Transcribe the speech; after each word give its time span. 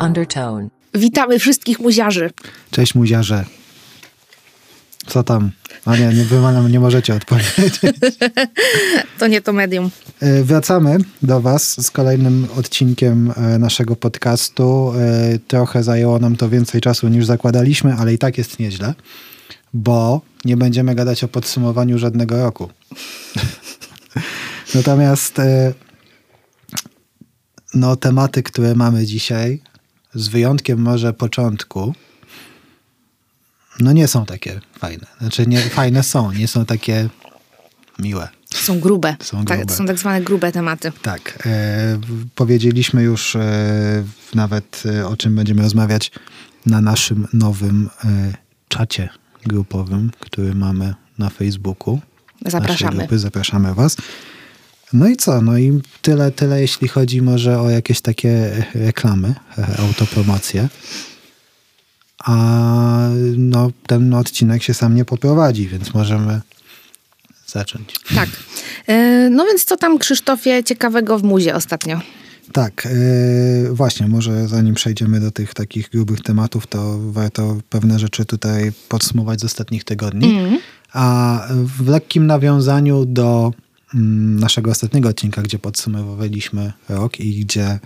Undertone. 0.00 0.68
Witamy 0.94 1.38
wszystkich 1.38 1.80
muziarzy. 1.80 2.30
Cześć 2.70 2.94
muziarze. 2.94 3.44
Co 5.06 5.22
tam? 5.22 5.50
A 5.84 5.96
nie, 5.96 6.08
nie, 6.08 6.24
wy 6.24 6.40
nam 6.40 6.72
nie 6.72 6.80
możecie 6.80 7.14
odpowiedzieć. 7.14 7.80
To 9.18 9.26
nie 9.26 9.40
to 9.40 9.52
medium. 9.52 9.90
E, 10.20 10.42
Wracamy 10.42 10.98
do 11.22 11.40
Was 11.40 11.86
z 11.86 11.90
kolejnym 11.90 12.46
odcinkiem 12.56 13.32
e, 13.36 13.58
naszego 13.58 13.96
podcastu. 13.96 14.92
E, 14.98 15.38
Trochę 15.48 15.82
zajęło 15.82 16.18
nam 16.18 16.36
to 16.36 16.48
więcej 16.48 16.80
czasu 16.80 17.08
niż 17.08 17.26
zakładaliśmy, 17.26 17.94
ale 17.94 18.14
i 18.14 18.18
tak 18.18 18.38
jest 18.38 18.58
nieźle, 18.58 18.94
bo 19.74 20.20
nie 20.44 20.56
będziemy 20.56 20.94
gadać 20.94 21.24
o 21.24 21.28
podsumowaniu 21.28 21.98
żadnego 21.98 22.42
roku. 22.42 22.68
Natomiast 24.74 25.38
e, 25.38 25.74
no, 27.74 27.96
tematy, 27.96 28.42
które 28.42 28.74
mamy 28.74 29.06
dzisiaj, 29.06 29.62
z 30.14 30.28
wyjątkiem 30.28 30.78
może 30.78 31.12
początku, 31.12 31.94
no 33.80 33.92
nie 33.92 34.08
są 34.08 34.26
takie 34.26 34.60
fajne. 34.78 35.06
Znaczy 35.20 35.46
nie, 35.46 35.60
fajne 35.60 36.02
są, 36.02 36.32
nie 36.32 36.48
są 36.48 36.64
takie 36.64 37.08
miłe. 37.98 38.28
Są 38.54 38.80
grube. 38.80 39.16
Są 39.22 39.44
Tak, 39.44 39.58
grube. 39.58 39.74
są 39.74 39.86
tak 39.86 39.98
zwane 39.98 40.20
grube 40.20 40.52
tematy. 40.52 40.92
Tak. 41.02 41.38
E, 41.46 42.00
powiedzieliśmy 42.34 43.02
już 43.02 43.36
e, 43.36 44.04
nawet 44.34 44.82
e, 44.86 45.06
o 45.06 45.16
czym 45.16 45.36
będziemy 45.36 45.62
rozmawiać 45.62 46.10
na 46.66 46.80
naszym 46.80 47.28
nowym 47.32 47.90
e, 48.04 48.34
czacie 48.68 49.08
grupowym, 49.46 50.10
który 50.20 50.54
mamy 50.54 50.94
na 51.18 51.30
Facebooku. 51.30 52.00
Zapraszamy. 52.46 52.96
Grupy. 52.96 53.18
Zapraszamy 53.18 53.74
Was. 53.74 53.96
No 54.92 55.08
i 55.08 55.16
co? 55.16 55.42
No 55.42 55.58
i 55.58 55.80
tyle, 56.02 56.30
tyle 56.30 56.60
jeśli 56.60 56.88
chodzi 56.88 57.22
może 57.22 57.60
o 57.60 57.70
jakieś 57.70 58.00
takie 58.00 58.64
reklamy, 58.74 59.34
e, 59.58 59.78
autopromocje. 59.78 60.68
A 62.24 63.08
no, 63.36 63.70
ten 63.86 64.14
odcinek 64.14 64.62
się 64.62 64.74
sam 64.74 64.94
nie 64.94 65.04
poprowadzi, 65.04 65.68
więc 65.68 65.94
możemy 65.94 66.40
zacząć. 67.46 67.94
Tak. 68.14 68.28
E, 68.86 69.28
No 69.30 69.46
więc 69.46 69.64
co 69.64 69.76
tam, 69.76 69.98
Krzysztofie, 69.98 70.64
ciekawego 70.64 71.18
w 71.18 71.22
muzie 71.22 71.54
ostatnio? 71.54 72.00
Tak, 72.52 72.88
yy, 73.64 73.74
właśnie, 73.74 74.06
może 74.08 74.48
zanim 74.48 74.74
przejdziemy 74.74 75.20
do 75.20 75.30
tych 75.30 75.54
takich 75.54 75.90
grubych 75.90 76.20
tematów, 76.20 76.66
to 76.66 76.98
warto 76.98 77.56
pewne 77.70 77.98
rzeczy 77.98 78.24
tutaj 78.24 78.72
podsumować 78.88 79.40
z 79.40 79.44
ostatnich 79.44 79.84
tygodni. 79.84 80.38
A 80.92 81.40
w 81.50 81.88
lekkim 81.88 82.26
nawiązaniu 82.26 83.04
do 83.04 83.52
mm, 83.94 84.40
naszego 84.40 84.70
ostatniego 84.70 85.08
odcinka, 85.08 85.42
gdzie 85.42 85.58
podsumowywaliśmy 85.58 86.72
rok 86.88 87.20
i 87.20 87.40
gdzie 87.40 87.78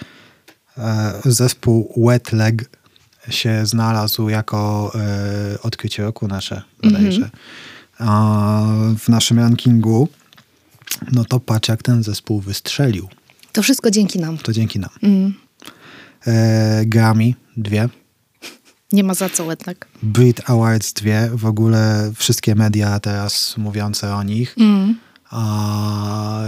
e, 0.78 1.20
zespół 1.24 1.92
Wet 1.96 2.32
Leg 2.32 2.70
się 3.30 3.66
znalazł 3.66 4.28
jako 4.28 4.92
e, 4.94 5.62
odkrycie 5.62 6.02
roku 6.02 6.28
nasze, 6.28 6.62
bodajże, 6.82 7.30
a 7.98 8.62
w 8.98 9.08
naszym 9.08 9.38
rankingu, 9.38 10.08
no 11.12 11.24
to 11.24 11.40
patrz 11.40 11.68
jak 11.68 11.82
ten 11.82 12.02
zespół 12.02 12.40
wystrzelił. 12.40 13.08
To 13.52 13.62
wszystko 13.62 13.90
dzięki 13.90 14.18
nam. 14.18 14.38
To 14.38 14.52
dzięki 14.52 14.78
nam. 14.78 14.90
E, 16.26 16.82
Grammy 16.86 17.34
dwie, 17.56 17.88
Nie 18.94 19.04
ma 19.04 19.14
za 19.14 19.28
co 19.28 19.50
jednak. 19.50 19.86
Brit 20.02 20.50
Awards 20.50 20.92
dwie, 20.92 21.30
w 21.34 21.46
ogóle 21.46 22.12
wszystkie 22.16 22.54
media 22.54 23.00
teraz 23.00 23.56
mówiące 23.56 24.14
o 24.14 24.22
nich. 24.22 24.56
A 25.30 26.42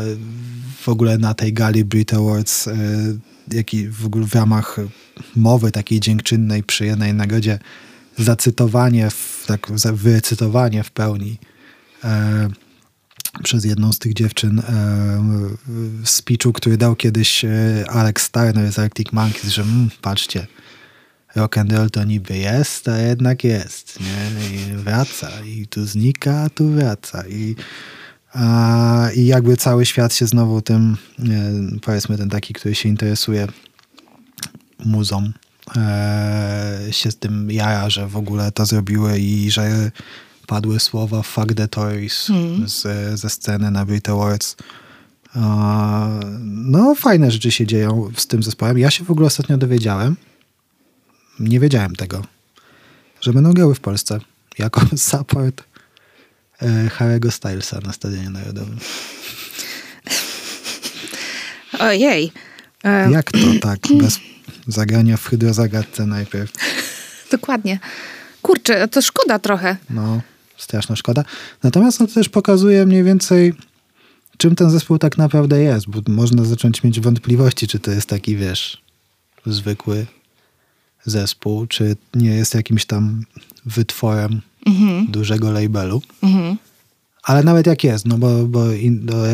w 0.80 0.88
ogóle 0.88 1.18
na 1.18 1.34
tej 1.34 1.52
gali 1.52 1.84
Brit 1.84 2.14
Awards, 2.14 2.68
e, 2.68 2.74
jak 3.52 3.74
i 3.74 3.88
w 3.88 4.06
ogóle 4.06 4.26
w 4.26 4.34
ramach 4.34 4.76
mowy 5.36 5.72
takiej 5.72 6.00
dziękczynnej 6.00 6.62
przy 6.62 6.86
jednej 6.86 7.14
nagrodzie, 7.14 7.58
zacytowanie, 8.18 9.10
w, 9.10 9.44
tak 9.46 9.70
wyrecytowanie 9.92 10.84
w 10.84 10.90
pełni 10.90 11.38
e, 12.04 12.48
przez 13.42 13.64
jedną 13.64 13.92
z 13.92 13.98
tych 13.98 14.14
dziewczyn 14.14 14.58
e, 14.58 14.62
w 16.02 16.08
speechu, 16.08 16.52
który 16.52 16.76
dał 16.76 16.96
kiedyś 16.96 17.44
e, 17.44 17.84
Alex 17.88 18.22
Starner 18.22 18.72
z 18.72 18.78
Arctic 18.78 19.12
Monkeys, 19.12 19.48
że 19.48 19.62
mm, 19.62 19.90
patrzcie, 20.02 20.46
rock 21.34 21.58
and 21.58 21.72
roll 21.72 21.90
to 21.90 22.04
niby 22.04 22.36
jest, 22.36 22.88
a 22.88 22.98
jednak 22.98 23.44
jest, 23.44 23.98
nie? 24.00 24.46
I 24.48 24.76
wraca, 24.76 25.30
i 25.44 25.66
tu 25.66 25.86
znika, 25.86 26.40
a 26.40 26.50
tu 26.50 26.68
wraca. 26.68 27.26
I, 27.28 27.56
a, 28.32 29.08
I 29.14 29.26
jakby 29.26 29.56
cały 29.56 29.86
świat 29.86 30.14
się 30.14 30.26
znowu 30.26 30.62
tym, 30.62 30.96
e, 31.18 31.24
powiedzmy 31.82 32.18
ten 32.18 32.30
taki, 32.30 32.54
który 32.54 32.74
się 32.74 32.88
interesuje 32.88 33.46
muzą, 34.84 35.30
e, 35.76 36.80
się 36.90 37.10
z 37.10 37.16
tym 37.16 37.50
jara, 37.50 37.90
że 37.90 38.08
w 38.08 38.16
ogóle 38.16 38.52
to 38.52 38.66
zrobiły 38.66 39.18
i 39.18 39.50
że 39.50 39.90
padły 40.46 40.80
słowa 40.80 41.22
fuck 41.22 41.54
the 41.54 41.68
toys 41.68 42.28
z, 42.66 42.82
ze 43.20 43.30
sceny 43.30 43.70
na 43.70 43.84
Brit 43.84 44.08
Awards. 44.08 44.56
No, 46.44 46.94
fajne 46.94 47.30
rzeczy 47.30 47.50
się 47.50 47.66
dzieją 47.66 48.10
z 48.16 48.26
tym 48.26 48.42
zespołem. 48.42 48.78
Ja 48.78 48.90
się 48.90 49.04
w 49.04 49.10
ogóle 49.10 49.26
ostatnio 49.26 49.58
dowiedziałem, 49.58 50.16
nie 51.38 51.60
wiedziałem 51.60 51.96
tego, 51.96 52.22
że 53.20 53.32
będą 53.32 53.52
grały 53.52 53.74
w 53.74 53.80
Polsce 53.80 54.20
jako 54.58 54.80
support 54.96 55.64
e, 56.62 56.88
Harry'ego 56.88 57.30
Stylesa 57.30 57.80
na 57.80 57.92
Stadionie 57.92 58.30
Narodowym. 58.30 58.78
Ojej. 61.78 62.32
E, 62.84 63.10
Jak 63.10 63.32
to 63.32 63.38
tak, 63.60 63.78
bez 64.02 64.18
zagrania 64.66 65.16
w 65.16 65.26
hydrozagadce 65.26 66.06
najpierw? 66.06 66.52
Dokładnie. 67.30 67.78
Kurczę, 68.42 68.88
to 68.88 69.02
szkoda 69.02 69.38
trochę. 69.38 69.76
No, 69.90 70.20
straszna 70.56 70.96
szkoda. 70.96 71.24
Natomiast 71.62 72.00
no, 72.00 72.06
to 72.06 72.14
też 72.14 72.28
pokazuje 72.28 72.86
mniej 72.86 73.04
więcej, 73.04 73.54
czym 74.36 74.56
ten 74.56 74.70
zespół 74.70 74.98
tak 74.98 75.18
naprawdę 75.18 75.62
jest, 75.62 75.88
bo 75.88 76.00
można 76.08 76.44
zacząć 76.44 76.82
mieć 76.82 77.00
wątpliwości, 77.00 77.68
czy 77.68 77.78
to 77.78 77.90
jest 77.90 78.08
taki, 78.08 78.36
wiesz, 78.36 78.82
zwykły 79.46 80.06
zespół, 81.06 81.66
czy 81.66 81.96
nie 82.14 82.30
jest 82.30 82.54
jakimś 82.54 82.84
tam 82.84 83.24
wytworem 83.66 84.40
dużego 85.08 85.50
labelu. 85.50 86.02
Ale 87.22 87.42
nawet 87.42 87.66
jak 87.66 87.84
jest, 87.84 88.06
no 88.06 88.18
bo, 88.18 88.44
bo 88.44 88.72
in, 88.72 89.04
no, 89.04 89.26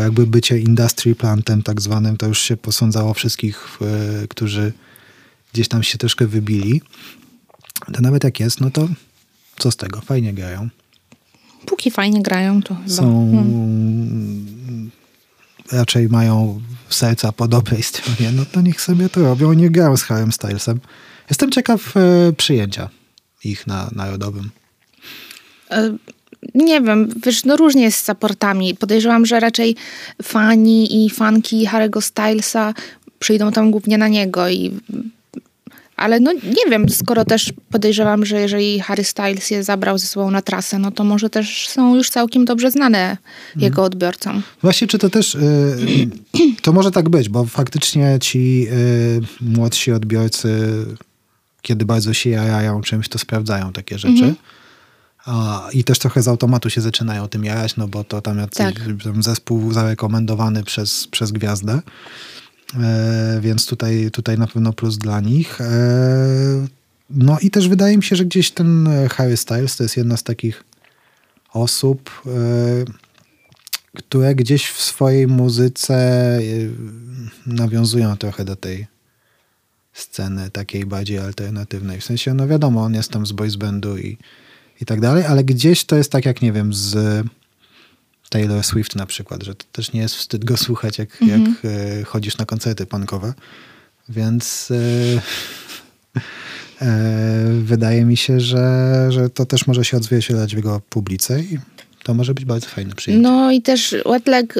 jakby 0.00 0.26
bycie 0.26 0.58
industry 0.58 1.14
plantem 1.14 1.62
tak 1.62 1.80
zwanym, 1.80 2.16
to 2.16 2.26
już 2.26 2.42
się 2.42 2.56
posądzało 2.56 3.14
wszystkich, 3.14 3.78
e, 3.80 4.28
którzy 4.28 4.72
gdzieś 5.52 5.68
tam 5.68 5.82
się 5.82 5.98
troszkę 5.98 6.26
wybili. 6.26 6.82
To 7.92 8.02
nawet 8.02 8.24
jak 8.24 8.40
jest, 8.40 8.60
no 8.60 8.70
to 8.70 8.88
co 9.58 9.70
z 9.70 9.76
tego? 9.76 10.00
Fajnie 10.00 10.34
grają. 10.34 10.68
Póki 11.66 11.90
fajnie 11.90 12.22
grają, 12.22 12.62
to 12.62 12.74
chyba. 12.74 12.88
Są 12.88 13.32
raczej 15.72 16.08
mają 16.08 16.60
serca 16.88 17.32
po 17.32 17.48
dobrej 17.48 17.82
stronie, 17.82 18.32
no 18.32 18.44
to 18.52 18.60
niech 18.60 18.80
sobie 18.80 19.08
to 19.08 19.20
robią. 19.20 19.52
Nie 19.52 19.70
grają 19.70 19.96
z 19.96 20.02
Harrym 20.02 20.32
Stylesem. 20.32 20.80
Jestem 21.30 21.50
ciekaw 21.50 21.96
e, 21.96 22.32
przyjęcia 22.36 22.88
ich 23.44 23.66
na 23.66 23.90
narodowym. 23.92 24.50
E, 25.70 25.96
Nie 26.54 26.80
wiem, 26.80 27.08
wiesz, 27.26 27.44
no 27.44 27.56
różnie 27.56 27.82
jest 27.82 27.98
z 27.98 28.04
supportami. 28.06 28.74
Podejrzewam, 28.74 29.26
że 29.26 29.40
raczej 29.40 29.76
fani 30.22 31.04
i 31.04 31.10
fanki 31.10 31.66
Harry'ego 31.66 32.00
Stylesa 32.00 32.74
przyjdą 33.18 33.52
tam 33.52 33.70
głównie 33.70 33.98
na 33.98 34.08
niego 34.08 34.48
i 34.48 34.70
ale 35.96 36.20
no 36.20 36.32
nie 36.32 36.70
wiem, 36.70 36.88
skoro 36.88 37.24
też 37.24 37.52
podejrzewam, 37.70 38.26
że 38.26 38.40
jeżeli 38.40 38.80
Harry 38.80 39.04
Styles 39.04 39.50
je 39.50 39.64
zabrał 39.64 39.98
ze 39.98 40.06
sobą 40.06 40.30
na 40.30 40.42
trasę, 40.42 40.78
no 40.78 40.90
to 40.90 41.04
może 41.04 41.30
też 41.30 41.68
są 41.68 41.96
już 41.96 42.10
całkiem 42.10 42.44
dobrze 42.44 42.70
znane 42.70 43.16
jego 43.56 43.82
odbiorcom. 43.84 44.42
Właśnie, 44.62 44.86
czy 44.86 44.98
to 44.98 45.10
też, 45.10 45.34
y, 45.34 46.08
to 46.62 46.72
może 46.72 46.90
tak 46.90 47.08
być, 47.08 47.28
bo 47.28 47.44
faktycznie 47.44 48.18
ci 48.20 48.66
y, 48.72 49.20
młodsi 49.40 49.92
odbiorcy, 49.92 50.48
kiedy 51.62 51.84
bardzo 51.84 52.12
się 52.12 52.30
jarają 52.30 52.80
czymś, 52.80 53.08
to 53.08 53.18
sprawdzają 53.18 53.72
takie 53.72 53.98
rzeczy. 53.98 54.34
A, 55.26 55.68
I 55.72 55.84
też 55.84 55.98
trochę 55.98 56.22
z 56.22 56.28
automatu 56.28 56.70
się 56.70 56.80
zaczynają 56.80 57.28
tym 57.28 57.44
jarać, 57.44 57.76
no 57.76 57.88
bo 57.88 58.04
to 58.04 58.22
tam 58.22 58.38
jakiś 58.38 58.56
Tak. 58.56 58.74
tam 59.04 59.22
zespół 59.22 59.72
zarekomendowany 59.72 60.64
przez, 60.64 61.06
przez 61.06 61.32
gwiazdę. 61.32 61.80
E, 62.80 63.38
więc 63.40 63.66
tutaj, 63.66 64.10
tutaj 64.12 64.38
na 64.38 64.46
pewno 64.46 64.72
plus 64.72 64.98
dla 64.98 65.20
nich. 65.20 65.60
E, 65.60 66.66
no 67.10 67.38
i 67.38 67.50
też 67.50 67.68
wydaje 67.68 67.96
mi 67.96 68.02
się, 68.02 68.16
że 68.16 68.24
gdzieś 68.24 68.50
ten 68.50 68.88
Harry 69.10 69.36
Styles 69.36 69.76
to 69.76 69.82
jest 69.82 69.96
jedna 69.96 70.16
z 70.16 70.22
takich 70.22 70.64
osób, 71.52 72.22
e, 72.26 72.30
które 73.94 74.34
gdzieś 74.34 74.66
w 74.68 74.80
swojej 74.80 75.26
muzyce 75.26 75.94
e, 75.94 76.40
nawiązują 77.46 78.16
trochę 78.16 78.44
do 78.44 78.56
tej 78.56 78.86
sceny 79.92 80.50
takiej 80.50 80.86
bardziej 80.86 81.18
alternatywnej. 81.18 82.00
W 82.00 82.04
sensie, 82.04 82.34
no 82.34 82.48
wiadomo, 82.48 82.82
on 82.82 82.94
jest 82.94 83.10
tam 83.10 83.26
z 83.26 83.32
boys 83.32 83.56
bandu 83.56 83.98
i, 83.98 84.18
i 84.80 84.84
tak 84.84 85.00
dalej, 85.00 85.24
ale 85.24 85.44
gdzieś 85.44 85.84
to 85.84 85.96
jest 85.96 86.12
tak 86.12 86.26
jak, 86.26 86.42
nie 86.42 86.52
wiem, 86.52 86.74
z 86.74 87.26
Taylor 88.30 88.64
Swift 88.64 88.96
na 88.96 89.06
przykład, 89.06 89.42
że 89.42 89.54
to 89.54 89.64
też 89.72 89.92
nie 89.92 90.00
jest 90.00 90.14
wstyd 90.14 90.44
go 90.44 90.56
słuchać, 90.56 90.98
jak, 90.98 91.20
jak 91.20 91.40
e, 91.64 92.04
chodzisz 92.04 92.38
na 92.38 92.44
koncerty 92.44 92.86
punkowe. 92.86 93.34
Więc 94.08 94.70
e, 94.70 95.20
e, 96.82 97.46
wydaje 97.62 98.04
mi 98.04 98.16
się, 98.16 98.40
że, 98.40 99.06
że 99.10 99.30
to 99.30 99.46
też 99.46 99.66
może 99.66 99.84
się 99.84 99.96
odzwierciedlać 99.96 100.54
w 100.54 100.56
jego 100.56 100.80
publice 100.90 101.40
i 101.40 101.58
to 102.02 102.14
może 102.14 102.34
być 102.34 102.44
bardzo 102.44 102.66
fajne 102.66 102.94
przyjęcie. 102.94 103.22
No 103.22 103.50
i 103.50 103.62
też 103.62 103.96
Wetleg, 104.06 104.54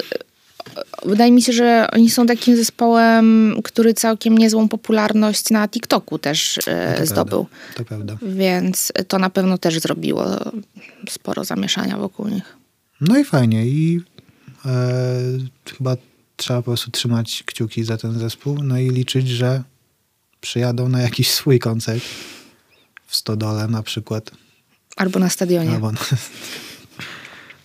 wydaje 1.04 1.32
mi 1.32 1.42
się, 1.42 1.52
że 1.52 1.86
oni 1.92 2.10
są 2.10 2.26
takim 2.26 2.56
zespołem, 2.56 3.56
który 3.64 3.94
całkiem 3.94 4.38
niezłą 4.38 4.68
popularność 4.68 5.50
na 5.50 5.68
TikToku 5.68 6.18
też 6.18 6.58
e, 6.66 7.06
zdobył. 7.06 7.46
Prawda, 7.46 7.74
to 7.76 7.84
prawda. 7.84 8.16
Więc 8.22 8.92
to 9.08 9.18
na 9.18 9.30
pewno 9.30 9.58
też 9.58 9.78
zrobiło 9.78 10.26
sporo 11.08 11.44
zamieszania 11.44 11.98
wokół 11.98 12.28
nich. 12.28 12.56
No 13.00 13.18
i 13.18 13.24
fajnie. 13.24 13.66
I 13.66 14.00
e, 14.66 14.70
chyba 15.76 15.96
trzeba 16.36 16.58
po 16.58 16.64
prostu 16.64 16.90
trzymać 16.90 17.42
kciuki 17.46 17.84
za 17.84 17.96
ten 17.96 18.18
zespół, 18.18 18.62
no 18.62 18.78
i 18.78 18.90
liczyć, 18.90 19.28
że 19.28 19.62
przyjadą 20.40 20.88
na 20.88 21.02
jakiś 21.02 21.30
swój 21.30 21.58
koncert 21.58 22.04
w 23.06 23.16
Stodole 23.16 23.68
na 23.68 23.82
przykład. 23.82 24.30
Albo 24.96 25.18
na 25.18 25.28
stadionie. 25.28 25.70
Albo 25.70 25.92
na, 25.92 25.98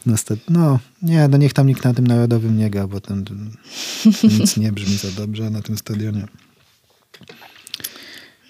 na 0.06 0.18
sta- 0.18 0.36
no, 0.50 0.80
nie, 1.02 1.28
no 1.28 1.38
niech 1.38 1.54
tam 1.54 1.68
nikt 1.68 1.84
na 1.84 1.94
tym 1.94 2.08
narodowym 2.08 2.58
nie 2.58 2.70
gra, 2.70 2.88
bo 2.88 3.02
tam 3.02 3.26
nic 4.24 4.58
nie 4.58 4.72
brzmi 4.72 4.98
za 4.98 5.12
dobrze 5.12 5.50
na 5.50 5.62
tym 5.62 5.78
stadionie. 5.78 6.28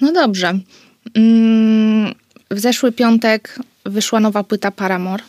No 0.02 0.14
dobrze. 0.14 0.60
Mm, 1.14 2.14
w 2.52 2.60
zeszły 2.60 2.92
piątek 2.92 3.60
wyszła 3.86 4.20
nowa 4.20 4.44
płyta 4.44 4.72
Paramore. 4.72 5.24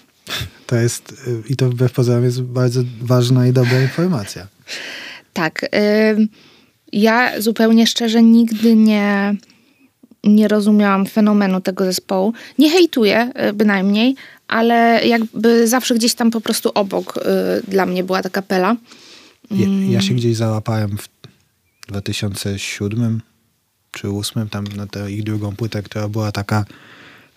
To 0.67 0.77
jest, 0.77 1.13
y, 1.13 1.43
i 1.49 1.57
to 1.57 1.71
wbrew 1.71 1.93
pozorom 1.93 2.25
jest 2.25 2.43
bardzo 2.43 2.83
ważna 3.01 3.47
i 3.47 3.53
dobra 3.53 3.83
informacja. 3.83 4.47
Tak. 5.33 5.63
Y, 5.63 5.69
ja 6.93 7.41
zupełnie 7.41 7.87
szczerze 7.87 8.23
nigdy 8.23 8.75
nie, 8.77 9.35
nie 10.27 10.49
rozumiałam 10.49 11.07
fenomenu 11.07 11.61
tego 11.61 11.85
zespołu. 11.85 12.33
Nie 12.59 12.71
hejtuję 12.71 13.33
y, 13.49 13.53
bynajmniej, 13.53 14.15
ale 14.49 15.07
jakby 15.07 15.69
zawsze 15.69 15.95
gdzieś 15.95 16.15
tam 16.15 16.31
po 16.31 16.41
prostu 16.41 16.71
obok 16.75 17.17
y, 17.17 17.23
dla 17.71 17.87
mnie 17.87 18.05
była 18.05 18.23
ta 18.23 18.31
kapela. 18.31 18.77
Ja, 19.51 19.67
ja 19.91 20.01
się 20.01 20.15
gdzieś 20.15 20.37
załapałem 20.37 20.99
w 20.99 21.09
2007 21.89 23.21
czy 23.97 24.09
2008, 24.09 24.49
tam 24.49 24.65
na 24.65 24.87
tę 24.87 25.11
ich 25.11 25.23
drugą 25.23 25.57
płytę, 25.57 25.83
która 25.83 26.09
była 26.09 26.33
taka 26.33 26.65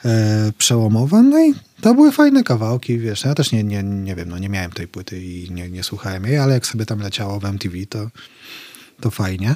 e, 0.06 0.51
przełomowa, 0.57 1.21
no 1.21 1.45
i 1.45 1.53
to 1.81 1.94
były 1.94 2.12
fajne 2.12 2.44
kawałki, 2.44 3.00
wiesz, 3.00 3.24
ja 3.24 3.36
też 3.36 3.51
nie, 3.51 3.63
nie, 3.63 3.83
nie 3.83 4.15
wiem, 4.15 4.30
no 4.30 4.38
nie 4.38 4.50
miałem 4.50 4.71
tej 4.71 4.88
płyty 4.88 5.24
i 5.24 5.51
nie, 5.51 5.69
nie 5.69 5.83
słuchałem 5.83 6.25
jej, 6.25 6.38
ale 6.38 6.53
jak 6.53 6.65
sobie 6.65 6.86
tam 6.86 7.00
leciało 7.00 7.39
w 7.39 7.45
MTV, 7.45 7.77
to, 7.89 8.09
to 9.01 9.12
fajnie. 9.12 9.56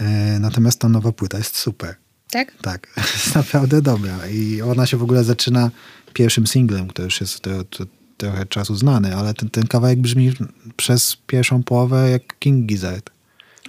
E, 0.00 0.38
natomiast 0.38 0.80
ta 0.80 0.88
nowa 0.88 1.12
płyta 1.12 1.38
jest 1.38 1.56
super. 1.56 1.94
Tak? 2.30 2.52
Tak, 2.62 2.88
jest 3.14 3.34
naprawdę 3.34 3.82
dobra 3.82 4.28
i 4.28 4.62
ona 4.62 4.86
się 4.86 4.96
w 4.96 5.02
ogóle 5.02 5.24
zaczyna 5.24 5.70
pierwszym 6.12 6.46
singlem, 6.46 6.88
który 6.88 7.04
już 7.04 7.20
jest 7.20 7.40
to, 7.40 7.64
to, 7.64 7.84
trochę 8.16 8.46
czasu 8.46 8.74
znany, 8.74 9.16
ale 9.16 9.34
ten, 9.34 9.50
ten 9.50 9.66
kawałek 9.66 9.98
brzmi 9.98 10.32
przez 10.76 11.16
pierwszą 11.26 11.62
połowę 11.62 12.10
jak 12.10 12.38
King 12.38 12.66
Gizzard. 12.66 13.10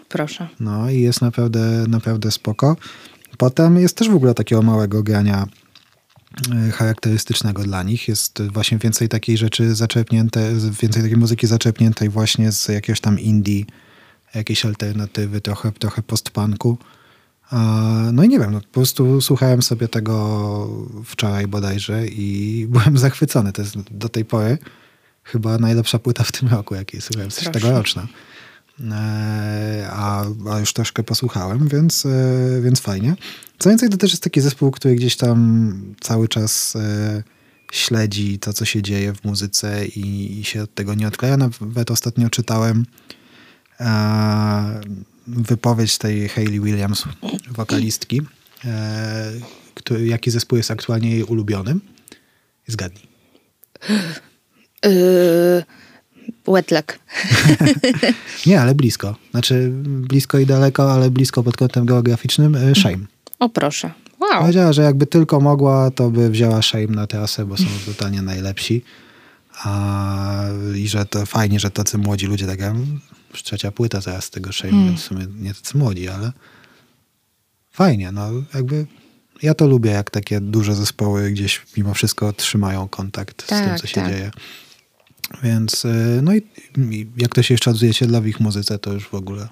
Proszę. 0.09 0.47
No 0.59 0.89
i 0.89 1.01
jest 1.01 1.21
naprawdę, 1.21 1.85
naprawdę 1.87 2.31
spoko. 2.31 2.77
Potem 3.37 3.77
jest 3.77 3.97
też 3.97 4.09
w 4.09 4.15
ogóle 4.15 4.33
takiego 4.33 4.61
małego 4.61 5.03
grania 5.03 5.47
e, 6.67 6.71
charakterystycznego 6.71 7.63
dla 7.63 7.83
nich. 7.83 8.07
Jest 8.07 8.41
właśnie 8.43 8.77
więcej 8.77 9.09
takiej 9.09 9.37
rzeczy 9.37 9.75
zaczerpnięte, 9.75 10.53
więcej 10.81 11.03
takiej 11.03 11.17
muzyki 11.17 11.47
zaczerpniętej 11.47 12.09
właśnie 12.09 12.51
z 12.51 12.67
jakiegoś 12.67 13.01
tam 13.01 13.19
indie, 13.19 13.63
jakiejś 14.35 14.65
alternatywy, 14.65 15.41
trochę, 15.41 15.71
trochę 15.71 16.01
postpunku. 16.01 16.77
No 18.13 18.23
i 18.23 18.29
nie 18.29 18.39
wiem, 18.39 18.51
no, 18.51 18.61
po 18.61 18.67
prostu 18.67 19.21
słuchałem 19.21 19.61
sobie 19.61 19.87
tego 19.87 20.67
wczoraj 21.05 21.47
bodajże 21.47 22.07
i 22.07 22.65
byłem 22.69 22.97
zachwycony. 22.97 23.53
To 23.53 23.61
jest 23.61 23.75
do 23.91 24.09
tej 24.09 24.25
pory 24.25 24.57
chyba 25.23 25.57
najlepsza 25.57 25.99
płyta 25.99 26.23
w 26.23 26.31
tym 26.31 26.49
roku, 26.49 26.75
jakiej 26.75 27.01
słuchałem, 27.01 27.31
coś 27.31 27.49
tegoroczna. 27.49 28.07
E, 28.91 29.87
a, 29.91 30.25
a 30.51 30.59
już 30.59 30.73
troszkę 30.73 31.03
posłuchałem, 31.03 31.67
więc, 31.67 32.05
e, 32.05 32.61
więc 32.61 32.79
fajnie. 32.79 33.15
Co 33.59 33.69
więcej, 33.69 33.89
to 33.89 33.97
też 33.97 34.11
jest 34.11 34.23
taki 34.23 34.41
zespół, 34.41 34.71
który 34.71 34.95
gdzieś 34.95 35.17
tam 35.17 35.73
cały 35.99 36.27
czas 36.27 36.75
e, 36.75 37.23
śledzi 37.71 38.39
to, 38.39 38.53
co 38.53 38.65
się 38.65 38.81
dzieje 38.81 39.13
w 39.13 39.23
muzyce 39.23 39.85
i, 39.85 40.39
i 40.39 40.43
się 40.43 40.63
od 40.63 40.75
tego 40.75 40.93
nie 40.93 41.07
odkleja. 41.07 41.37
Nawet 41.37 41.91
ostatnio 41.91 42.29
czytałem 42.29 42.85
wypowiedź 45.29 45.97
tej 45.97 46.29
Hayley 46.29 46.59
Williams, 46.59 47.03
wokalistki, 47.51 48.21
który, 49.73 50.07
jaki 50.07 50.31
zespół 50.31 50.57
jest 50.57 50.71
aktualnie 50.71 51.09
jej 51.11 51.23
ulubionym. 51.23 51.81
Zgadnij. 52.67 53.07
Yy, 54.85 55.63
Wetleg. 56.47 56.99
Nie, 58.45 58.61
ale 58.61 58.75
blisko. 58.75 59.15
Znaczy 59.31 59.69
blisko 59.83 60.37
i 60.39 60.45
daleko, 60.45 60.93
ale 60.93 61.09
blisko 61.11 61.43
pod 61.43 61.57
kątem 61.57 61.85
geograficznym. 61.85 62.55
y, 62.55 62.75
Shame. 62.75 63.05
O 63.39 63.49
proszę. 63.49 63.91
Wow. 64.19 64.41
Powiedziała, 64.41 64.73
że 64.73 64.81
jakby 64.81 65.05
tylko 65.07 65.39
mogła, 65.39 65.91
to 65.91 66.09
by 66.09 66.29
wzięła 66.29 66.61
Shame 66.61 66.87
na 66.87 67.07
trasę, 67.07 67.45
bo 67.45 67.57
są 67.57 67.65
totalnie 67.85 68.21
najlepsi. 68.21 68.83
A, 69.63 70.43
I 70.75 70.87
że 70.87 71.05
to 71.05 71.25
fajnie, 71.25 71.59
że 71.59 71.71
tacy 71.71 71.97
młodzi 71.97 72.25
ludzie, 72.25 72.47
tak 72.47 72.59
już 73.31 73.43
trzecia 73.43 73.71
płyta 73.71 74.01
teraz 74.01 74.25
z 74.25 74.29
tego 74.29 74.51
Shame, 74.53 74.85
więc 74.85 75.01
w 75.01 75.03
sumie 75.03 75.27
nie 75.35 75.53
tacy 75.53 75.77
młodzi, 75.77 76.07
ale 76.07 76.31
fajnie, 77.71 78.11
no 78.11 78.29
jakby 78.53 78.85
ja 79.41 79.53
to 79.53 79.67
lubię, 79.67 79.91
jak 79.91 80.11
takie 80.11 80.41
duże 80.41 80.75
zespoły 80.75 81.31
gdzieś 81.31 81.61
mimo 81.77 81.93
wszystko 81.93 82.33
trzymają 82.33 82.87
kontakt 82.87 83.43
z 83.43 83.45
tym, 83.45 83.65
Tak, 83.65 83.81
co 83.81 83.87
się 83.87 84.01
tak. 84.01 84.11
dzieje. 84.11 84.31
Więc 85.43 85.85
y, 85.85 86.19
no 86.23 86.35
i 86.35 86.41
i 86.77 87.07
jak 87.17 87.35
to 87.35 87.43
się 87.43 87.53
jeszcze 87.53 87.71
odzwierciedla 87.71 88.21
w 88.21 88.27
ich 88.27 88.39
muzyce, 88.39 88.79
to 88.79 88.93
już 88.93 89.07
w 89.07 89.13
ogóle 89.13 89.47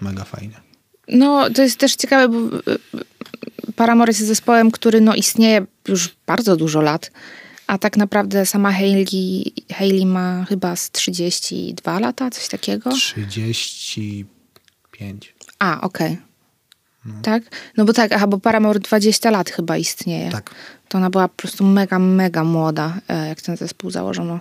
mega 0.00 0.24
fajnie. 0.24 0.60
No, 1.08 1.50
to 1.50 1.62
jest 1.62 1.78
też 1.78 1.96
ciekawe, 1.96 2.28
bo 2.28 2.56
y, 2.56 2.60
y, 3.70 3.72
Paramore 3.76 4.10
jest 4.10 4.20
zespołem, 4.20 4.70
który 4.70 5.00
no, 5.00 5.14
istnieje 5.14 5.66
już 5.88 6.16
bardzo 6.26 6.56
dużo 6.56 6.80
lat, 6.80 7.10
a 7.68 7.78
tak 7.78 7.96
naprawdę 7.96 8.46
sama 8.46 8.72
Hayley, 8.72 9.52
Hayley 9.72 10.06
ma 10.06 10.44
chyba 10.48 10.76
z 10.76 10.90
32 10.90 12.00
lata, 12.00 12.30
coś 12.30 12.48
takiego. 12.48 12.90
35. 12.90 15.34
A, 15.58 15.80
okej. 15.80 16.18
Tak? 17.22 17.42
No 17.76 17.84
bo 17.84 17.92
tak, 17.92 18.12
aha, 18.12 18.26
bo 18.26 18.38
Paramore 18.38 18.80
20 18.80 19.30
lat 19.30 19.50
chyba 19.50 19.76
istnieje. 19.76 20.30
Tak. 20.30 20.54
To 20.88 20.98
ona 20.98 21.10
była 21.10 21.28
po 21.28 21.34
prostu 21.34 21.64
mega, 21.64 21.98
mega 21.98 22.44
młoda, 22.44 23.00
e, 23.08 23.28
jak 23.28 23.42
ten 23.42 23.56
zespół 23.56 23.90
założono. 23.90 24.40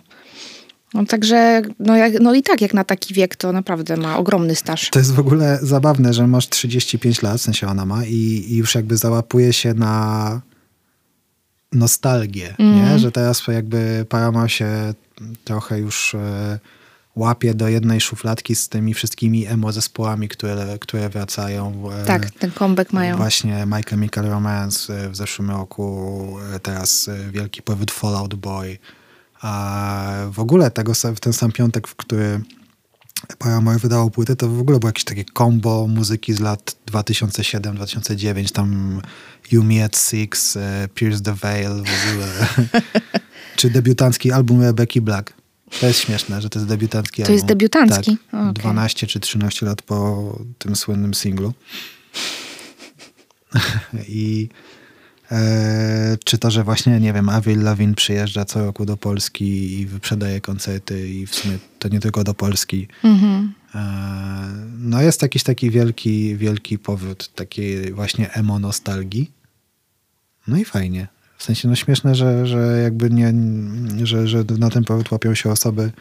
No 0.94 1.06
także, 1.06 1.62
no, 1.80 1.98
jak, 1.98 2.14
no 2.22 2.34
i 2.34 2.44
tak 2.44 2.62
jak 2.62 2.74
na 2.74 2.84
taki 2.84 3.14
wiek, 3.14 3.36
to 3.36 3.52
naprawdę 3.52 3.98
ma 3.98 4.18
ogromny 4.18 4.56
staż. 4.56 4.90
To 4.90 5.00
jest 5.00 5.14
w 5.14 5.20
ogóle 5.20 5.60
zabawne, 5.62 6.14
że 6.14 6.28
masz 6.28 6.50
35 6.50 7.22
lat, 7.22 7.38
w 7.38 7.42
sensie 7.42 7.68
ona 7.68 7.86
ma, 7.86 8.06
i, 8.06 8.46
i 8.50 8.56
już 8.56 8.76
jakby 8.76 8.98
załapuje 8.98 9.54
się 9.54 9.74
na 9.74 10.42
nostalgię, 11.74 12.56
nie? 12.60 13.00
Że 13.00 13.12
teraz 13.12 13.48
jakby 13.48 14.06
Paramore 14.10 14.50
się 14.50 14.94
trochę 15.44 15.80
już 15.80 16.16
e, 16.16 16.60
łapie 17.16 17.54
do 17.54 17.68
jednej 17.68 18.02
szufladki 18.02 18.56
z 18.56 18.70
tymi 18.70 18.94
wszystkimi 18.94 19.46
emo 19.46 19.72
zespołami, 19.72 20.30
które, 20.30 20.78
które 20.80 21.10
wracają. 21.10 21.84
E, 22.02 22.06
Tak, 22.06 22.32
ten 22.32 22.52
comeback 22.52 22.94
mają. 22.94 23.18
Właśnie 23.18 23.66
My 23.66 23.84
Chemical 23.84 24.26
Romance 24.26 24.94
e, 24.94 25.10
w 25.10 25.16
zeszłym 25.16 25.50
roku, 25.52 26.38
teraz 26.62 27.10
wielki 27.32 27.62
powód 27.62 27.92
Fallout 27.92 28.36
Boy. 28.36 28.78
A 29.42 30.14
w 30.32 30.40
ogóle 30.40 30.72
tego, 30.72 30.94
w 31.16 31.20
ten 31.20 31.34
sam 31.34 31.52
piątek, 31.52 31.88
w 31.88 31.96
który 31.96 32.42
Paramore 33.38 33.80
wydało 33.80 34.10
płytę, 34.10 34.36
to 34.36 34.50
w 34.50 34.60
ogóle 34.60 34.80
było 34.80 34.90
jakieś 34.90 35.04
takie 35.04 35.26
combo 35.38 35.88
muzyki 35.88 36.34
z 36.34 36.40
lat 36.40 36.76
2007-2009, 36.92 38.52
tam 38.52 39.02
You 39.52 39.64
Me 39.64 39.84
at 39.86 39.98
Six, 39.98 40.58
e, 40.58 40.88
Pierce 40.96 41.22
the 41.22 41.34
Veil 41.34 41.70
w 41.70 42.12
ogóle. 42.12 42.48
Czy 43.56 43.70
debiutancki 43.70 44.32
album 44.32 44.62
Rebecca 44.62 45.02
Black. 45.02 45.34
To 45.80 45.88
jest 45.88 46.00
śmieszne, 46.00 46.42
że 46.42 46.50
to 46.50 46.60
jest 46.60 46.70
debiutancki 46.70 47.16
To 47.22 47.24
album. 47.24 47.36
jest 47.36 47.46
debiutancki? 47.46 48.18
Tak, 48.32 48.42
O, 48.42 48.50
okej. 48.50 48.54
12 48.54 49.08
czy 49.08 49.20
13 49.20 49.66
lat 49.66 49.82
po 49.82 50.40
tym 50.58 50.76
słynnym 50.76 51.14
singlu. 51.14 51.54
I 54.08 54.50
czy 56.24 56.38
to, 56.38 56.52
że 56.52 56.64
właśnie, 56.64 57.00
nie 57.00 57.14
wiem, 57.14 57.30
Avril 57.30 57.64
Lavigne 57.64 57.96
przyjeżdża 57.96 58.46
co 58.46 58.66
roku 58.66 58.86
do 58.86 58.98
Polski 58.98 59.80
i 59.80 59.86
wyprzedaje 59.86 60.42
koncerty 60.42 61.10
i 61.10 61.28
w 61.28 61.36
sumie 61.36 61.58
to 61.80 61.88
nie 61.88 62.00
tylko 62.00 62.24
do 62.24 62.34
Polski. 62.34 62.88
Mhm. 63.04 63.54
E, 63.76 63.80
no 64.78 65.02
jest 65.02 65.22
jakiś 65.22 65.44
taki 65.44 65.70
wielki, 65.70 66.38
wielki 66.38 66.80
powrót 66.80 67.34
takiej 67.36 67.94
właśnie 67.94 68.34
emo 68.34 68.60
nostalgii. 68.60 69.32
No 70.48 70.58
i 70.58 70.66
fajnie. 70.66 71.08
W 71.38 71.44
sensie, 71.44 71.68
no 71.68 71.76
śmieszne, 71.76 72.16
że, 72.16 72.48
że 72.48 72.82
jakby 72.84 73.10
nie, 73.10 73.34
że, 74.04 74.28
że 74.28 74.44
na 74.58 74.70
ten 74.70 74.84
powrót 74.84 75.12
łapią 75.12 75.36
się 75.36 75.52
osoby 75.52 75.92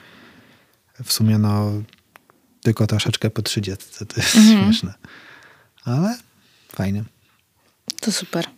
w 1.04 1.12
sumie 1.12 1.38
no 1.38 1.72
tylko 2.62 2.86
troszeczkę 2.86 3.30
po 3.30 3.42
30, 3.42 3.84
to 4.06 4.20
jest 4.20 4.36
mhm. 4.36 4.64
śmieszne. 4.64 4.94
Ale 5.84 6.18
fajnie. 6.68 7.04
To 8.00 8.12
super. 8.12 8.55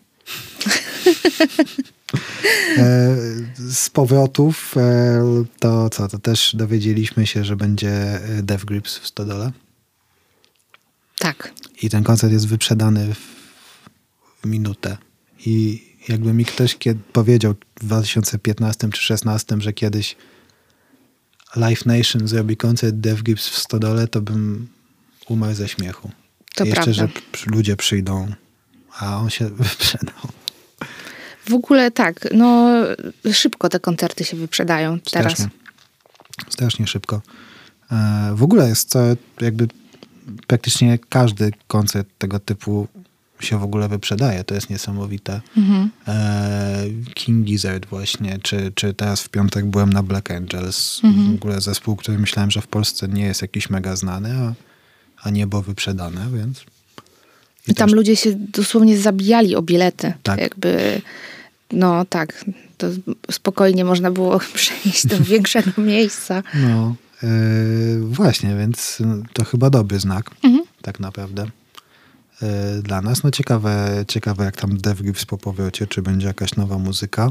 E, 2.78 3.16
z 3.54 3.90
powrotów 3.90 4.74
e, 4.76 5.44
to 5.58 5.90
co, 5.90 6.08
to 6.08 6.18
też 6.18 6.56
dowiedzieliśmy 6.56 7.26
się, 7.26 7.44
że 7.44 7.56
będzie 7.56 8.20
Dev 8.42 8.64
Grips 8.64 8.98
w 8.98 9.06
Stodole. 9.06 9.52
Tak. 11.18 11.52
I 11.82 11.90
ten 11.90 12.04
koncert 12.04 12.32
jest 12.32 12.48
wyprzedany 12.48 13.14
w, 13.14 14.46
minutę. 14.46 14.96
I 15.46 15.82
jakby 16.08 16.32
mi 16.32 16.44
ktoś 16.44 16.76
kiedy 16.76 17.00
powiedział 17.12 17.54
w 17.80 17.84
2015 17.84 18.80
czy 18.80 18.86
2016, 18.86 19.56
że 19.58 19.72
kiedyś 19.72 20.16
Live 21.56 21.86
Nation 21.86 22.28
zrobi 22.28 22.56
koncert 22.56 22.96
Dev 22.96 23.22
Grips 23.22 23.48
w 23.48 23.58
Stodole, 23.58 24.08
to 24.08 24.20
bym 24.20 24.68
umarł 25.28 25.54
ze 25.54 25.68
śmiechu. 25.68 26.10
To 26.54 26.64
Jeszcze, 26.64 26.84
prawda. 26.84 26.92
że 26.92 27.08
ludzie 27.46 27.76
przyjdą, 27.76 28.32
a 28.98 29.16
on 29.16 29.30
się 29.30 29.48
wyprzedał. 29.62 30.28
W 31.48 31.54
ogóle 31.54 31.90
tak, 31.90 32.28
no 32.34 32.72
szybko 33.32 33.68
te 33.68 33.80
koncerty 33.80 34.24
się 34.24 34.36
wyprzedają 34.36 35.00
teraz. 35.00 35.32
Strasznie, 35.32 35.56
strasznie 36.48 36.86
szybko. 36.86 37.22
E, 37.92 38.30
w 38.34 38.42
ogóle 38.42 38.68
jest 38.68 38.88
co, 38.88 39.00
jakby 39.40 39.68
praktycznie 40.46 40.98
każdy 41.08 41.50
koncert 41.66 42.08
tego 42.18 42.40
typu 42.40 42.88
się 43.40 43.58
w 43.58 43.62
ogóle 43.62 43.88
wyprzedaje. 43.88 44.44
To 44.44 44.54
jest 44.54 44.70
niesamowite. 44.70 45.40
Mhm. 45.56 45.90
E, 46.08 46.84
King 47.14 47.44
Gizzard 47.44 47.86
właśnie, 47.86 48.38
czy, 48.42 48.72
czy 48.74 48.94
teraz 48.94 49.22
w 49.22 49.28
piątek 49.28 49.66
byłem 49.66 49.92
na 49.92 50.02
Black 50.02 50.30
Angels. 50.30 51.00
Mhm. 51.04 51.32
W 51.32 51.34
ogóle 51.34 51.60
zespół, 51.60 51.96
który 51.96 52.18
myślałem, 52.18 52.50
że 52.50 52.60
w 52.60 52.66
Polsce 52.66 53.08
nie 53.08 53.24
jest 53.24 53.42
jakiś 53.42 53.70
mega 53.70 53.96
znany, 53.96 54.34
a, 54.36 54.54
a 55.22 55.30
nie 55.30 55.46
było 55.46 55.62
wyprzedane, 55.62 56.28
więc... 56.38 56.64
I, 57.68 57.74
tam 57.74 57.90
ludzie 57.90 58.16
się 58.16 58.32
dosłownie 58.34 58.98
zabijali 58.98 59.56
o 59.56 59.62
bilety. 59.62 60.12
Tak. 60.22 60.40
Jakby 60.40 61.00
no 61.72 62.04
tak, 62.04 62.44
to 62.78 62.86
spokojnie 63.30 63.84
można 63.84 64.10
było 64.10 64.40
przejść 64.54 65.06
do 65.06 65.20
większego 65.32 65.82
miejsca. 65.82 66.42
No, 66.54 66.94
yy, 67.22 67.28
właśnie, 68.00 68.56
więc 68.56 68.98
to 69.32 69.44
chyba 69.44 69.70
dobry 69.70 70.00
znak, 70.00 70.30
mhm. 70.42 70.64
tak 70.82 71.00
naprawdę. 71.00 71.46
Yy, 72.42 72.82
dla 72.82 73.02
nas. 73.02 73.22
No 73.22 73.30
ciekawe, 73.30 74.04
ciekawe 74.08 74.44
jak 74.44 74.56
tam 74.56 74.78
Dev 74.78 75.02
Grips 75.02 75.24
po 75.24 75.38
powrocie, 75.38 75.86
czy 75.86 76.02
będzie 76.02 76.26
jakaś 76.26 76.56
nowa 76.56 76.78
muzyka, 76.78 77.30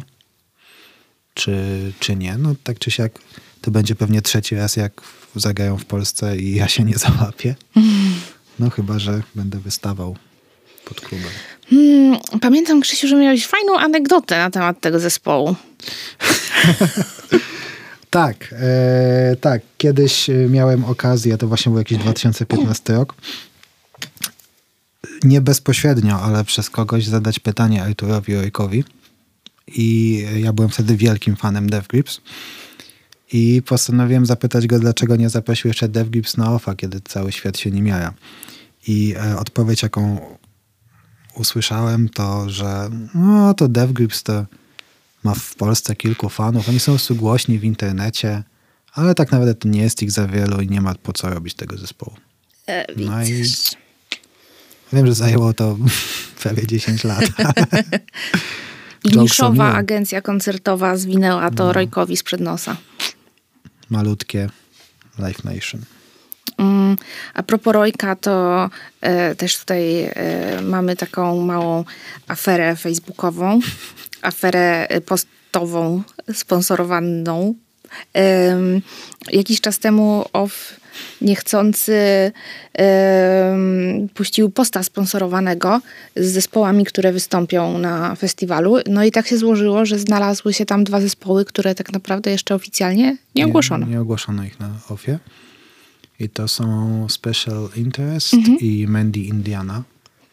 czy, 1.33 1.57
czy 1.99 2.15
nie. 2.15 2.37
No 2.37 2.55
tak 2.63 2.79
czy 2.79 2.91
siak, 2.91 3.19
to 3.61 3.71
będzie 3.71 3.95
pewnie 3.95 4.21
trzeci 4.21 4.55
raz, 4.55 4.75
jak 4.75 5.01
zagrają 5.35 5.77
w 5.77 5.85
Polsce 5.85 6.37
i 6.37 6.55
ja 6.55 6.67
się 6.67 6.83
nie 6.83 6.97
załapię. 6.97 7.55
No 8.59 8.69
chyba, 8.69 8.99
że 8.99 9.21
będę 9.35 9.59
wystawał 9.59 10.15
pod 10.85 11.01
klubem. 11.01 11.29
Hmm, 11.69 12.19
pamiętam, 12.41 12.81
Krzysiu, 12.81 13.07
że 13.07 13.15
miałeś 13.15 13.47
fajną 13.47 13.79
anegdotę 13.79 14.37
na 14.37 14.49
temat 14.49 14.81
tego 14.81 14.99
zespołu. 14.99 15.55
tak, 18.09 18.35
e, 18.51 19.35
tak. 19.41 19.61
Kiedyś 19.77 20.29
e, 20.29 20.33
miałem 20.33 20.85
okazję, 20.85 21.37
to 21.37 21.47
właśnie 21.47 21.69
był 21.69 21.79
jakiś 21.79 21.97
2015 21.97 22.93
rok, 22.93 23.15
nie 25.23 25.41
bezpośrednio, 25.41 26.21
ale 26.21 26.43
przez 26.43 26.69
kogoś 26.69 27.05
zadać 27.05 27.39
pytanie 27.39 27.83
Arturowi 27.83 28.35
Ojkowi. 28.35 28.83
I 29.67 30.25
ja 30.35 30.53
byłem 30.53 30.69
wtedy 30.69 30.97
wielkim 30.97 31.35
fanem 31.35 31.69
Dev 31.69 31.87
Grips. 31.87 32.21
I 33.33 33.61
postanowiłem 33.65 34.25
zapytać 34.25 34.67
go, 34.67 34.79
dlaczego 34.79 35.15
nie 35.15 35.29
zaprosił 35.29 35.67
jeszcze 35.67 35.87
Dev 35.87 36.09
Grips 36.09 36.37
na 36.37 36.53
OFA, 36.53 36.75
kiedy 36.75 37.01
cały 37.01 37.31
świat 37.31 37.57
się 37.57 37.71
nim 37.71 37.87
jaja. 37.87 38.13
I 38.87 39.15
e, 39.17 39.37
odpowiedź, 39.37 39.83
jaką 39.83 40.19
usłyszałem 41.35 42.09
to, 42.09 42.49
że 42.49 42.89
no 43.15 43.53
to 43.53 43.67
DevGrips 43.67 44.23
to 44.23 44.45
ma 45.23 45.33
w 45.33 45.55
Polsce 45.55 45.95
kilku 45.95 46.29
fanów, 46.29 46.69
oni 46.69 46.79
są 46.79 46.97
głośni 47.09 47.59
w 47.59 47.63
internecie, 47.63 48.43
ale 48.93 49.15
tak 49.15 49.31
naprawdę 49.31 49.55
to 49.55 49.67
nie 49.67 49.81
jest 49.81 50.03
ich 50.03 50.11
za 50.11 50.27
wielu 50.27 50.61
i 50.61 50.67
nie 50.67 50.81
ma 50.81 50.95
po 50.95 51.13
co 51.13 51.29
robić 51.29 51.53
tego 51.53 51.77
zespołu. 51.77 52.17
E, 52.67 52.85
no 52.97 53.23
i 53.23 53.43
wiem, 54.93 55.07
że 55.07 55.13
zajęło 55.13 55.53
to 55.53 55.77
prawie 56.41 56.67
10 56.67 57.03
lat. 57.03 57.23
Niszowa 59.05 59.73
agencja 59.73 60.21
koncertowa 60.21 60.97
zwinęła 60.97 61.51
to 61.51 61.65
no. 61.65 61.73
Rojkowi 61.73 62.17
sprzed 62.17 62.41
nosa. 62.41 62.77
Malutkie 63.89 64.49
Life 65.19 65.41
Nation. 65.43 65.81
Mm, 66.57 66.97
a 67.33 67.43
propos 67.43 67.73
Rojka, 67.73 68.15
to 68.15 68.69
e, 69.01 69.35
też 69.35 69.59
tutaj 69.59 70.03
e, 70.03 70.61
mamy 70.61 70.95
taką 70.95 71.41
małą 71.41 71.83
aferę 72.27 72.75
facebookową, 72.75 73.59
aferę 74.21 74.87
postową, 75.05 76.03
sponsorowaną. 76.33 77.53
E, 78.15 78.57
jakiś 79.31 79.61
czas 79.61 79.79
temu 79.79 80.25
OFF 80.33 80.79
niechcący 81.21 82.31
puścił 84.13 84.49
posta 84.49 84.83
sponsorowanego 84.83 85.81
z 86.15 86.25
zespołami, 86.25 86.85
które 86.85 87.11
wystąpią 87.11 87.77
na 87.77 88.15
festiwalu. 88.15 88.77
No 88.89 89.03
i 89.03 89.11
tak 89.11 89.27
się 89.27 89.37
złożyło, 89.37 89.85
że 89.85 89.99
znalazły 89.99 90.53
się 90.53 90.65
tam 90.65 90.83
dwa 90.83 91.01
zespoły, 91.01 91.45
które 91.45 91.75
tak 91.75 91.93
naprawdę 91.93 92.31
jeszcze 92.31 92.55
oficjalnie 92.55 93.17
nie 93.35 93.45
ogłoszono. 93.45 93.85
Nie, 93.85 93.91
nie 93.91 94.01
ogłoszono 94.01 94.43
ich 94.43 94.59
na 94.59 94.69
OFie. 94.89 95.19
I 96.19 96.29
to 96.29 96.47
są 96.47 97.07
Special 97.09 97.69
Interest 97.75 98.33
mhm. 98.33 98.57
i 98.59 98.85
Mandy 98.87 99.19
Indiana. 99.19 99.83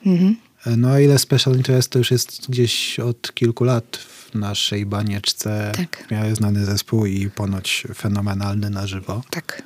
Mhm. 0.06 0.36
No 0.76 0.88
a 0.88 1.00
ile 1.00 1.18
Special 1.18 1.56
Interest 1.56 1.90
to 1.90 1.98
już 1.98 2.10
jest 2.10 2.50
gdzieś 2.50 3.00
od 3.00 3.34
kilku 3.34 3.64
lat 3.64 3.98
naszej 4.34 4.86
banieczce. 4.86 5.72
Tak. 5.76 6.10
Miały 6.10 6.34
znany 6.34 6.64
zespół 6.64 7.06
i 7.06 7.30
ponoć 7.30 7.86
fenomenalny 7.94 8.70
na 8.70 8.86
żywo. 8.86 9.22
Tak. 9.30 9.62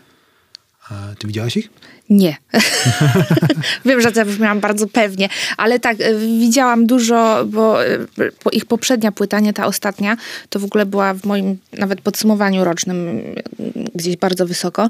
Ty 1.18 1.26
widziałaś 1.26 1.56
ich? 1.56 1.68
Nie. 2.10 2.36
Wiem, 3.84 4.00
że 4.00 4.12
to 4.12 4.24
brzmiałam 4.24 4.60
bardzo 4.60 4.86
pewnie, 4.86 5.28
ale 5.56 5.80
tak, 5.80 5.96
e, 6.00 6.18
widziałam 6.18 6.86
dużo, 6.86 7.44
bo 7.46 7.86
e, 7.86 7.98
ich 8.52 8.66
poprzednia 8.66 9.12
płyta, 9.12 9.40
nie 9.40 9.52
ta 9.52 9.66
ostatnia, 9.66 10.16
to 10.48 10.58
w 10.58 10.64
ogóle 10.64 10.86
była 10.86 11.14
w 11.14 11.24
moim 11.24 11.56
nawet 11.78 12.00
podsumowaniu 12.00 12.64
rocznym 12.64 13.20
gdzieś 13.94 14.16
bardzo 14.16 14.46
wysoko. 14.46 14.88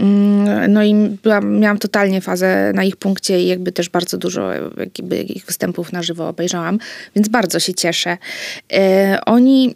Mm, 0.00 0.72
no 0.72 0.84
i 0.84 0.94
byłam, 1.22 1.58
miałam 1.58 1.78
totalnie 1.78 2.20
fazę 2.20 2.72
na 2.74 2.84
ich 2.84 2.96
punkcie 2.96 3.42
i 3.42 3.46
jakby 3.46 3.72
też 3.72 3.88
bardzo 3.88 4.18
dużo 4.18 4.50
jakby 4.76 5.18
ich 5.18 5.44
występów 5.44 5.92
na 5.92 6.02
żywo 6.02 6.28
obejrzałam, 6.28 6.78
więc 7.16 7.28
bardzo 7.28 7.60
się 7.60 7.74
cieszę. 7.74 8.18
Oni 9.26 9.74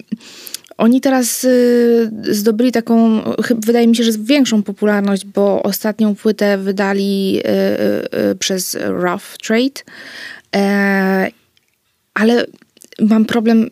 oni 0.83 1.01
teraz 1.01 1.45
y, 1.45 2.11
zdobyli 2.31 2.73
taką, 2.73 3.23
wydaje 3.67 3.87
mi 3.87 3.97
się, 3.97 4.05
że 4.05 4.13
większą 4.19 4.63
popularność, 4.63 5.25
bo 5.25 5.63
ostatnią 5.63 6.15
płytę 6.15 6.59
wydali 6.59 7.39
y, 7.39 8.31
y, 8.31 8.35
przez 8.35 8.79
Rough 8.81 9.39
Trade. 9.43 9.83
E, 10.57 11.31
ale 12.15 12.47
mam 13.01 13.25
problem 13.25 13.71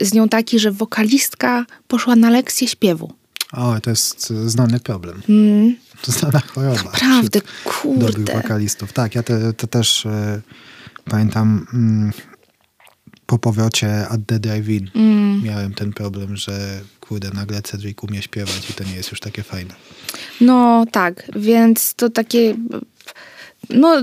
z 0.00 0.12
nią 0.14 0.28
taki, 0.28 0.58
że 0.58 0.72
wokalistka 0.72 1.66
poszła 1.88 2.16
na 2.16 2.30
lekcję 2.30 2.68
śpiewu. 2.68 3.12
O, 3.52 3.80
to 3.80 3.90
jest 3.90 4.28
znany 4.28 4.80
problem. 4.80 5.22
Mm. 5.28 5.76
To 6.02 6.12
znana 6.12 6.40
choroba. 6.40 6.82
Naprawdę, 6.82 7.40
kurde. 7.64 8.06
Dobrych 8.06 8.36
wokalistów. 8.36 8.92
Tak, 8.92 9.14
ja 9.14 9.22
to, 9.22 9.52
to 9.56 9.66
też 9.66 10.06
y, 10.06 10.08
pamiętam... 11.04 11.66
Po 13.28 13.38
powrocie 13.38 14.08
at 14.08 14.20
the 14.26 14.38
drive-in 14.38 14.90
mm. 14.94 15.42
miałem 15.44 15.74
ten 15.74 15.92
problem, 15.92 16.36
że 16.36 16.80
kurde, 17.00 17.30
nagle 17.30 17.62
Cedric 17.62 18.02
umie 18.02 18.22
śpiewać 18.22 18.70
i 18.70 18.72
to 18.72 18.84
nie 18.84 18.94
jest 18.94 19.10
już 19.10 19.20
takie 19.20 19.42
fajne. 19.42 19.74
No 20.40 20.86
tak, 20.92 21.30
więc 21.36 21.94
to 21.94 22.10
takie 22.10 22.54
no, 23.70 24.02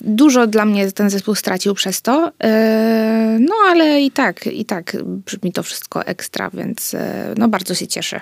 dużo 0.00 0.46
dla 0.46 0.64
mnie 0.64 0.92
ten 0.92 1.10
zespół 1.10 1.34
stracił 1.34 1.74
przez 1.74 2.02
to, 2.02 2.32
e, 2.44 3.38
no 3.40 3.54
ale 3.70 4.00
i 4.00 4.10
tak, 4.10 4.46
i 4.46 4.64
tak 4.64 4.96
brzmi 5.26 5.52
to 5.52 5.62
wszystko 5.62 6.06
ekstra, 6.06 6.50
więc 6.50 6.94
e, 6.94 7.34
no 7.38 7.48
bardzo 7.48 7.74
się 7.74 7.86
cieszę, 7.86 8.20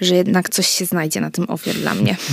że 0.00 0.14
jednak 0.14 0.48
coś 0.48 0.66
się 0.66 0.84
znajdzie 0.84 1.20
na 1.20 1.30
tym 1.30 1.44
ofie 1.50 1.74
dla 1.74 1.94
mnie. 1.94 2.16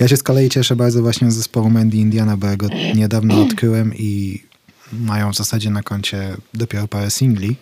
Ja 0.00 0.08
się 0.08 0.16
z 0.16 0.22
kolei 0.22 0.48
cieszę 0.48 0.76
bardzo 0.76 1.02
właśnie 1.02 1.30
z 1.30 1.34
zespołu 1.34 1.70
Mandy 1.70 1.96
Indiana, 1.96 2.36
bo 2.36 2.46
ja 2.46 2.56
go 2.56 2.68
niedawno 2.94 3.42
odkryłem 3.42 3.94
i 3.94 4.42
mają 4.92 5.32
w 5.32 5.36
zasadzie 5.36 5.70
na 5.70 5.82
koncie 5.82 6.36
dopiero 6.54 6.88
parę 6.88 7.10
singli, 7.10 7.56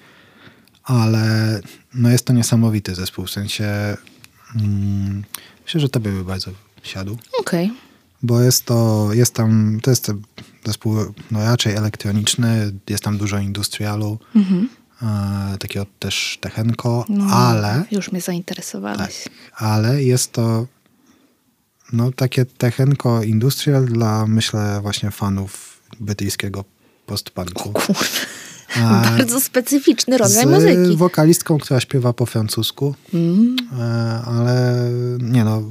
ale 0.84 1.60
no 1.94 2.10
jest 2.10 2.26
to 2.26 2.32
niesamowity 2.32 2.94
zespół, 2.94 3.26
w 3.26 3.30
sensie 3.30 3.96
mm, 4.56 5.24
myślę, 5.64 5.80
że 5.80 5.88
to 5.88 6.00
by 6.00 6.24
bardzo 6.24 6.50
siadł. 6.82 7.18
Okej. 7.40 7.64
Okay. 7.66 7.76
Bo 8.22 8.40
jest 8.40 8.64
to, 8.64 9.08
jest 9.12 9.34
tam, 9.34 9.80
to 9.82 9.90
jest 9.90 10.12
zespół 10.64 10.96
no 11.30 11.44
raczej 11.44 11.74
elektroniczny, 11.74 12.72
jest 12.88 13.04
tam 13.04 13.18
dużo 13.18 13.38
industrialu, 13.38 14.18
mhm. 14.36 14.68
e, 15.02 15.58
takiego 15.58 15.86
też 15.98 16.38
techenko, 16.40 17.04
no, 17.08 17.24
ale... 17.24 17.84
Już 17.90 18.12
mnie 18.12 18.20
zainteresowałeś. 18.20 18.98
Tak, 18.98 19.32
ale 19.54 20.02
jest 20.02 20.32
to 20.32 20.66
no 21.92 22.12
takie 22.12 22.44
techenko 22.44 23.22
industrial 23.22 23.84
dla, 23.84 24.26
myślę, 24.26 24.78
właśnie 24.82 25.10
fanów 25.10 25.80
brytyjskiego 26.00 26.64
postpunku. 27.06 27.72
Bardzo 29.04 29.40
specyficzny 29.40 30.18
rodzaj 30.18 30.44
z 30.44 30.46
muzyki. 30.46 30.96
wokalistką, 30.96 31.58
która 31.58 31.80
śpiewa 31.80 32.12
po 32.12 32.26
francusku. 32.26 32.94
Mm. 33.14 33.56
Ale 34.26 34.90
nie 35.20 35.44
no, 35.44 35.62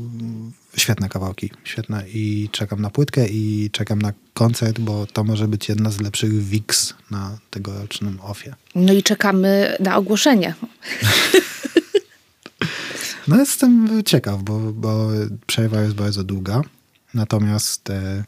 świetne 0.77 1.09
kawałki, 1.09 1.51
świetne 1.63 2.03
i 2.13 2.49
czekam 2.51 2.81
na 2.81 2.89
płytkę 2.89 3.27
i 3.27 3.69
czekam 3.71 4.01
na 4.01 4.13
koncert, 4.33 4.79
bo 4.79 5.05
to 5.05 5.23
może 5.23 5.47
być 5.47 5.69
jedna 5.69 5.91
z 5.91 6.01
lepszych 6.01 6.43
VIX 6.43 6.93
na 7.11 7.37
tegorocznym 7.49 8.19
OFie. 8.21 8.55
No 8.75 8.93
i 8.93 9.03
czekamy 9.03 9.77
na 9.79 9.95
ogłoszenie. 9.97 10.53
no 13.27 13.39
jestem 13.39 14.03
ciekaw, 14.05 14.43
bo, 14.43 14.59
bo 14.59 15.07
przerwa 15.47 15.81
jest 15.81 15.95
bardzo 15.95 16.23
długa, 16.23 16.61
natomiast 17.13 17.89
e, 17.89 18.23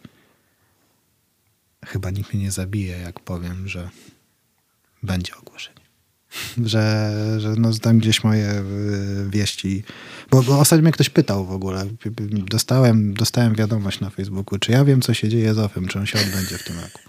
chyba 1.86 2.12
nikt 2.12 2.34
mnie 2.34 2.44
nie 2.44 2.52
zabije, 2.52 2.98
jak 2.98 3.20
powiem, 3.20 3.68
że 3.68 3.90
będzie 5.04 5.36
ogłoszenie. 5.36 5.86
że, 6.72 7.12
że 7.40 7.56
no, 7.58 7.74
tam 7.74 8.00
gdzieś 8.00 8.24
moje 8.24 8.52
y, 8.52 9.30
wieści. 9.30 9.84
Bo, 10.32 10.44
bo 10.44 10.60
ostatnio 10.60 10.84
mnie 10.84 10.92
ktoś 10.92 11.10
pytał 11.10 11.46
w 11.46 11.52
ogóle. 11.52 11.86
Dostałem, 12.32 13.14
dostałem 13.14 13.56
wiadomość 13.56 14.00
na 14.00 14.10
Facebooku, 14.10 14.60
czy 14.60 14.72
ja 14.72 14.86
wiem, 14.86 15.02
co 15.02 15.14
się 15.14 15.30
dzieje 15.30 15.54
z 15.54 15.60
OFem, 15.60 15.88
czy 15.88 16.00
on 16.00 16.06
się 16.06 16.20
odbędzie 16.20 16.58
w 16.58 16.64
tym 16.64 16.76
roku. 16.80 17.00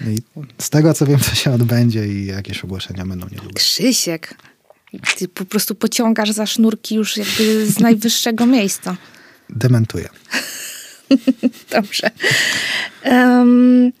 I 0.00 0.18
z 0.58 0.70
tego, 0.70 0.94
co 0.94 1.06
wiem, 1.06 1.20
co 1.20 1.34
się 1.34 1.52
odbędzie 1.52 2.08
i 2.08 2.26
jakieś 2.26 2.64
ogłoszenia 2.64 3.06
będą 3.06 3.26
niedługo. 3.28 3.54
Krzysiek, 3.54 4.34
ty 5.18 5.28
po 5.28 5.44
prostu 5.44 5.74
pociągasz 5.74 6.30
za 6.30 6.46
sznurki 6.46 6.94
już 6.94 7.16
jakby 7.16 7.66
z 7.66 7.80
najwyższego 7.80 8.46
miejsca. 8.46 8.96
Dementuję. 9.50 10.08
Dobrze. 11.70 12.10
Um, 13.04 13.92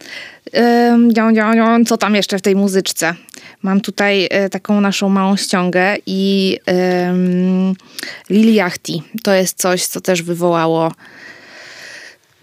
um, 0.52 1.84
co 1.86 1.96
tam 1.96 2.14
jeszcze 2.14 2.38
w 2.38 2.42
tej 2.42 2.56
muzyczce? 2.56 3.14
Mam 3.62 3.80
tutaj 3.80 4.28
e, 4.30 4.50
taką 4.50 4.80
naszą 4.80 5.08
małą 5.08 5.36
ściągę 5.36 5.96
i 6.06 6.58
um, 6.66 7.74
Lili 8.30 8.54
Yachty. 8.54 8.92
To 9.22 9.34
jest 9.34 9.58
coś, 9.58 9.86
co 9.86 10.00
też 10.00 10.22
wywołało 10.22 10.92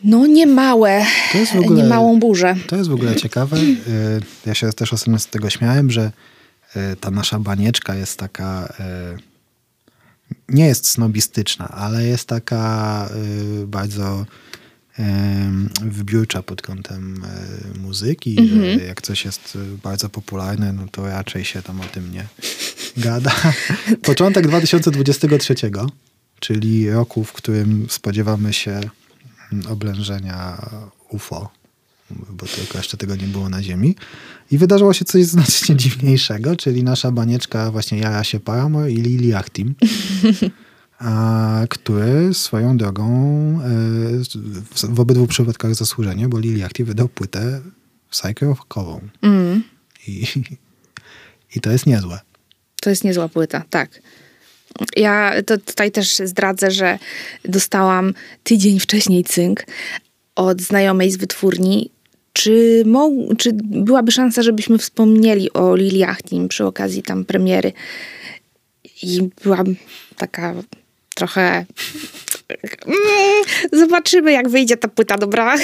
no 0.03 0.27
niemałe, 0.27 1.05
to 1.31 1.37
jest 1.37 1.53
w 1.53 1.59
ogóle, 1.59 1.83
niemałą 1.83 2.19
burzę. 2.19 2.55
To 2.67 2.75
jest 2.75 2.89
w 2.89 2.93
ogóle 2.93 3.15
ciekawe. 3.15 3.57
E, 3.61 4.19
ja 4.45 4.53
się 4.53 4.73
też 4.73 4.93
ostatnio 4.93 5.19
z 5.19 5.27
tego 5.27 5.49
śmiałem, 5.49 5.91
że 5.91 6.11
e, 6.75 6.95
ta 6.95 7.11
nasza 7.11 7.39
banieczka 7.39 7.95
jest 7.95 8.19
taka 8.19 8.73
nie 10.49 10.65
jest 10.65 10.87
snobistyczna, 10.87 11.67
ale 11.67 12.03
jest 12.03 12.27
taka 12.27 13.09
bardzo 13.67 14.25
wybiórcza 15.81 16.43
pod 16.43 16.61
kątem 16.61 17.23
e, 17.23 17.79
muzyki, 17.79 18.39
mhm. 18.39 18.87
jak 18.87 19.01
coś 19.01 19.25
jest 19.25 19.57
bardzo 19.83 20.09
popularne, 20.09 20.73
no 20.73 20.87
to 20.91 21.07
raczej 21.07 21.45
się 21.45 21.61
tam 21.61 21.81
o 21.81 21.83
tym 21.83 22.11
nie 22.11 22.25
gada. 22.97 23.31
Początek 24.01 24.47
2023, 24.47 25.55
czyli 26.39 26.89
roku, 26.89 27.23
w 27.23 27.33
którym 27.33 27.87
spodziewamy 27.89 28.53
się 28.53 28.81
oblężenia 29.69 30.69
UFO, 31.09 31.49
bo 32.29 32.45
tylko 32.45 32.77
jeszcze 32.77 32.97
tego 32.97 33.15
nie 33.15 33.27
było 33.27 33.49
na 33.49 33.63
Ziemi. 33.63 33.95
I 34.51 34.57
wydarzyło 34.57 34.93
się 34.93 35.05
coś 35.05 35.25
znacznie 35.25 35.75
dziwniejszego, 35.83 36.55
czyli 36.55 36.83
nasza 36.83 37.11
banieczka 37.11 37.71
właśnie 37.71 37.97
jara 37.97 38.23
się 38.23 38.39
Paramore 38.39 38.91
i 38.91 38.95
Lili 38.95 39.33
Achtim. 39.33 39.75
który 41.69 42.33
swoją 42.33 42.77
drogą 42.77 43.05
e, 44.83 44.87
w 44.89 44.99
obydwu 44.99 45.27
przypadkach 45.27 45.75
zasłużenie, 45.75 46.29
bo 46.29 46.39
Lil 46.39 46.57
Yachty 46.57 46.85
wydał 46.85 47.07
płytę 47.07 47.61
psycho-rockową. 48.11 48.99
Mm. 49.21 49.63
I, 50.07 50.25
I 51.55 51.59
to 51.61 51.71
jest 51.71 51.85
niezłe. 51.85 52.19
To 52.81 52.89
jest 52.89 53.03
niezła 53.03 53.29
płyta, 53.29 53.63
tak. 53.69 54.01
Ja 54.95 55.33
to 55.45 55.57
tutaj 55.57 55.91
też 55.91 56.15
zdradzę, 56.25 56.71
że 56.71 56.99
dostałam 57.45 58.13
tydzień 58.43 58.79
wcześniej 58.79 59.23
cynk 59.23 59.65
od 60.35 60.61
znajomej 60.61 61.11
z 61.11 61.17
wytwórni. 61.17 61.91
Czy, 62.33 62.83
mo- 62.85 63.35
czy 63.37 63.53
byłaby 63.63 64.11
szansa, 64.11 64.41
żebyśmy 64.41 64.77
wspomnieli 64.77 65.53
o 65.53 65.75
Lil 65.75 65.97
Yachtim 65.97 66.47
przy 66.47 66.65
okazji 66.65 67.03
tam 67.03 67.25
premiery? 67.25 67.73
I 69.03 69.29
byłam 69.43 69.75
taka 70.17 70.55
trochę 71.15 71.65
mm, 72.85 72.99
Zobaczymy, 73.73 74.31
jak 74.31 74.49
wyjdzie 74.49 74.77
ta 74.77 74.87
płyta, 74.87 75.17
dobra? 75.17 75.55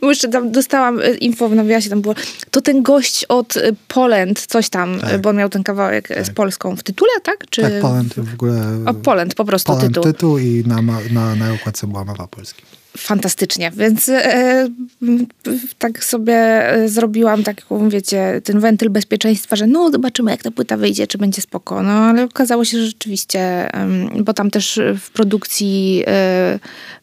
Bo 0.00 0.08
jeszcze 0.08 0.28
tam 0.28 0.52
dostałam 0.52 1.00
e, 1.00 1.14
info 1.14 1.48
w 1.48 1.54
nawiasie, 1.54 1.90
tam 1.90 2.00
było, 2.00 2.14
to 2.50 2.60
ten 2.60 2.82
gość 2.82 3.24
od 3.24 3.56
e, 3.56 3.72
Poland, 3.88 4.46
coś 4.46 4.68
tam, 4.68 5.00
tak. 5.00 5.20
bo 5.20 5.30
on 5.30 5.36
miał 5.36 5.48
ten 5.48 5.62
kawałek 5.62 6.08
tak. 6.08 6.26
z 6.26 6.30
Polską 6.30 6.76
w 6.76 6.82
tytule, 6.82 7.10
tak? 7.22 7.44
Czy... 7.50 7.62
Tak, 7.62 7.80
Poland 7.80 8.14
w 8.14 8.34
ogóle. 8.34 8.62
O, 8.86 8.94
Poland, 8.94 9.34
po 9.34 9.44
prostu 9.44 9.66
Poland 9.66 9.88
tytuł. 9.88 10.04
tytuł 10.04 10.38
i 10.38 10.64
na, 10.66 10.82
na, 11.10 11.34
na 11.34 11.52
okładce 11.52 11.86
była 11.86 12.04
mowa 12.04 12.26
Polski 12.26 12.62
fantastycznie, 12.96 13.72
więc 13.76 14.08
e, 14.08 14.68
tak 15.78 16.04
sobie 16.04 16.34
e, 16.72 16.88
zrobiłam 16.88 17.42
taką, 17.42 17.88
wiecie, 17.88 18.40
ten 18.44 18.60
wentyl 18.60 18.90
bezpieczeństwa, 18.90 19.56
że 19.56 19.66
no 19.66 19.90
zobaczymy 19.90 20.30
jak 20.30 20.42
ta 20.42 20.50
płyta 20.50 20.76
wyjdzie, 20.76 21.06
czy 21.06 21.18
będzie 21.18 21.42
spoko. 21.42 21.82
No 21.82 21.92
ale 21.92 22.24
okazało 22.24 22.64
się, 22.64 22.78
że 22.78 22.86
rzeczywiście, 22.86 23.40
e, 23.40 23.88
bo 24.22 24.34
tam 24.34 24.50
też 24.50 24.80
w 25.00 25.10
produkcji 25.10 26.04
e, 26.06 26.58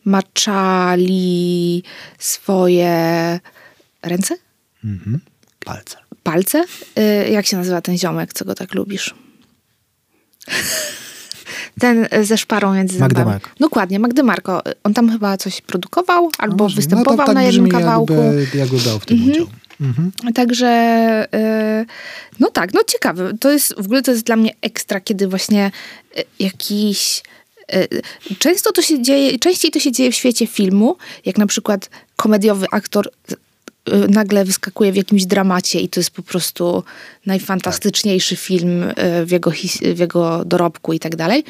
maczali 0.06 1.84
swoje 2.20 3.40
ręce? 4.04 4.36
Mhm. 4.84 5.20
Palce. 5.66 5.98
Palce? 6.24 6.64
E, 6.96 7.30
jak 7.30 7.46
się 7.46 7.58
nazywa 7.58 7.82
ten 7.82 7.98
ziomek, 7.98 8.34
co 8.34 8.46
go 8.46 8.56
tak 8.56 8.74
lubisz? 8.74 9.16
Ten 11.80 12.08
ze 12.22 12.38
szparą 12.38 12.74
między 12.74 12.98
zębami. 12.98 13.14
Magdemarko. 13.14 13.50
Dokładnie, 13.60 14.00
Magdemarko. 14.00 14.62
On 14.84 14.94
tam 14.94 15.10
chyba 15.10 15.38
coś 15.38 15.62
produkował 15.62 16.30
albo 16.38 16.64
no, 16.64 16.76
występował 16.76 17.14
no 17.14 17.18
tak, 17.18 17.26
tak 17.26 17.36
na 17.36 17.44
jednym 17.44 17.70
kawałku. 17.70 18.14
Jakby, 18.14 18.58
jakby 18.58 18.80
dał 18.80 19.00
w 19.00 19.06
tym 19.06 19.18
mhm. 19.18 19.34
udział. 19.34 19.48
Mhm. 19.82 20.34
Także 20.34 20.68
y, 21.36 21.86
no 22.40 22.50
tak, 22.50 22.74
no 22.74 22.82
ciekawe. 22.88 23.34
To 23.40 23.52
jest, 23.52 23.76
w 23.78 23.86
ogóle 23.86 24.02
to 24.02 24.12
jest 24.12 24.24
dla 24.24 24.36
mnie 24.36 24.52
ekstra, 24.62 25.00
kiedy 25.00 25.28
właśnie 25.28 25.72
y, 26.18 26.24
jakiś 26.40 27.24
Często 28.40 28.72
to 28.72 28.82
się 28.82 29.02
dzieje, 29.02 29.40
częściej 29.40 29.72
to 29.72 29.80
się 29.80 29.92
dzieje 29.92 30.12
w 30.12 30.16
świecie 30.16 30.48
filmu, 30.48 30.98
jak 31.26 31.38
na 31.38 31.48
przykład 31.48 31.90
komediowy 32.16 32.66
aktor 32.72 33.10
nagle 34.10 34.46
wyskakuje 34.46 34.92
w 34.92 34.96
jakimś 34.96 35.26
dramacie 35.26 35.80
i 35.80 35.90
to 35.90 36.00
jest 36.00 36.12
po 36.12 36.24
prostu 36.24 36.84
najfantastyczniejszy 37.26 38.36
tak. 38.36 38.44
film 38.44 38.84
y, 38.84 39.26
w 39.26 39.32
jego, 39.32 39.52
w 39.96 40.00
jego 40.00 40.46
dorobku 40.46 40.94
i 40.94 41.00
tak 41.00 41.16
dalej. 41.16 41.44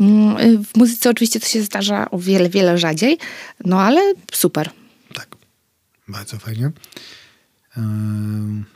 Mm, 0.00 0.36
y, 0.36 0.58
w 0.64 0.76
muzyce 0.76 1.10
oczywiście 1.10 1.40
to 1.40 1.46
się 1.46 1.62
zdarza 1.62 2.10
o 2.10 2.18
wiele, 2.18 2.48
wiele 2.48 2.78
rzadziej, 2.78 3.18
no 3.64 3.80
ale 3.80 4.14
super. 4.32 4.70
Tak, 5.14 5.28
bardzo 6.08 6.38
fajnie. 6.38 6.72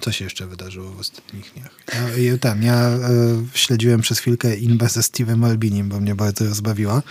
Co 0.00 0.12
się 0.12 0.24
jeszcze 0.24 0.46
wydarzyło 0.46 0.90
w 0.90 1.00
ostatnich 1.00 1.52
dniach? 1.52 1.70
Ja, 2.16 2.38
ten, 2.38 2.62
ja 2.62 2.74
e, 2.74 2.98
śledziłem 3.54 4.00
przez 4.00 4.18
chwilkę 4.18 4.56
Inbę 4.56 4.88
ze 4.88 5.00
Steve'em 5.00 5.46
Albinim, 5.46 5.88
bo 5.88 6.00
mnie 6.00 6.14
bardzo 6.14 6.44
rozbawiła. 6.44 7.02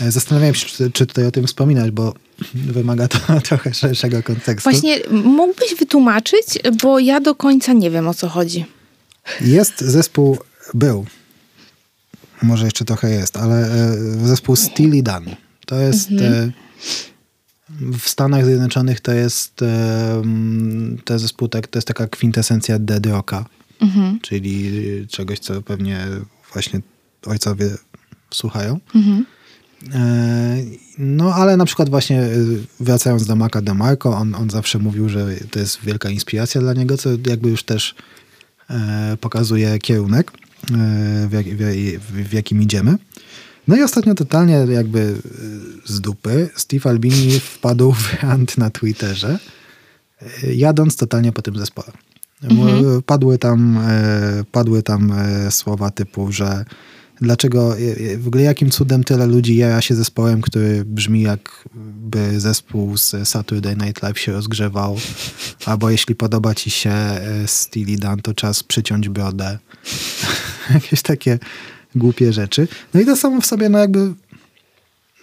E, 0.00 0.10
zastanawiałem 0.10 0.54
się, 0.54 0.66
czy, 0.66 0.90
czy 0.90 1.06
tutaj 1.06 1.26
o 1.26 1.30
tym 1.30 1.46
wspominać, 1.46 1.90
bo 1.90 2.14
wymaga 2.54 3.08
to 3.08 3.18
trochę 3.48 3.74
szerszego 3.74 4.22
kontekstu. 4.22 4.70
Właśnie 4.70 4.98
mógłbyś 5.10 5.74
wytłumaczyć, 5.78 6.46
bo 6.82 6.98
ja 6.98 7.20
do 7.20 7.34
końca 7.34 7.72
nie 7.72 7.90
wiem, 7.90 8.08
o 8.08 8.14
co 8.14 8.28
chodzi. 8.28 8.64
Jest 9.40 9.80
zespół, 9.80 10.38
był, 10.74 11.06
może 12.42 12.64
jeszcze 12.64 12.84
trochę 12.84 13.10
jest, 13.10 13.36
ale 13.36 13.56
e, 13.56 13.96
zespół 14.26 14.56
Steely 14.56 15.02
Dan. 15.02 15.24
To 15.66 15.80
jest... 15.80 16.10
Mhm 16.10 16.52
w 17.78 18.08
Stanach 18.08 18.44
Zjednoczonych 18.44 19.00
to 19.00 19.12
jest 19.12 19.54
to 21.04 21.18
zespół, 21.18 21.48
tak, 21.48 21.66
to 21.66 21.78
jest 21.78 21.88
taka 21.88 22.06
kwintesencja 22.06 22.78
dead 22.78 23.06
rocka, 23.06 23.44
mhm. 23.80 24.20
czyli 24.20 24.72
czegoś, 25.08 25.38
co 25.38 25.62
pewnie 25.62 26.06
właśnie 26.52 26.80
ojcowie 27.26 27.70
słuchają. 28.30 28.80
Mhm. 28.94 29.26
E, 29.94 30.56
no, 30.98 31.34
ale 31.34 31.56
na 31.56 31.64
przykład 31.64 31.90
właśnie 31.90 32.22
e, 32.22 32.30
wracając 32.80 33.26
do 33.26 33.36
Maka 33.36 33.62
DeMarco, 33.62 34.10
on, 34.10 34.34
on 34.34 34.50
zawsze 34.50 34.78
mówił, 34.78 35.08
że 35.08 35.36
to 35.50 35.58
jest 35.58 35.80
wielka 35.82 36.10
inspiracja 36.10 36.60
dla 36.60 36.72
niego, 36.72 36.96
co 36.96 37.10
jakby 37.26 37.48
już 37.48 37.62
też 37.62 37.94
e, 38.70 39.16
pokazuje 39.20 39.78
kierunek, 39.78 40.32
w, 41.28 41.32
jak, 41.32 41.46
w, 42.00 42.28
w 42.28 42.32
jakim 42.32 42.62
idziemy. 42.62 42.96
No 43.68 43.76
i 43.76 43.82
ostatnio 43.82 44.14
totalnie 44.14 44.54
jakby 44.54 45.16
z 45.84 46.00
dupy 46.00 46.48
Steve 46.56 46.90
Albini 46.90 47.40
wpadł 47.40 47.92
w 47.92 48.22
rant 48.22 48.58
na 48.58 48.70
Twitterze, 48.70 49.38
jadąc 50.42 50.96
totalnie 50.96 51.32
po 51.32 51.42
tym 51.42 51.58
zespole. 51.58 51.92
Mhm. 52.42 53.02
Padły 53.02 53.38
tam, 53.38 53.80
padły 54.52 54.82
tam 54.82 55.12
słowa 55.50 55.90
typu, 55.90 56.32
że 56.32 56.64
dlaczego, 57.20 57.76
w 58.18 58.26
ogóle 58.26 58.42
jakim 58.42 58.70
cudem 58.70 59.04
tyle 59.04 59.26
ludzi 59.26 59.56
ja 59.56 59.80
się 59.80 59.94
zespołem, 59.94 60.40
który 60.40 60.84
brzmi 60.84 61.22
jakby 61.22 62.40
zespół 62.40 62.96
z 62.96 63.28
Saturday 63.28 63.76
Night 63.76 64.02
Live 64.02 64.18
się 64.18 64.32
rozgrzewał, 64.32 64.98
albo 65.66 65.90
jeśli 65.90 66.14
podoba 66.14 66.54
ci 66.54 66.70
się 66.70 66.90
e, 66.90 67.48
Steely 67.48 67.96
Dan, 67.96 68.20
to 68.20 68.34
czas 68.34 68.62
przyciąć 68.62 69.08
brodę. 69.08 69.58
Jakieś 70.74 71.02
takie 71.02 71.38
głupie 71.94 72.32
rzeczy. 72.32 72.68
No 72.94 73.00
i 73.00 73.06
to 73.06 73.16
samo 73.16 73.40
w 73.40 73.46
sobie, 73.46 73.68
no 73.68 73.78
jakby 73.78 74.14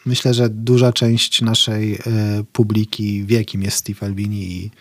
myślę, 0.05 0.33
że 0.33 0.49
duża 0.49 0.93
część 0.93 1.41
naszej 1.41 1.95
e, 1.95 1.99
publiki 2.53 3.25
wie, 3.25 3.45
kim 3.45 3.61
jest 3.61 3.77
Steve 3.77 4.05
Albini 4.05 4.51
i 4.51 4.71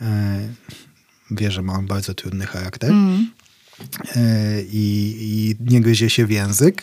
e, 0.00 0.48
wie, 1.30 1.50
że 1.50 1.62
ma 1.62 1.72
on 1.72 1.86
bardzo 1.86 2.14
trudny 2.14 2.46
charakter. 2.46 2.90
Mm. 2.90 3.30
E, 4.16 4.62
i, 4.62 5.16
i 5.20 5.56
nie 5.72 5.80
gryzie 5.80 6.10
się 6.10 6.26
w 6.26 6.30
język. 6.30 6.82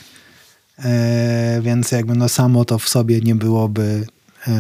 E, 0.79 1.59
więc 1.63 1.91
jakby 1.91 2.15
no 2.15 2.29
samo 2.29 2.65
to 2.65 2.79
w 2.79 2.89
sobie 2.89 3.21
nie 3.21 3.35
byłoby 3.35 4.07
e, 4.47 4.51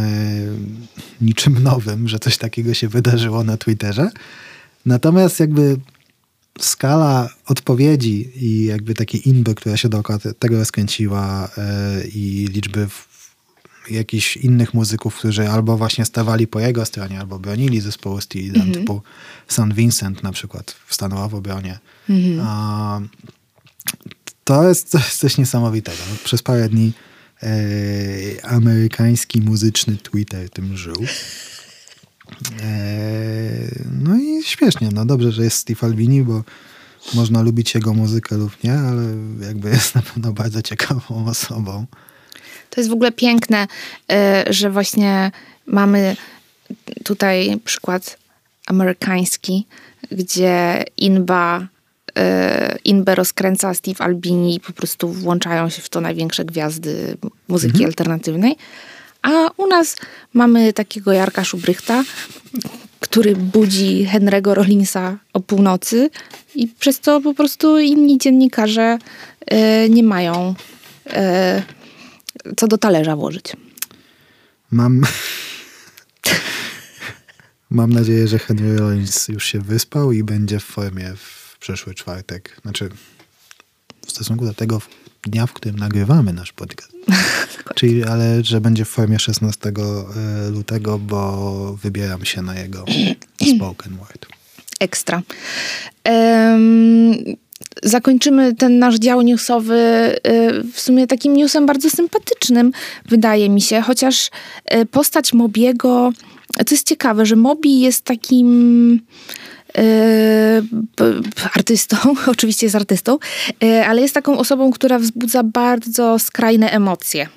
niczym 1.21 1.63
nowym, 1.63 2.07
że 2.07 2.19
coś 2.19 2.37
takiego 2.37 2.73
się 2.73 2.87
wydarzyło 2.87 3.43
na 3.43 3.57
Twitterze. 3.57 4.09
Natomiast 4.85 5.39
jakby 5.39 5.77
skala 6.59 7.29
odpowiedzi 7.45 8.31
i 8.35 8.65
jakby 8.65 8.93
takiej 8.93 9.29
inby, 9.29 9.55
która 9.55 9.77
się 9.77 9.89
dookoła 9.89 10.19
tego 10.39 10.57
rozkręciła 10.57 11.49
i 12.13 12.47
liczby 12.51 12.87
jakichś 13.91 14.37
innych 14.37 14.73
muzyków, 14.73 15.15
którzy 15.15 15.49
albo 15.49 15.77
właśnie 15.77 16.05
stawali 16.05 16.47
po 16.47 16.59
jego 16.59 16.85
stronie, 16.85 17.19
albo 17.19 17.39
bronili 17.39 17.81
zespołu 17.81 18.21
Steely 18.21 18.51
Dan, 18.51 18.61
mm 18.61 18.73
-hmm. 18.73 18.77
typu 18.77 19.01
St. 19.47 19.73
Vincent 19.73 20.23
na 20.23 20.31
przykład 20.31 20.75
stanęła 20.89 21.27
w 21.27 21.35
obronie. 21.35 21.79
Mm 22.09 22.21
-hmm. 22.21 23.07
to, 24.43 24.69
jest, 24.69 24.91
to 24.91 24.97
jest 24.97 25.19
coś 25.19 25.37
niesamowitego. 25.37 25.97
No, 26.09 26.15
przez 26.23 26.43
parę 26.43 26.69
dni 26.69 26.93
e, 27.43 28.45
amerykański 28.45 29.41
muzyczny 29.41 29.97
Twitter 29.97 30.49
tym 30.49 30.77
żył. 30.77 31.05
E, 32.61 32.71
no 34.01 34.17
i 34.17 34.43
śmiesznie, 34.43 34.89
no 34.93 35.05
dobrze, 35.05 35.31
że 35.31 35.43
jest 35.43 35.57
Steve 35.57 35.87
Albini, 35.87 36.23
bo 36.23 36.43
można 37.13 37.41
lubić 37.41 37.75
jego 37.75 37.93
muzykę 37.93 38.37
lub 38.37 38.63
nie, 38.63 38.73
ale 38.73 39.03
jakby 39.41 39.69
jest 39.75 39.95
na 39.95 40.01
pewno 40.01 40.33
bardzo 40.33 40.61
ciekawą 40.61 41.25
osobą. 41.25 41.85
To 42.75 42.81
jest 42.81 42.89
w 42.89 42.93
ogóle 42.93 43.11
piękne, 43.11 43.67
y, 44.11 44.53
że 44.53 44.69
właśnie 44.69 45.31
mamy 45.65 46.15
tutaj 47.03 47.57
przykład 47.65 48.17
amerykański, 48.67 49.65
gdzie 50.11 50.83
Inba 50.97 51.59
y, 51.59 51.63
Inbę 52.83 53.15
rozkręca 53.15 53.73
Steve 53.73 54.05
Albini 54.05 54.55
i 54.55 54.59
po 54.59 54.73
prostu 54.73 55.09
włączają 55.09 55.69
się 55.69 55.81
w 55.81 55.89
to 55.89 56.01
największe 56.01 56.45
gwiazdy 56.45 57.17
muzyki 57.47 57.73
mhm. 57.73 57.89
alternatywnej. 57.89 58.55
A 59.21 59.49
u 59.57 59.67
nas 59.67 59.95
mamy 60.33 60.73
takiego 60.73 61.11
Jarka 61.11 61.43
Szubrychta, 61.43 62.03
który 62.99 63.35
budzi 63.35 64.07
Henry'ego 64.13 64.53
Rollinsa 64.53 65.17
o 65.33 65.39
północy 65.39 66.09
i 66.55 66.67
przez 66.67 66.99
to 66.99 67.21
po 67.21 67.33
prostu 67.33 67.79
inni 67.79 68.17
dziennikarze 68.17 68.97
y, 69.53 69.89
nie 69.89 70.03
mają 70.03 70.55
co 72.57 72.67
do 72.67 72.77
talerza 72.77 73.15
włożyć. 73.15 73.53
Mam. 74.71 75.01
Mam 77.69 77.93
nadzieję, 77.93 78.27
że 78.27 78.39
Henry 78.39 78.77
Rollins 78.77 79.27
już 79.27 79.45
się 79.45 79.59
wyspał 79.59 80.11
i 80.11 80.23
będzie 80.23 80.59
w 80.59 80.63
formie 80.63 81.13
w 81.15 81.57
przyszły 81.59 81.93
czwartek. 81.93 82.57
Znaczy, 82.61 82.89
w 84.05 84.11
stosunku 84.11 84.45
do 84.45 84.53
tego 84.53 84.81
dnia, 85.23 85.47
w 85.47 85.53
którym 85.53 85.79
nagrywamy 85.79 86.33
nasz 86.33 86.51
podcast. 86.51 86.91
Czyli, 87.75 88.03
ale 88.03 88.43
że 88.43 88.61
będzie 88.61 88.85
w 88.85 88.89
formie 88.89 89.19
16 89.19 89.69
e, 89.69 90.49
lutego, 90.49 90.99
bo 90.99 91.77
wybieram 91.81 92.25
się 92.25 92.41
na 92.41 92.59
jego 92.59 92.85
spoken 93.55 93.97
word. 93.97 94.25
Ekstra. 94.79 95.21
Um, 96.05 97.15
zakończymy 97.83 98.55
ten 98.55 98.79
nasz 98.79 98.95
dział 98.95 99.21
newsowy 99.21 99.75
y, 99.75 100.63
w 100.73 100.79
sumie 100.79 101.07
takim 101.07 101.33
newsem 101.33 101.65
bardzo 101.65 101.89
sympatycznym, 101.89 102.71
wydaje 103.05 103.49
mi 103.49 103.61
się, 103.61 103.81
chociaż 103.81 104.29
y, 104.73 104.85
postać 104.85 105.33
Mobiego, 105.33 106.13
to 106.55 106.75
jest 106.75 106.87
ciekawe, 106.87 107.25
że 107.25 107.35
Mobi 107.35 107.79
jest 107.79 108.01
takim 108.01 109.01
Yy, 109.77 110.63
artystą, 111.53 111.97
oczywiście 112.27 112.65
jest 112.65 112.75
artystą, 112.75 113.17
ale 113.87 114.01
jest 114.01 114.13
taką 114.13 114.37
osobą, 114.37 114.71
która 114.71 114.99
wzbudza 114.99 115.43
bardzo 115.43 116.19
skrajne 116.19 116.71
emocje. 116.71 117.27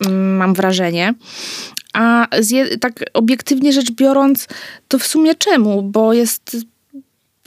Yy, 0.00 0.10
mam 0.10 0.54
wrażenie. 0.54 1.14
A 1.92 2.26
tak 2.80 3.04
obiektywnie 3.14 3.72
rzecz 3.72 3.90
biorąc, 3.90 4.48
to 4.88 4.98
w 4.98 5.06
sumie 5.06 5.34
czemu? 5.34 5.82
Bo 5.82 6.12
jest 6.12 6.56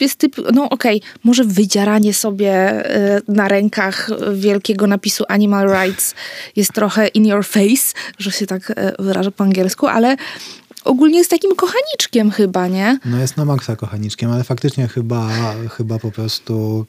jest 0.02 0.16
typ, 0.16 0.36
no 0.54 0.70
okej, 0.70 0.98
okay, 0.98 1.10
może 1.24 1.44
wydzieranie 1.44 2.14
sobie 2.14 2.52
e, 2.52 3.22
na 3.28 3.48
rękach 3.48 4.10
wielkiego 4.34 4.88
napisu 4.88 5.24
Animal 5.28 5.70
Rights 5.70 6.16
jest 6.56 6.74
trochę 6.74 7.08
in 7.08 7.26
your 7.26 7.46
face, 7.46 7.94
że 8.18 8.32
się 8.32 8.46
tak 8.48 8.72
e, 8.76 8.94
wyrażę 9.00 9.32
po 9.32 9.44
angielsku, 9.44 9.88
ale 9.88 10.16
ogólnie 10.84 11.18
jest 11.18 11.30
takim 11.30 11.56
kochaniczkiem 11.56 12.32
chyba, 12.32 12.68
nie? 12.68 13.00
No 13.06 13.20
jest 13.20 13.38
na 13.38 13.46
maksa 13.46 13.76
kochaniczkiem, 13.76 14.32
ale 14.32 14.44
faktycznie 14.44 14.88
chyba, 14.88 15.30
chyba 15.78 16.00
po 16.00 16.12
prostu 16.12 16.86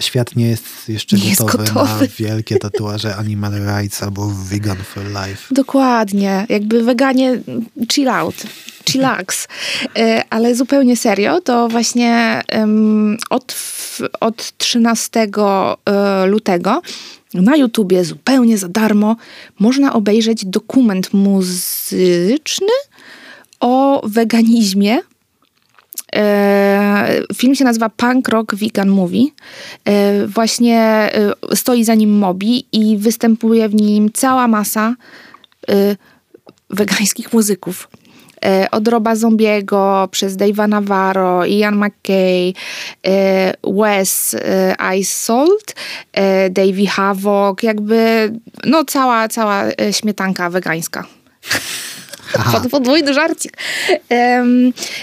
świat 0.00 0.36
nie 0.36 0.48
jest 0.48 0.88
jeszcze 0.88 1.16
nie 1.16 1.36
gotowy, 1.36 1.62
jest 1.62 1.74
gotowy, 1.74 2.00
na 2.00 2.08
wielkie 2.18 2.58
tatuaże 2.58 3.16
Animal 3.16 3.52
Rights 3.52 4.02
albo 4.02 4.28
Vegan 4.28 4.76
for 4.76 5.04
Life. 5.04 5.54
Dokładnie. 5.54 6.46
Jakby 6.48 6.82
weganie 6.84 7.40
chill 7.92 8.08
out 8.08 8.34
chillax. 8.90 9.48
E, 9.96 10.24
ale 10.30 10.54
zupełnie 10.54 10.96
serio, 10.96 11.40
to 11.40 11.68
właśnie 11.68 12.42
od, 13.30 13.54
od 14.20 14.58
13 14.58 15.20
e, 15.20 16.26
lutego 16.26 16.82
na 17.34 17.56
YouTubie 17.56 18.04
zupełnie 18.04 18.58
za 18.58 18.68
darmo 18.68 19.16
można 19.58 19.92
obejrzeć 19.92 20.44
dokument 20.44 21.12
muzyczny 21.12 22.72
o 23.60 24.02
weganizmie. 24.08 24.98
E, 26.16 27.22
film 27.34 27.54
się 27.54 27.64
nazywa 27.64 27.88
Punk 27.88 28.28
Rock 28.28 28.54
Vegan 28.54 28.88
Movie. 28.88 29.26
Właśnie 30.26 31.10
stoi 31.54 31.84
za 31.84 31.94
nim 31.94 32.18
Mobi 32.18 32.66
i 32.72 32.98
występuje 32.98 33.68
w 33.68 33.74
nim 33.74 34.10
cała 34.12 34.48
masa 34.48 34.94
wegańskich 36.70 37.32
muzyków. 37.32 37.88
E, 38.44 38.70
od 38.70 38.88
Roba 38.88 39.16
Zombiego, 39.16 40.08
przez 40.10 40.36
Dave'a 40.36 40.68
Navarro, 40.68 41.46
Ian 41.46 41.76
McKay, 41.76 42.52
e, 43.06 43.54
Wes 43.64 44.34
e, 44.34 44.74
Ice 44.98 45.12
Salt, 45.12 45.74
Davey 46.50 46.86
Havok, 46.86 47.62
jakby 47.62 48.32
no 48.64 48.84
cała, 48.84 49.28
cała 49.28 49.64
śmietanka 49.92 50.50
wegańska. 50.50 51.04
Pod, 52.52 52.70
podwójny 52.70 53.14
żarcik. 53.14 53.56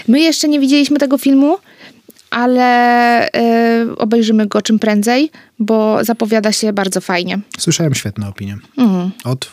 My 0.08 0.20
jeszcze 0.20 0.48
nie 0.48 0.60
widzieliśmy 0.60 0.98
tego 0.98 1.18
filmu, 1.18 1.58
ale 2.30 3.28
obejrzymy 3.96 4.46
go 4.46 4.62
czym 4.62 4.78
prędzej, 4.78 5.30
bo 5.58 6.04
zapowiada 6.04 6.52
się 6.52 6.72
bardzo 6.72 7.00
fajnie. 7.00 7.38
Słyszałem 7.58 7.94
świetne 7.94 8.28
opinie. 8.28 8.58
Mhm. 8.76 9.10
Od 9.24 9.52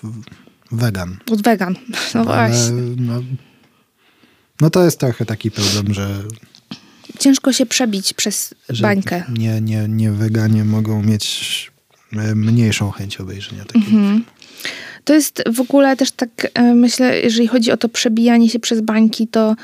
wegan. 0.72 1.18
Od 1.32 1.42
wegan, 1.42 1.76
no 2.16 2.20
ale, 2.20 2.26
właśnie. 2.26 2.72
No, 2.98 3.22
no 4.62 4.70
to 4.70 4.84
jest 4.84 5.00
trochę 5.00 5.26
taki 5.26 5.52
problem, 5.52 5.94
że 5.94 6.08
ciężko 7.20 7.54
się 7.54 7.66
przebić 7.66 8.14
przez 8.14 8.54
bańkę. 8.82 9.24
Nie, 9.38 9.62
nie, 9.62 9.86
nie 9.88 10.12
weganie 10.12 10.64
mogą 10.64 11.04
mieć 11.04 11.72
e, 12.14 12.36
mniejszą 12.36 12.92
chęć 12.92 13.18
obejrzenia 13.18 13.66
takiego 13.66 13.86
mhm. 13.86 14.24
To 15.08 15.14
jest 15.14 15.44
w 15.54 15.62
ogóle 15.62 15.96
też 15.96 16.12
tak, 16.12 16.30
e, 16.54 16.62
myślę, 16.62 17.20
jeżeli 17.20 17.48
chodzi 17.48 17.72
o 17.72 17.78
to 17.78 17.90
przebijanie 17.90 18.50
się 18.50 18.60
przez 18.60 18.82
bańki, 18.82 19.28
to 19.28 19.56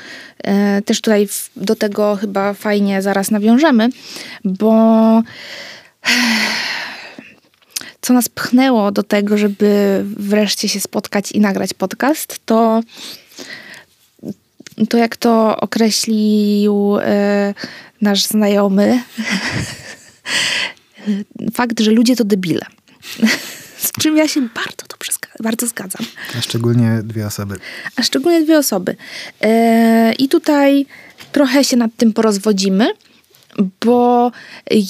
e, 0.44 0.82
też 0.82 1.00
tutaj 1.00 1.28
do 1.56 1.76
tego 1.76 2.16
chyba 2.16 2.54
fajnie 2.54 3.02
zaraz 3.02 3.30
nawiążemy, 3.30 3.88
bo 4.44 4.72
co 8.00 8.12
nas 8.12 8.28
pchnęło 8.28 8.92
do 8.92 9.02
tego, 9.02 9.38
żeby 9.38 10.02
wreszcie 10.04 10.68
się 10.68 10.80
spotkać 10.80 11.32
i 11.32 11.40
nagrać 11.40 11.74
podcast, 11.74 12.40
to 12.46 12.80
to 14.88 14.98
jak 14.98 15.16
to 15.16 15.56
określił 15.56 16.98
e, 17.00 17.54
nasz 18.00 18.24
znajomy, 18.24 19.02
fakt, 21.56 21.80
że 21.80 21.90
ludzie 21.90 22.16
to 22.16 22.24
debile. 22.24 22.66
Z 23.84 23.92
czym 23.92 24.16
ja 24.16 24.28
się 24.28 24.40
bardzo 24.40 24.86
dobrze 24.88 25.12
bardzo 25.42 25.66
zgadzam. 25.66 26.06
A 26.38 26.40
szczególnie 26.40 27.00
dwie 27.04 27.26
osoby. 27.26 27.56
A 27.96 28.02
szczególnie 28.02 28.42
dwie 28.42 28.58
osoby. 28.58 28.96
E, 29.40 30.12
I 30.18 30.28
tutaj 30.28 30.86
trochę 31.32 31.64
się 31.64 31.76
nad 31.76 31.90
tym 31.96 32.12
porozwodzimy, 32.12 32.86
bo 33.84 34.32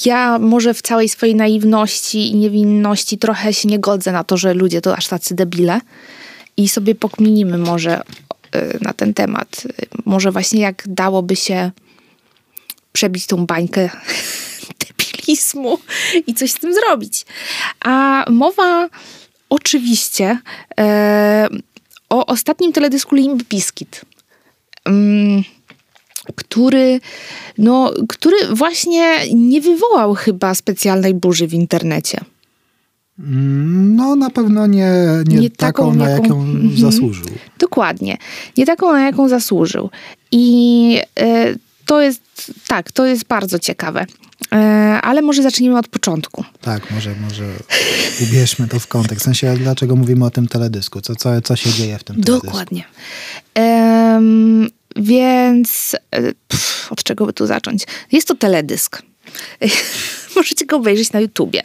ja 0.06 0.38
może 0.38 0.74
w 0.74 0.82
całej 0.82 1.08
swojej 1.08 1.34
naiwności 1.34 2.30
i 2.30 2.36
niewinności 2.36 3.18
trochę 3.18 3.54
się 3.54 3.68
nie 3.68 3.78
godzę 3.78 4.12
na 4.12 4.24
to, 4.24 4.36
że 4.36 4.54
ludzie 4.54 4.80
to 4.80 4.96
aż 4.96 5.08
tacy 5.08 5.34
debile 5.34 5.80
i 6.56 6.68
sobie 6.68 6.94
pokminimy 6.94 7.58
może 7.58 8.00
y, 8.56 8.78
na 8.80 8.92
ten 8.92 9.14
temat. 9.14 9.62
Może 10.04 10.32
właśnie 10.32 10.60
jak 10.60 10.82
dałoby 10.86 11.36
się 11.36 11.70
przebić 12.92 13.26
tą 13.26 13.46
bańkę 13.46 13.90
debilizmu 15.24 15.78
i 16.26 16.34
coś 16.34 16.50
z 16.50 16.58
tym 16.58 16.74
zrobić. 16.74 17.26
A 17.80 18.24
mowa 18.30 18.88
oczywiście 19.50 20.38
e, 20.80 21.48
o 22.10 22.26
ostatnim 22.26 22.72
teledysku 22.72 23.14
Limp 23.14 23.42
Bizkit. 23.42 24.00
Mm, 24.84 25.42
który, 26.36 27.00
no, 27.58 27.92
który 28.08 28.36
właśnie 28.50 29.34
nie 29.34 29.60
wywołał 29.60 30.14
chyba 30.14 30.54
specjalnej 30.54 31.14
burzy 31.14 31.46
w 31.46 31.54
internecie. 31.54 32.20
No, 33.18 34.16
na 34.16 34.30
pewno 34.30 34.66
nie, 34.66 34.92
nie, 35.26 35.36
nie 35.36 35.50
taką, 35.50 35.92
taką, 35.92 35.94
na 35.94 36.10
jaką, 36.10 36.24
jaką 36.24 36.40
mhm. 36.40 36.76
zasłużył. 36.76 37.24
Dokładnie. 37.58 38.18
Nie 38.56 38.66
taką, 38.66 38.92
na 38.92 39.04
jaką 39.06 39.28
zasłużył. 39.28 39.90
I 40.32 40.98
y, 41.20 41.58
to 41.86 42.00
jest, 42.00 42.22
tak, 42.68 42.92
to 42.92 43.06
jest 43.06 43.24
bardzo 43.24 43.58
ciekawe. 43.58 44.06
Y, 44.54 44.56
ale 45.02 45.22
może 45.22 45.42
zacznijmy 45.42 45.78
od 45.78 45.88
początku. 45.88 46.44
Tak, 46.60 46.90
może, 46.90 47.14
może 47.14 47.44
ubierzmy 48.22 48.68
to 48.68 48.80
w 48.80 48.86
kontekst. 48.86 49.20
W 49.20 49.24
sensie, 49.24 49.54
dlaczego 49.58 49.96
mówimy 49.96 50.24
o 50.24 50.30
tym 50.30 50.48
teledysku? 50.48 51.00
Co, 51.00 51.16
co, 51.16 51.40
co 51.40 51.56
się 51.56 51.70
dzieje 51.70 51.98
w 51.98 52.04
tym 52.04 52.22
teledysku? 52.22 52.46
Dokładnie. 52.46 52.84
Więc 54.96 55.96
e, 56.10 56.22
pff, 56.48 56.92
od 56.92 57.02
czego 57.02 57.26
by 57.26 57.32
tu 57.32 57.46
zacząć? 57.46 57.86
Jest 58.12 58.28
to 58.28 58.34
teledysk. 58.34 59.02
Możecie 60.36 60.66
go 60.66 60.76
obejrzeć 60.76 61.12
na 61.12 61.20
YouTubie. 61.20 61.62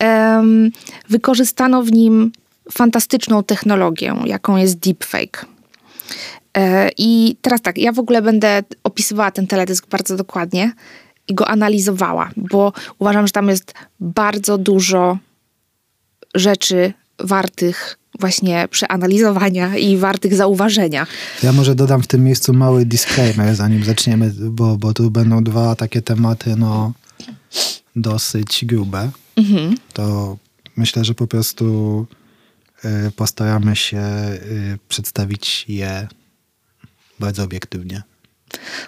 Um, 0.00 0.70
wykorzystano 1.08 1.82
w 1.82 1.92
nim 1.92 2.32
fantastyczną 2.72 3.44
technologię, 3.44 4.14
jaką 4.24 4.56
jest 4.56 4.78
deepfake. 4.78 5.46
E, 6.56 6.90
I 6.98 7.36
teraz 7.42 7.60
tak, 7.60 7.78
ja 7.78 7.92
w 7.92 7.98
ogóle 7.98 8.22
będę 8.22 8.62
opisywała 8.84 9.30
ten 9.30 9.46
teledysk 9.46 9.86
bardzo 9.86 10.16
dokładnie 10.16 10.72
i 11.28 11.34
go 11.34 11.48
analizowała, 11.48 12.30
bo 12.36 12.72
uważam, 12.98 13.26
że 13.26 13.32
tam 13.32 13.48
jest 13.48 13.74
bardzo 14.00 14.58
dużo 14.58 15.18
rzeczy 16.34 16.92
wartych 17.18 17.98
właśnie 18.20 18.68
przeanalizowania 18.70 19.76
i 19.76 19.96
wartych 19.96 20.34
zauważenia. 20.34 21.06
Ja 21.42 21.52
może 21.52 21.74
dodam 21.74 22.02
w 22.02 22.06
tym 22.06 22.24
miejscu 22.24 22.52
mały 22.52 22.86
disclaimer, 22.86 23.54
zanim 23.54 23.84
zaczniemy, 23.84 24.32
bo, 24.38 24.76
bo 24.76 24.92
tu 24.94 25.10
będą 25.10 25.44
dwa 25.44 25.74
takie 25.74 26.02
tematy, 26.02 26.56
no 26.56 26.92
dosyć 27.96 28.64
grube. 28.64 29.10
Mhm. 29.36 29.76
To 29.92 30.36
myślę, 30.76 31.04
że 31.04 31.14
po 31.14 31.26
prostu 31.26 32.06
y, 32.84 33.10
postaramy 33.10 33.76
się 33.76 33.98
y, 33.98 34.78
przedstawić 34.88 35.64
je 35.68 36.08
bardzo 37.20 37.44
obiektywnie. 37.44 38.02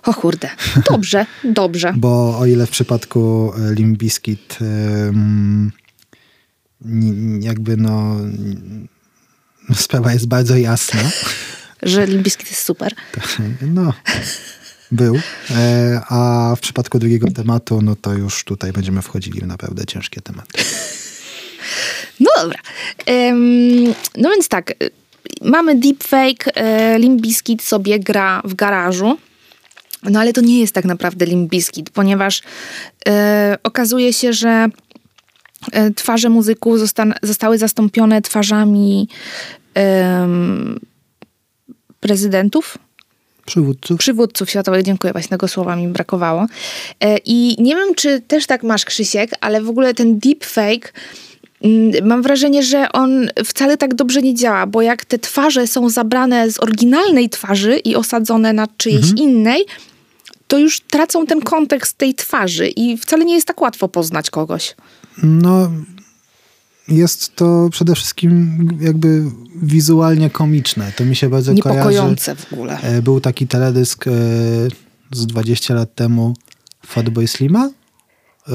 O 0.02 0.14
kurde, 0.14 0.50
dobrze, 0.90 1.26
dobrze. 1.44 1.92
Bo 1.96 2.38
o 2.38 2.46
ile 2.46 2.66
w 2.66 2.70
przypadku 2.70 3.52
y, 3.70 3.74
Limbiskit 3.74 4.58
jakby 7.40 7.76
no 7.76 8.16
sprawa 9.74 10.12
jest 10.12 10.26
bardzo 10.26 10.56
jasna. 10.56 11.00
Że 11.82 12.06
Limbiskit 12.06 12.50
jest 12.50 12.62
super. 12.62 12.94
No, 13.62 13.92
był. 14.92 15.20
E, 15.50 16.00
a 16.08 16.54
w 16.56 16.60
przypadku 16.60 16.98
drugiego 16.98 17.30
tematu, 17.30 17.82
no 17.82 17.96
to 17.96 18.12
już 18.14 18.44
tutaj 18.44 18.72
będziemy 18.72 19.02
wchodzili 19.02 19.40
w 19.40 19.46
naprawdę 19.46 19.86
ciężkie 19.86 20.20
tematy. 20.20 20.62
No 22.20 22.30
dobra. 22.36 22.58
no 24.16 24.30
więc 24.30 24.48
tak, 24.48 24.74
mamy 25.42 25.74
deepfake, 25.74 26.48
e, 26.54 26.98
Limbiskit 26.98 27.62
sobie 27.62 27.98
gra 27.98 28.42
w 28.44 28.54
garażu. 28.54 29.18
No 30.02 30.20
ale 30.20 30.32
to 30.32 30.40
nie 30.40 30.60
jest 30.60 30.72
tak 30.72 30.84
naprawdę 30.84 31.26
Limbiskit, 31.26 31.90
ponieważ 31.90 32.42
e, 33.08 33.58
okazuje 33.62 34.12
się, 34.12 34.32
że 34.32 34.68
twarze 35.96 36.28
muzyków 36.28 36.78
zostały 37.22 37.58
zastąpione 37.58 38.22
twarzami 38.22 39.08
prezydentów. 42.00 42.78
Przywódców. 43.46 43.98
Przywódców 43.98 44.50
światowych, 44.50 44.82
dziękuję, 44.82 45.12
właśnie 45.12 45.30
tego 45.30 45.48
słowa 45.48 45.76
mi 45.76 45.88
brakowało. 45.88 46.46
E, 47.00 47.18
I 47.24 47.62
nie 47.62 47.76
wiem, 47.76 47.94
czy 47.94 48.20
też 48.20 48.46
tak 48.46 48.62
masz, 48.62 48.84
Krzysiek, 48.84 49.30
ale 49.40 49.62
w 49.62 49.68
ogóle 49.68 49.94
ten 49.94 50.18
deepfake 50.18 50.92
mm, 51.64 52.06
mam 52.06 52.22
wrażenie, 52.22 52.62
że 52.62 52.92
on 52.92 53.30
wcale 53.44 53.76
tak 53.76 53.94
dobrze 53.94 54.22
nie 54.22 54.34
działa, 54.34 54.66
bo 54.66 54.82
jak 54.82 55.04
te 55.04 55.18
twarze 55.18 55.66
są 55.66 55.90
zabrane 55.90 56.50
z 56.50 56.60
oryginalnej 56.60 57.30
twarzy 57.30 57.76
i 57.76 57.96
osadzone 57.96 58.52
na 58.52 58.66
czyjejś 58.76 59.10
mhm. 59.10 59.18
innej, 59.18 59.64
to 60.48 60.58
już 60.58 60.80
tracą 60.80 61.26
ten 61.26 61.40
kontekst 61.40 61.98
tej 61.98 62.14
twarzy 62.14 62.68
i 62.68 62.98
wcale 62.98 63.24
nie 63.24 63.34
jest 63.34 63.46
tak 63.46 63.60
łatwo 63.60 63.88
poznać 63.88 64.30
kogoś. 64.30 64.74
No, 65.22 65.70
jest 66.88 67.36
to 67.36 67.68
przede 67.70 67.94
wszystkim 67.94 68.58
jakby 68.80 69.22
wizualnie 69.62 70.30
komiczne. 70.30 70.92
To 70.96 71.04
mi 71.04 71.16
się 71.16 71.28
bardzo 71.28 71.52
Niepokojące 71.52 72.34
kojarzy. 72.34 72.46
w 72.50 72.52
ogóle. 72.52 72.80
E, 72.80 73.02
był 73.02 73.20
taki 73.20 73.46
teledysk 73.46 74.06
e, 74.06 74.10
z 75.12 75.26
20 75.26 75.74
lat 75.74 75.94
temu 75.94 76.34
Fatboy 76.86 77.28
Slima 77.28 77.70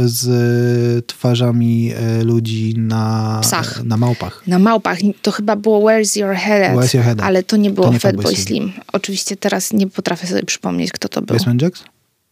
z 0.06 1.08
twarzami 1.08 1.94
e, 1.96 2.24
ludzi 2.24 2.74
na, 2.78 3.40
Psach. 3.42 3.84
na 3.84 3.98
małpach. 3.98 4.48
Na 4.48 4.60
małpach. 4.60 4.98
To 5.22 5.32
chyba 5.32 5.56
było 5.56 5.80
Where's 5.80 6.20
Your 6.20 6.36
Head, 6.36 6.78
Where's 6.78 6.96
your 6.96 7.06
head? 7.06 7.22
ale 7.22 7.44
to 7.44 7.58
nie 7.58 7.70
było 7.70 7.88
to 7.88 7.94
nie 7.94 8.00
Fatboy 8.00 8.36
Slim. 8.36 8.46
Slim. 8.46 8.72
Oczywiście 8.94 9.36
teraz 9.36 9.74
nie 9.74 9.88
potrafię 9.88 10.28
sobie 10.28 10.44
przypomnieć, 10.44 10.92
kto 10.92 11.10
to 11.10 11.22
był. 11.22 11.38
Basement 11.38 11.62
Jacks? 11.62 11.84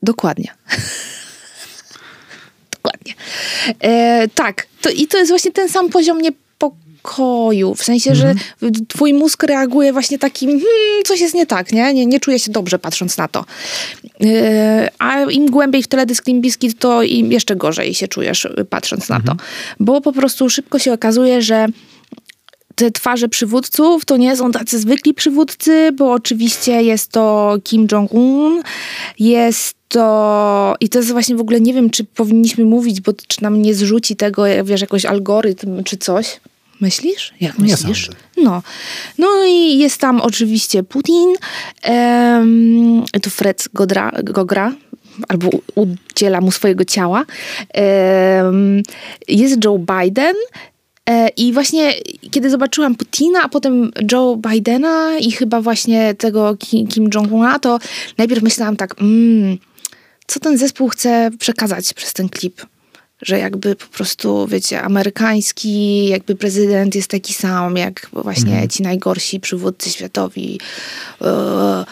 Dokładnie. 0.04 0.54
Dokładnie. 2.76 3.14
E, 3.80 4.28
tak, 4.36 4.68
to, 4.82 4.90
i 4.90 5.08
to 5.08 5.18
jest 5.18 5.32
właśnie 5.32 5.52
ten 5.52 5.70
sam 5.70 5.90
poziom 5.90 6.22
niepokoju. 7.02 7.76
W 7.76 7.84
sensie, 7.84 8.16
że 8.16 8.30
mhm. 8.62 8.86
twój 8.88 9.14
mózg 9.14 9.44
reaguje 9.44 9.94
właśnie 9.94 10.20
takim, 10.20 10.50
hmm, 10.50 11.04
coś 11.06 11.22
jest 11.22 11.34
nie 11.34 11.46
tak, 11.46 11.72
nie? 11.72 11.94
nie? 11.94 12.06
Nie 12.06 12.20
czuję 12.20 12.40
się 12.40 12.52
dobrze 12.52 12.80
patrząc 12.80 13.18
na 13.18 13.28
to. 13.28 13.46
E, 14.24 14.90
a 15.00 15.22
im 15.24 15.52
głębiej 15.52 15.84
w 15.84 15.88
teledysk 15.88 16.28
Limbiskit, 16.28 16.80
to 16.80 17.04
im 17.04 17.32
jeszcze 17.32 17.56
gorzej 17.56 17.94
się 17.94 18.08
czujesz 18.08 18.48
patrząc 18.70 19.10
na 19.10 19.16
to. 19.16 19.32
Mhm. 19.32 19.40
Bo 19.80 20.02
po 20.02 20.12
prostu 20.12 20.50
szybko 20.50 20.80
się 20.80 20.94
okazuje, 20.94 21.42
że 21.42 21.68
te 22.76 22.92
twarze 22.92 23.30
przywódców 23.30 24.06
to 24.06 24.18
nie 24.18 24.36
są 24.36 24.52
tacy 24.52 24.80
zwykli 24.80 25.14
przywódcy, 25.14 25.92
bo 25.92 26.12
oczywiście 26.12 26.84
jest 26.84 27.12
to 27.12 27.56
Kim 27.64 27.88
Jong-un, 27.92 28.62
jest 29.20 29.76
to 29.88 30.76
i 30.80 30.90
to 30.90 31.00
jest 31.00 31.12
właśnie 31.12 31.36
w 31.36 31.42
ogóle 31.42 31.62
nie 31.62 31.74
wiem, 31.74 31.90
czy 31.90 32.04
powinniśmy 32.04 32.66
mówić, 32.66 33.02
bo 33.02 33.14
czy 33.28 33.44
nam 33.44 33.62
nie 33.62 33.74
zrzuci 33.74 34.16
tego, 34.16 34.44
wiesz, 34.64 34.82
jakoś 34.82 35.06
algorytm 35.06 35.84
czy 35.84 35.98
coś. 35.98 36.40
Myślisz? 36.82 37.34
Jak 37.42 37.58
myślisz? 37.58 38.10
No. 38.38 38.64
no 39.18 39.28
i 39.48 39.78
jest 39.78 39.98
tam 39.98 40.22
oczywiście 40.22 40.84
Putin, 40.84 41.34
um, 41.90 43.04
to 43.22 43.30
Fred 43.30 43.68
Godra, 43.74 44.12
Gogra, 44.24 44.74
albo 45.28 45.50
udziela 45.76 46.42
mu 46.42 46.52
swojego 46.52 46.86
ciała. 46.86 47.26
Jest 49.28 49.66
Joe 49.66 49.80
Biden, 49.80 50.36
e, 51.10 51.30
i 51.30 51.54
właśnie 51.54 51.94
kiedy 52.32 52.50
zobaczyłam 52.50 52.96
Putina, 52.96 53.44
a 53.44 53.50
potem 53.50 53.92
Joe 54.12 54.38
Bidena 54.38 55.18
i 55.18 55.32
chyba 55.32 55.62
właśnie 55.62 56.14
tego 56.14 56.58
Kim 56.90 57.10
Jong-una, 57.14 57.60
to 57.60 57.80
najpierw 58.18 58.44
myślałam 58.44 58.76
tak, 58.76 59.02
mm, 59.02 59.58
co 60.28 60.40
ten 60.40 60.58
zespół 60.58 60.90
chce 60.90 61.30
przekazać 61.40 61.94
przez 61.94 62.14
ten 62.14 62.30
klip. 62.30 62.62
Że 63.22 63.40
jakby 63.40 63.76
po 63.76 63.88
prostu, 63.88 64.48
wiecie, 64.48 64.82
amerykański 64.82 66.08
jakby 66.08 66.36
prezydent 66.36 66.96
jest 66.96 67.08
taki 67.08 67.34
sam, 67.34 67.78
jak 67.78 68.10
właśnie 68.14 68.54
mm. 68.54 68.70
ci 68.70 68.84
najgorsi 68.84 69.40
przywódcy 69.40 69.90
światowi. 69.90 70.60
E, 71.22 71.86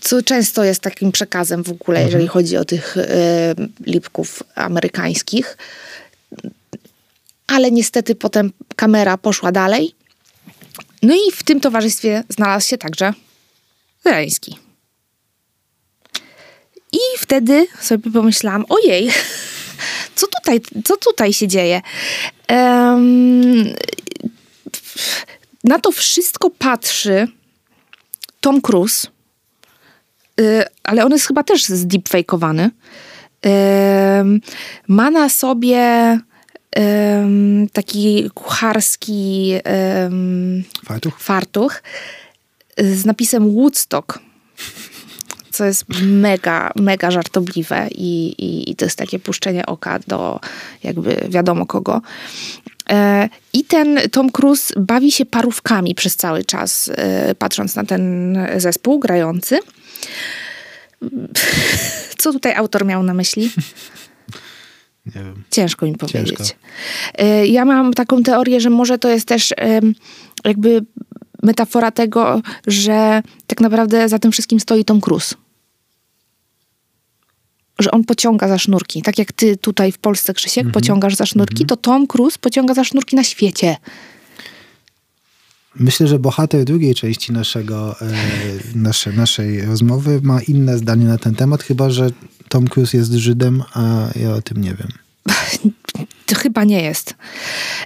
co 0.00 0.22
często 0.22 0.64
jest 0.64 0.80
takim 0.80 1.12
przekazem 1.12 1.64
w 1.64 1.70
ogóle, 1.70 1.98
mm. 1.98 2.08
jeżeli 2.08 2.28
chodzi 2.28 2.56
o 2.56 2.64
tych 2.64 2.96
e, 2.96 3.54
lipków 3.86 4.42
amerykańskich. 4.54 5.56
Ale 7.46 7.70
niestety 7.70 8.14
potem 8.14 8.52
kamera 8.76 9.18
poszła 9.18 9.52
dalej. 9.52 9.94
No 11.02 11.14
i 11.14 11.32
w 11.32 11.42
tym 11.42 11.60
towarzystwie 11.60 12.24
znalazł 12.28 12.68
się 12.68 12.78
także 12.78 13.12
Zeleński. 14.04 14.58
I 16.92 16.98
wtedy 17.18 17.66
sobie 17.80 18.10
pomyślałam, 18.10 18.64
ojej, 18.68 19.10
co 20.14 20.26
tutaj, 20.26 20.60
co 20.84 20.96
tutaj 20.96 21.32
się 21.32 21.48
dzieje? 21.48 21.80
Um, 22.50 23.64
na 25.64 25.78
to 25.78 25.92
wszystko 25.92 26.50
patrzy 26.50 27.28
Tom 28.40 28.60
Cruise, 28.60 29.08
yy, 30.38 30.64
ale 30.82 31.04
on 31.04 31.12
jest 31.12 31.26
chyba 31.26 31.42
też 31.42 31.64
zdeepfakeowany. 31.64 32.70
ma 34.88 35.10
na 35.10 35.28
sobie 35.28 36.18
taki 37.72 38.30
kucharski 38.34 39.54
fartuch? 40.84 41.18
fartuch 41.18 41.82
z 42.78 43.04
napisem 43.04 43.50
Woodstock 43.50 44.18
co 45.52 45.64
jest 45.64 45.84
mega, 46.02 46.72
mega 46.76 47.10
żartobliwe 47.10 47.88
i, 47.90 48.34
i, 48.38 48.70
i, 48.70 48.76
to 48.76 48.84
jest 48.84 48.98
takie 48.98 49.18
puszczenie 49.18 49.66
oka 49.66 49.98
do 49.98 50.40
jakby 50.82 51.26
wiadomo 51.28 51.66
kogo. 51.66 52.02
E, 52.90 53.28
I 53.52 53.64
ten 53.64 54.00
Tom 54.12 54.30
Cruise 54.30 54.74
bawi 54.76 55.12
się 55.12 55.26
parówkami 55.26 55.94
przez 55.94 56.16
cały 56.16 56.44
czas, 56.44 56.90
e, 56.94 57.34
patrząc 57.34 57.76
na 57.76 57.84
ten 57.84 58.36
zespół 58.56 58.98
grający. 58.98 59.58
Co 62.18 62.32
tutaj 62.32 62.54
autor 62.54 62.86
miał 62.86 63.02
na 63.02 63.14
myśli? 63.14 63.50
Nie 65.06 65.22
wiem. 65.22 65.42
Ciężko 65.50 65.86
mi 65.86 65.96
powiedzieć. 65.96 66.38
Ciężko. 66.38 66.54
E, 67.14 67.46
ja 67.46 67.64
mam 67.64 67.94
taką 67.94 68.22
teorię, 68.22 68.60
że 68.60 68.70
może 68.70 68.98
to 68.98 69.08
jest 69.08 69.28
też 69.28 69.54
jakby 70.44 70.84
metafora 71.42 71.90
tego, 71.90 72.42
że 72.66 73.22
tak 73.46 73.60
naprawdę 73.60 74.08
za 74.08 74.18
tym 74.18 74.32
wszystkim 74.32 74.60
stoi 74.60 74.84
Tom 74.84 75.00
Cruise. 75.00 75.34
Że 77.78 77.90
on 77.90 78.04
pociąga 78.04 78.48
za 78.48 78.58
sznurki. 78.58 79.02
Tak 79.02 79.18
jak 79.18 79.32
ty 79.32 79.56
tutaj 79.56 79.92
w 79.92 79.98
Polsce, 79.98 80.34
Krzysiek, 80.34 80.62
mm 80.62 80.70
-hmm. 80.70 80.74
pociągasz 80.74 81.14
za 81.14 81.26
sznurki, 81.26 81.62
mm 81.62 81.66
-hmm. 81.66 81.68
to 81.68 81.76
Tom 81.76 82.06
Cruise 82.06 82.38
pociąga 82.38 82.74
za 82.74 82.84
sznurki 82.84 83.16
na 83.16 83.24
świecie. 83.24 83.76
Myślę, 85.76 86.06
że 86.06 86.18
bohater 86.18 86.64
drugiej 86.64 86.94
części 86.94 87.32
naszego, 87.32 88.00
e, 88.00 88.06
nasze, 88.74 89.12
naszej 89.12 89.62
rozmowy 89.62 90.20
ma 90.22 90.42
inne 90.42 90.78
zdanie 90.78 91.04
na 91.04 91.18
ten 91.18 91.34
temat, 91.34 91.62
chyba 91.62 91.90
że 91.90 92.10
Tom 92.48 92.68
Cruise 92.68 92.96
jest 92.96 93.12
Żydem, 93.12 93.62
a 93.74 94.08
ja 94.16 94.34
o 94.34 94.42
tym 94.42 94.60
nie 94.60 94.74
wiem. 94.74 94.88
To 96.26 96.34
chyba 96.34 96.64
nie 96.64 96.82
jest. 96.82 97.14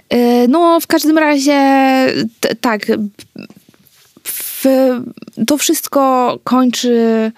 E, 0.09 0.47
no, 0.47 0.79
w 0.79 0.87
każdym 0.87 1.17
razie 1.17 1.59
tak. 2.61 2.85
W, 4.23 4.65
to 5.47 5.57
wszystko 5.57 6.39
kończy 6.43 7.31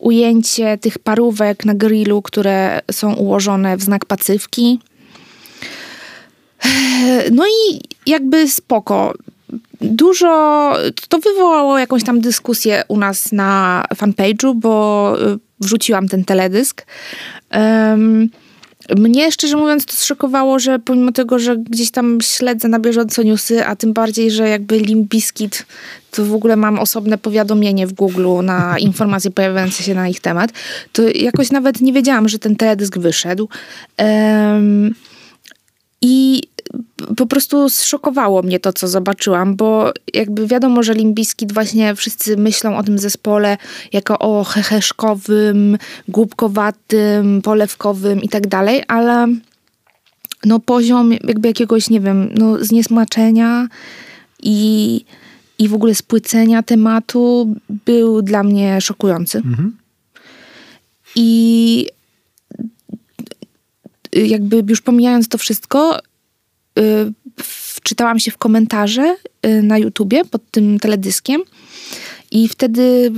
ujęcie 0.00 0.78
tych 0.78 0.98
parówek 0.98 1.64
na 1.64 1.74
grillu, 1.74 2.22
które 2.22 2.80
są 2.92 3.14
ułożone 3.14 3.76
w 3.76 3.82
znak 3.82 4.04
pacywki. 4.04 4.78
E, 6.64 7.30
no 7.38 7.44
i 7.46 7.80
jakby 8.06 8.48
spoko. 8.48 9.14
Dużo, 9.80 10.72
to 11.08 11.18
wywołało 11.18 11.78
jakąś 11.78 12.04
tam 12.04 12.20
dyskusję 12.20 12.82
u 12.88 12.98
nas 12.98 13.32
na 13.32 13.84
fanpage'u, 13.94 14.54
bo 14.54 15.16
e, 15.20 15.36
wrzuciłam 15.60 16.08
ten 16.08 16.24
teledysk. 16.24 16.86
Um, 17.54 18.28
mnie 18.96 19.32
szczerze 19.32 19.56
mówiąc 19.56 19.86
to 19.86 19.92
zszokowało, 19.92 20.58
że 20.58 20.78
pomimo 20.78 21.12
tego, 21.12 21.38
że 21.38 21.56
gdzieś 21.56 21.90
tam 21.90 22.18
śledzę 22.20 22.68
na 22.68 22.78
bieżąco 22.78 23.22
newsy, 23.22 23.66
a 23.66 23.76
tym 23.76 23.92
bardziej, 23.92 24.30
że 24.30 24.48
jakby 24.48 24.78
Limbiskit, 24.78 25.66
to 26.10 26.24
w 26.24 26.34
ogóle 26.34 26.56
mam 26.56 26.78
osobne 26.78 27.18
powiadomienie 27.18 27.86
w 27.86 27.92
Google 27.92 28.28
na 28.42 28.78
informacje 28.88 29.30
pojawiające 29.30 29.82
się 29.82 29.94
na 29.94 30.08
ich 30.08 30.20
temat, 30.20 30.50
to 30.92 31.02
jakoś 31.14 31.50
nawet 31.50 31.80
nie 31.80 31.92
wiedziałam, 31.92 32.28
że 32.28 32.38
ten 32.38 32.56
teledysk 32.56 32.98
wyszedł. 32.98 33.48
Um, 33.98 34.94
I 36.02 36.42
po 37.16 37.26
prostu 37.26 37.68
zszokowało 37.68 38.42
mnie 38.42 38.60
to, 38.60 38.72
co 38.72 38.88
zobaczyłam, 38.88 39.56
bo 39.56 39.92
jakby 40.14 40.46
wiadomo, 40.46 40.82
że 40.82 40.94
Limbiskit 40.94 41.52
właśnie 41.52 41.94
wszyscy 41.94 42.36
myślą 42.36 42.76
o 42.76 42.82
tym 42.82 42.98
zespole 42.98 43.56
jako 43.92 44.18
o 44.18 44.44
heheszkowym, 44.44 45.78
głupkowatym, 46.08 47.42
polewkowym 47.42 48.22
i 48.22 48.28
tak 48.28 48.46
dalej, 48.46 48.82
ale 48.88 49.26
no 50.44 50.60
poziom 50.60 51.12
jakby 51.12 51.48
jakiegoś, 51.48 51.90
nie 51.90 52.00
wiem, 52.00 52.30
no 52.34 52.64
zniesmaczenia 52.64 53.68
i, 54.42 55.04
i 55.58 55.68
w 55.68 55.74
ogóle 55.74 55.94
spłycenia 55.94 56.62
tematu 56.62 57.54
był 57.86 58.22
dla 58.22 58.42
mnie 58.42 58.80
szokujący. 58.80 59.38
Mhm. 59.38 59.76
I 61.14 61.86
jakby 64.12 64.64
już 64.68 64.80
pomijając 64.80 65.28
to 65.28 65.38
wszystko, 65.38 66.00
Y, 66.78 67.12
wczytałam 67.42 68.18
się 68.18 68.30
w 68.30 68.38
komentarze 68.38 69.16
y, 69.46 69.62
na 69.62 69.78
YouTubie 69.78 70.24
pod 70.24 70.50
tym 70.50 70.78
teledyskiem 70.78 71.42
i 72.30 72.48
wtedy 72.48 73.12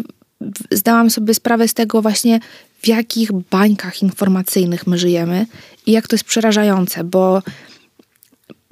zdałam 0.70 1.10
sobie 1.10 1.34
sprawę 1.34 1.68
z 1.68 1.74
tego 1.74 2.02
właśnie, 2.02 2.40
w 2.82 2.88
jakich 2.88 3.32
bańkach 3.32 4.02
informacyjnych 4.02 4.86
my 4.86 4.98
żyjemy 4.98 5.46
i 5.86 5.92
jak 5.92 6.08
to 6.08 6.16
jest 6.16 6.24
przerażające, 6.24 7.04
bo 7.04 7.42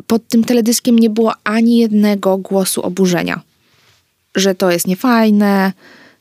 pod 0.06 0.28
tym 0.28 0.44
teledyskiem 0.44 0.98
nie 0.98 1.10
było 1.10 1.32
ani 1.44 1.78
jednego 1.78 2.36
głosu 2.36 2.82
oburzenia, 2.82 3.40
że 4.34 4.54
to 4.54 4.70
jest 4.70 4.86
niefajne, 4.86 5.72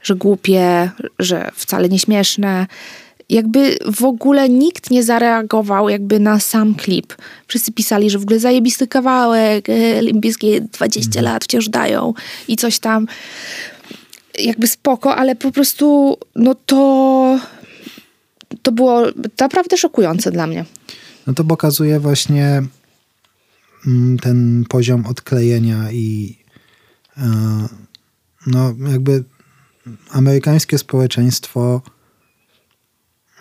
że 0.02 0.16
głupie, 0.16 0.92
że 1.20 1.52
wcale 1.56 1.90
nie 1.90 2.00
śmieszne 2.00 2.68
jakby 3.30 3.78
w 3.94 4.04
ogóle 4.04 4.50
nikt 4.50 4.92
nie 4.92 5.04
zareagował 5.04 5.89
jakby 5.89 6.20
na 6.20 6.39
sam 6.39 6.76
klip. 6.76 7.13
Wszyscy 7.48 7.72
pisali, 7.72 8.10
że 8.10 8.20
w 8.20 8.24
ogóle 8.24 8.39
zajebisty 8.39 8.88
kawałek, 8.88 9.70
e, 9.70 10.02
Limbiskie 10.02 10.62
20 10.62 11.08
mhm. 11.08 11.26
lat 11.26 11.44
wciąż 11.44 11.70
dają 11.70 12.13
i 12.48 12.56
coś 12.56 12.80
tam. 12.80 13.08
Jakby 14.39 14.68
spoko, 14.68 15.15
ale 15.15 15.36
po 15.36 15.52
prostu 15.52 16.18
no 16.36 16.56
to 16.65 17.39
to 18.62 18.72
było 18.72 19.04
naprawdę 19.39 19.78
szokujące 19.78 20.32
dla 20.32 20.48
mnie. 20.48 20.65
No 21.28 21.34
to 21.34 21.44
pokazuje 21.44 22.00
właśnie 22.00 22.63
mm, 23.88 24.20
ten 24.20 24.65
poziom 24.70 25.06
odklejenia 25.06 25.92
i 25.92 26.38
e, 27.18 27.24
no 28.48 28.76
jakby 28.92 29.24
amerykańskie 30.12 30.78
społeczeństwo 30.78 31.82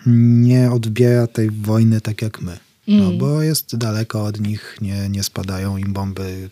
nie 0.05 0.71
odbiera 0.71 1.27
tej 1.27 1.51
wojny 1.51 2.01
tak 2.01 2.21
jak 2.21 2.41
my. 2.41 2.59
No, 2.87 3.05
mm. 3.05 3.17
bo 3.17 3.41
jest 3.41 3.77
daleko 3.77 4.23
od 4.23 4.39
nich, 4.39 4.77
nie, 4.81 5.09
nie 5.09 5.23
spadają 5.23 5.77
im 5.77 5.93
bomby 5.93 6.49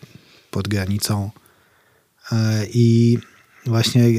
pod 0.50 0.68
granicą. 0.68 1.30
E, 2.32 2.66
I 2.74 3.18
właśnie 3.66 4.02
e, 4.04 4.10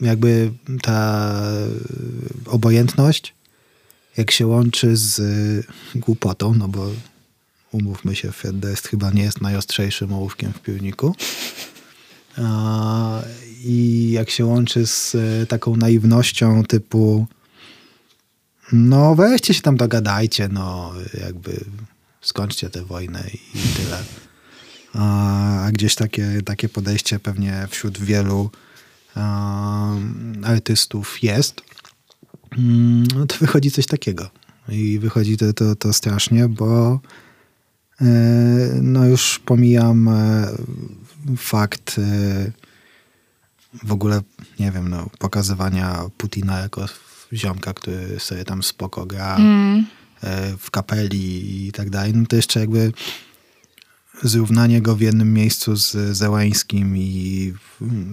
jakby 0.00 0.52
ta 0.82 1.40
obojętność, 2.46 3.34
jak 4.16 4.30
się 4.30 4.46
łączy 4.46 4.96
z 4.96 5.20
głupotą, 5.94 6.54
no 6.54 6.68
bo 6.68 6.90
umówmy 7.72 8.16
się, 8.16 8.32
Fred 8.32 8.58
Durst 8.58 8.88
chyba 8.88 9.10
nie 9.10 9.22
jest 9.22 9.40
najostrzejszym 9.40 10.12
ołówkiem 10.12 10.52
w 10.52 10.60
piłniku. 10.60 11.14
I 13.64 14.10
jak 14.10 14.30
się 14.30 14.46
łączy 14.46 14.86
z 14.86 15.16
taką 15.48 15.76
naiwnością 15.76 16.64
typu 16.64 17.26
no 18.74 19.14
weźcie 19.14 19.54
się 19.54 19.62
tam 19.62 19.76
dogadajcie, 19.76 20.48
no 20.48 20.92
jakby 21.20 21.64
skończcie 22.20 22.70
tę 22.70 22.84
wojnę 22.84 23.24
i 23.54 23.58
tyle. 23.58 24.02
A 24.94 25.68
gdzieś 25.72 25.94
takie, 25.94 26.42
takie 26.44 26.68
podejście 26.68 27.18
pewnie 27.18 27.66
wśród 27.70 27.98
wielu 27.98 28.50
artystów 30.44 31.22
jest. 31.22 31.60
Mm, 32.58 33.26
to 33.26 33.36
wychodzi 33.40 33.70
coś 33.70 33.86
takiego. 33.86 34.30
I 34.68 34.98
wychodzi 34.98 35.36
to, 35.36 35.52
to, 35.52 35.76
to 35.76 35.92
strasznie, 35.92 36.48
bo 36.48 37.00
e, 38.00 38.04
no 38.82 39.06
już 39.06 39.38
pomijam 39.38 40.08
e, 40.08 40.48
fakt 41.36 41.96
e, 41.98 42.52
w 43.84 43.92
ogóle, 43.92 44.20
nie 44.58 44.72
wiem, 44.72 44.88
no, 44.88 45.10
pokazywania 45.18 46.04
Putina 46.18 46.58
jako 46.58 46.86
ziomka, 47.34 47.74
który 47.74 48.20
sobie 48.20 48.44
tam 48.44 48.62
spoko 48.62 49.06
gra 49.06 49.36
mm. 49.36 49.86
E, 50.22 50.56
w 50.58 50.70
kapeli 50.70 51.66
i 51.66 51.72
tak 51.72 51.90
dalej, 51.90 52.12
no 52.14 52.26
to 52.26 52.36
jeszcze 52.36 52.60
jakby 52.60 52.92
zrównanie 54.22 54.82
go 54.82 54.96
w 54.96 55.00
jednym 55.00 55.32
miejscu 55.32 55.76
z 55.76 56.16
Zełańskim 56.16 56.96
i 56.96 57.52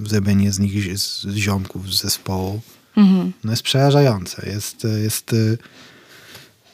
zrobienie 0.05 0.51
z 0.51 0.59
nich 0.59 0.99
z 0.99 1.27
ziomków 1.35 1.93
z 1.93 2.01
zespołu 2.01 2.61
mm. 2.97 3.31
no 3.43 3.51
jest 3.51 3.63
przerażające. 3.63 4.49
Jest, 4.49 4.87
jest 5.03 5.33
e, 5.33 5.57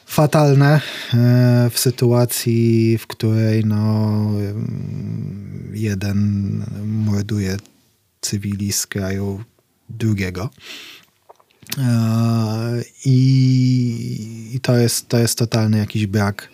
fatalne 0.06 0.80
e, 1.14 1.70
w 1.72 1.78
sytuacji, 1.78 2.98
w 2.98 3.06
której 3.06 3.64
no, 3.64 4.12
jeden 5.72 6.64
morduje 6.86 7.56
cywili 8.20 8.72
z 8.72 8.86
kraju 8.86 9.44
drugiego. 9.88 10.50
E, 11.78 12.82
I, 13.04 14.60
to, 14.62 14.76
jest, 14.76 15.08
to 15.08 15.18
jest 15.18 15.38
totalny 15.38 15.78
jakiś 15.78 16.06
brak 16.06 16.48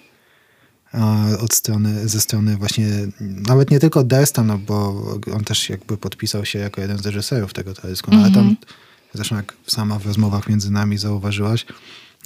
e, 0.94 1.38
od 1.38 1.54
strony, 1.54 2.08
ze 2.08 2.20
strony 2.20 2.56
właśnie, 2.56 2.86
nawet 3.20 3.70
nie 3.70 3.80
tylko 3.80 4.04
Dersta, 4.04 4.42
no 4.42 4.58
bo 4.58 5.04
on 5.34 5.44
też 5.44 5.70
jakby 5.70 5.96
podpisał 5.96 6.44
się 6.44 6.58
jako 6.58 6.80
jeden 6.80 6.98
z 6.98 7.06
reżyserów 7.06 7.52
tego 7.52 7.74
teledysku, 7.74 8.10
mm 8.10 8.20
-hmm. 8.20 8.26
ale 8.26 8.34
tam, 8.34 8.48
mhm. 8.48 8.66
zresztą 9.14 9.36
jak 9.36 9.54
sama 9.66 9.98
w 9.98 10.06
rozmowach 10.06 10.48
między 10.48 10.70
nami 10.70 10.98
zauważyłaś, 10.98 11.66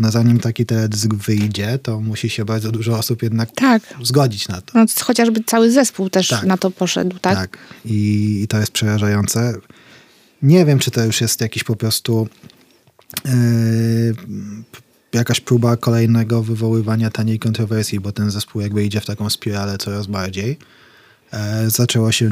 no 0.01 0.11
zanim 0.11 0.41
taki 0.41 0.66
teledysk 0.66 1.14
wyjdzie, 1.14 1.78
to 1.78 2.01
musi 2.01 2.30
się 2.30 2.45
bardzo 2.45 2.72
dużo 2.72 2.99
osób 2.99 3.22
jednak 3.22 3.51
tak. 3.51 3.82
zgodzić 4.03 4.49
na 4.49 4.61
to. 4.61 4.78
No, 4.78 4.86
chociażby 5.01 5.45
cały 5.45 5.70
zespół 5.70 6.11
też 6.11 6.28
tak. 6.28 6.45
na 6.45 6.57
to 6.57 6.70
poszedł, 6.70 7.18
tak? 7.18 7.39
Tak. 7.39 7.59
I, 7.84 8.41
I, 8.43 8.49
to 8.49 8.59
jest 8.59 8.72
przerażające. 8.72 9.55
Nie 10.43 10.64
wiem, 10.64 10.78
czy 10.78 10.91
to 10.91 11.05
już 11.05 11.20
jest 11.20 11.41
jakiś 11.41 11.64
po 11.64 11.76
prostu 11.76 12.28
jakaś 15.13 15.41
próba 15.41 15.77
kolejnego 15.77 16.43
wywoływania 16.43 17.11
taniej 17.11 17.39
kontrowersji, 17.39 18.01
bo 18.01 18.13
ten 18.13 18.31
zespół 18.31 18.63
jakby 18.63 18.85
idzie 18.85 19.01
w 19.01 19.07
taką 19.07 19.31
spiralę 19.31 19.79
coraz 19.79 20.07
bardziej. 20.07 20.59
E, 21.33 21.71
zaczęło 21.71 22.13
się 22.13 22.31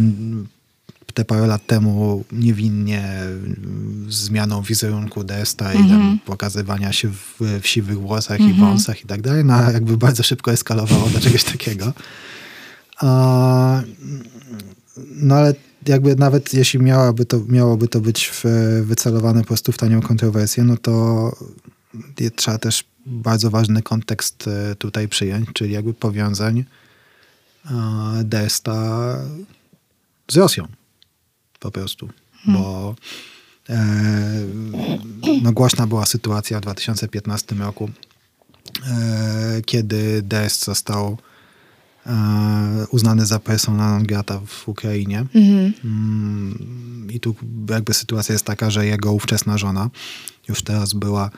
te 1.15 1.25
parę 1.25 1.47
lat 1.47 1.67
temu 1.67 2.25
niewinnie 2.33 3.09
zmianą 4.09 4.63
wizerunku 4.63 5.25
Desta 5.25 5.75
i 5.75 5.79
mm-hmm. 5.79 6.19
pokazywania 6.25 6.93
się 6.93 7.09
w, 7.09 7.61
w 7.63 7.67
siwych 7.67 7.99
włosach 8.01 8.39
mm-hmm. 8.39 8.49
i 8.49 8.51
mhm. 8.51 8.71
wąsach 8.71 9.05
i 9.05 9.07
tak 9.07 9.23
dalej, 9.23 9.45
no 9.45 9.71
jakby 9.73 9.97
bardzo 9.97 10.23
szybko 10.23 10.53
eskalowało 10.53 11.11
do 11.11 11.21
czegoś 11.21 11.45
takiego. 11.45 11.93
A, 13.01 13.83
no 14.97 15.35
ale 15.35 15.55
jakby 15.89 16.17
nawet 16.17 16.55
jeśli 16.55 16.81
miałaby 16.81 17.27
to, 17.27 17.41
miałoby 17.49 17.89
to 17.89 18.01
być 18.01 18.31
w, 18.33 18.45
wycelowane 18.85 19.41
po 19.41 19.47
prostu 19.47 19.73
w 19.73 19.79
tanią 19.79 20.03
kontrowersję, 20.03 20.65
no 20.65 20.77
to 20.77 21.33
trzeba 22.37 22.59
też 22.59 22.85
bardzo 23.07 23.51
ważny 23.51 23.83
kontekst 23.83 24.49
e, 24.49 24.75
tutaj 24.75 25.09
przyjąć, 25.09 25.49
czyli 25.55 25.73
jakby 25.73 25.95
powiązań 25.95 26.65
Desta 28.25 29.19
z 30.31 30.37
Rosją 30.37 30.69
po 31.61 31.71
prostu, 31.71 32.09
hmm. 32.45 32.63
bo 32.63 32.95
e, 33.69 33.85
no 35.43 35.53
głośna 35.53 35.87
była 35.87 36.07
sytuacja 36.07 36.59
w 36.59 36.63
2015 36.63 37.55
roku, 37.55 37.91
e, 38.87 39.63
kiedy 39.67 40.23
Dest 40.23 40.65
został 40.65 41.19
uznany 42.91 43.27
za 43.27 43.39
persona 43.39 43.91
non 43.91 44.07
grata 44.07 44.41
w 44.47 44.69
Ukrainie. 44.69 45.27
Mhm. 45.35 45.73
Mm, 45.85 47.09
I 47.11 47.21
tu 47.21 47.35
jakby 47.71 47.95
sytuacja 47.95 48.33
jest 48.33 48.45
taka, 48.45 48.71
że 48.71 48.87
jego 48.87 49.13
ówczesna 49.13 49.59
żona 49.59 49.91
już 50.49 50.63
teraz 50.63 50.93
była, 50.93 51.31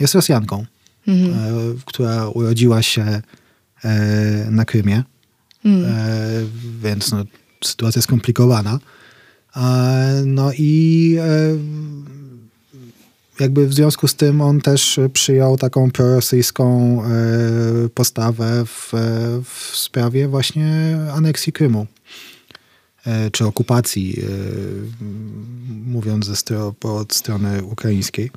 jest 0.00 0.14
Rosjanką, 0.14 0.66
mhm. 1.06 1.34
e, 1.34 1.74
która 1.84 2.28
urodziła 2.28 2.82
się 2.82 3.22
e, 3.84 4.46
na 4.50 4.64
Krymie, 4.64 5.04
mhm. 5.64 6.50
więc 6.82 7.12
no, 7.12 7.24
sytuacja 7.64 8.02
skomplikowana. 8.02 8.78
No 10.26 10.52
i 10.58 11.16
e, 11.20 11.56
jakby 13.40 13.66
w 13.66 13.74
związku 13.74 14.08
z 14.08 14.14
tym 14.14 14.40
on 14.40 14.60
też 14.60 15.00
przyjął 15.12 15.56
taką 15.56 15.90
prorosyjską 15.90 16.98
e, 17.04 17.08
postawę 17.88 18.64
w, 18.66 18.92
w 19.44 19.76
sprawie 19.76 20.28
właśnie 20.28 20.98
aneksji 21.14 21.52
Krymu 21.52 21.86
e, 23.06 23.30
czy 23.30 23.46
okupacji, 23.46 24.22
mówiąc 25.86 26.26
ze 26.26 26.36
stro, 26.36 26.74
od 26.82 27.14
strony 27.14 27.64
ukraińskiej. 27.64 28.30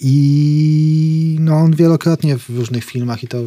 I 0.00 1.36
no 1.40 1.56
on 1.56 1.76
wielokrotnie 1.76 2.38
w 2.38 2.48
różnych 2.50 2.84
filmach 2.84 3.22
i 3.22 3.28
to 3.28 3.38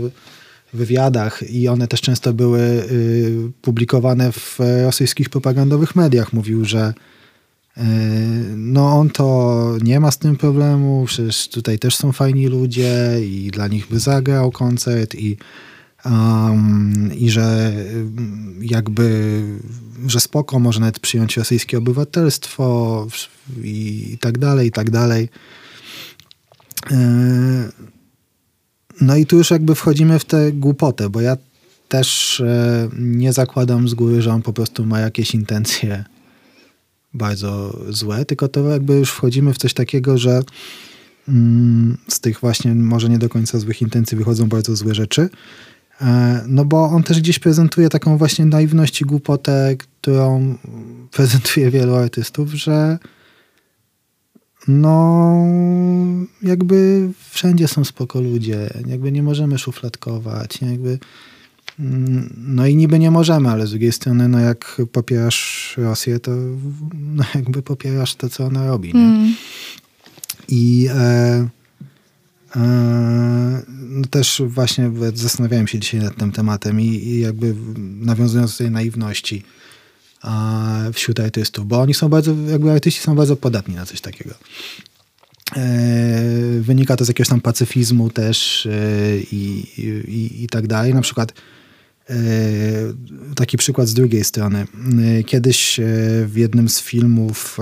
wywiadach 0.73 1.43
i 1.49 1.67
one 1.67 1.87
też 1.87 2.01
często 2.01 2.33
były 2.33 2.59
y, 2.59 3.51
publikowane 3.61 4.31
w 4.31 4.59
rosyjskich 4.83 5.29
propagandowych 5.29 5.95
mediach. 5.95 6.33
Mówił, 6.33 6.65
że 6.65 6.93
no 8.55 8.99
on 8.99 9.09
to 9.09 9.77
nie 9.83 9.99
ma 9.99 10.11
z 10.11 10.17
tym 10.17 10.35
problemu, 10.35 11.03
przecież 11.07 11.47
tutaj 11.47 11.79
też 11.79 11.95
są 11.95 12.11
fajni 12.11 12.47
ludzie 12.47 13.19
i 13.21 13.51
dla 13.51 13.67
nich 13.67 13.87
by 13.87 13.99
zagrał 13.99 14.51
koncert 14.51 15.15
i, 15.15 15.37
um, 16.05 17.11
i 17.15 17.29
że 17.29 17.73
y, 17.75 18.05
jakby, 18.61 19.41
że 20.07 20.19
spoko, 20.19 20.59
może 20.59 20.79
nawet 20.79 20.99
przyjąć 20.99 21.37
rosyjskie 21.37 21.77
obywatelstwo 21.77 23.07
i, 23.63 24.09
i 24.13 24.17
tak 24.17 24.37
dalej, 24.37 24.67
i 24.67 24.71
tak 24.71 24.89
dalej. 24.89 25.29
No 29.01 29.15
i 29.15 29.25
tu 29.25 29.37
już 29.37 29.51
jakby 29.51 29.75
wchodzimy 29.75 30.19
w 30.19 30.25
tę 30.25 30.51
głupotę, 30.51 31.09
bo 31.09 31.21
ja 31.21 31.37
też 31.89 32.39
e, 32.39 32.89
nie 32.99 33.33
zakładam 33.33 33.89
z 33.89 33.93
góry, 33.93 34.21
że 34.21 34.33
on 34.33 34.41
po 34.41 34.53
prostu 34.53 34.85
ma 34.85 34.99
jakieś 34.99 35.33
intencje 35.33 36.05
bardzo 37.13 37.77
złe, 37.89 38.25
tylko 38.25 38.47
to 38.47 38.69
jakby 38.69 38.93
już 38.93 39.11
wchodzimy 39.11 39.53
w 39.53 39.57
coś 39.57 39.73
takiego, 39.73 40.17
że 40.17 40.41
mm, 41.27 41.97
z 42.07 42.19
tych 42.19 42.39
właśnie 42.39 42.75
może 42.75 43.09
nie 43.09 43.19
do 43.19 43.29
końca 43.29 43.59
złych 43.59 43.81
intencji 43.81 44.17
wychodzą 44.17 44.49
bardzo 44.49 44.75
złe 44.75 44.95
rzeczy. 44.95 45.29
E, 46.01 46.43
no 46.47 46.65
bo 46.65 46.83
on 46.83 47.03
też 47.03 47.19
gdzieś 47.19 47.39
prezentuje 47.39 47.89
taką 47.89 48.17
właśnie 48.17 48.45
naiwność 48.45 49.01
i 49.01 49.05
głupotę, 49.05 49.75
którą 49.77 50.57
prezentuje 51.11 51.71
wielu 51.71 51.95
artystów, 51.95 52.53
że 52.53 52.97
no 54.67 55.45
jakby 56.41 57.09
wszędzie 57.29 57.67
są 57.67 57.85
spoko 57.85 58.21
ludzie, 58.21 58.69
jakby 58.87 59.11
nie 59.11 59.23
możemy 59.23 59.57
szufladkować, 59.57 60.61
jakby 60.61 60.99
no 62.37 62.67
i 62.67 62.75
niby 62.75 62.99
nie 62.99 63.11
możemy, 63.11 63.49
ale 63.49 63.67
z 63.67 63.69
drugiej 63.69 63.91
strony, 63.91 64.27
no 64.27 64.39
jak 64.39 64.81
popierasz 64.91 65.73
Rosję, 65.77 66.19
to 66.19 66.31
no 67.17 67.23
jakby 67.35 67.61
popierasz 67.61 68.15
to, 68.15 68.29
co 68.29 68.45
ona 68.45 68.67
robi, 68.67 68.93
nie? 68.93 68.99
Mm. 68.99 69.35
I 70.47 70.87
e, 70.95 71.47
e, 72.55 73.61
no 73.69 74.07
też 74.09 74.41
właśnie 74.45 74.91
zastanawiałem 75.13 75.67
się 75.67 75.79
dzisiaj 75.79 75.99
nad 75.99 76.15
tym 76.15 76.31
tematem 76.31 76.81
i, 76.81 76.85
i 76.85 77.19
jakby 77.19 77.55
nawiązując 77.99 78.51
do 78.51 78.57
tej 78.57 78.71
naiwności, 78.71 79.43
wśród 80.93 81.19
artystów, 81.19 81.67
bo 81.67 81.81
oni 81.81 81.93
są 81.93 82.09
bardzo, 82.09 82.35
jakby 82.49 82.71
artyści 82.71 83.01
są 83.01 83.15
bardzo 83.15 83.35
podatni 83.35 83.75
na 83.75 83.85
coś 83.85 84.01
takiego. 84.01 84.35
E, 85.55 86.59
wynika 86.59 86.95
to 86.95 87.05
z 87.05 87.07
jakiegoś 87.07 87.29
tam 87.29 87.41
pacyfizmu 87.41 88.09
też 88.09 88.65
e, 88.65 88.69
i, 89.31 89.65
i, 90.07 90.43
i 90.43 90.47
tak 90.47 90.67
dalej. 90.67 90.93
Na 90.93 91.01
przykład 91.01 91.33
taki 93.35 93.57
przykład 93.57 93.87
z 93.87 93.93
drugiej 93.93 94.23
strony. 94.23 94.67
Kiedyś 95.25 95.79
w 96.25 96.33
jednym 96.35 96.69
z 96.69 96.81
filmów 96.81 97.57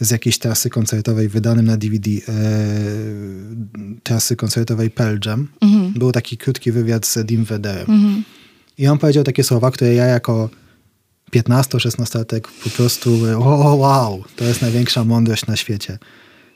z 0.00 0.10
jakiejś 0.10 0.38
trasy 0.38 0.70
koncertowej 0.70 1.28
wydanym 1.28 1.66
na 1.66 1.76
DVD 1.76 2.10
trasy 4.02 4.36
koncertowej 4.36 4.90
Pearl 4.90 5.18
Jam 5.26 5.48
mhm. 5.60 5.92
był 5.92 6.12
taki 6.12 6.36
krótki 6.36 6.72
wywiad 6.72 7.06
z 7.06 7.16
Edim 7.16 7.44
Vedderem. 7.44 7.90
Mhm. 7.90 8.24
I 8.78 8.88
on 8.88 8.98
powiedział 8.98 9.24
takie 9.24 9.44
słowa, 9.44 9.70
które 9.70 9.94
ja 9.94 10.04
jako 10.04 10.50
15-16-latek 11.32 12.40
po 12.64 12.70
prostu 12.70 13.18
o, 13.38 13.74
wow, 13.74 14.24
to 14.36 14.44
jest 14.44 14.62
największa 14.62 15.04
mądrość 15.04 15.46
na 15.46 15.56
świecie. 15.56 15.98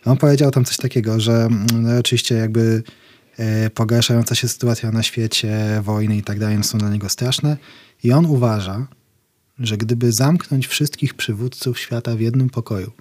On 0.04 0.16
powiedział 0.16 0.50
tam 0.50 0.64
coś 0.64 0.76
takiego, 0.76 1.20
że 1.20 1.48
no, 1.74 1.98
oczywiście 1.98 2.34
jakby 2.34 2.82
e, 2.86 2.92
pogarszająca 3.74 4.34
się 4.34 4.48
sytuacja 4.48 4.90
na 4.90 5.02
świecie, 5.02 5.80
wojny 5.82 6.16
i 6.16 6.22
tak 6.22 6.38
dalej 6.38 6.64
są 6.64 6.78
dla 6.78 6.90
niego 6.90 7.08
straszne 7.08 7.56
i 8.04 8.12
on 8.12 8.26
uważa, 8.26 8.86
że 9.58 9.76
gdyby 9.76 10.12
zamknąć 10.12 10.66
wszystkich 10.66 11.14
przywódców 11.14 11.78
świata 11.78 12.16
w 12.16 12.20
jednym 12.20 12.50
pokoju 12.50 12.92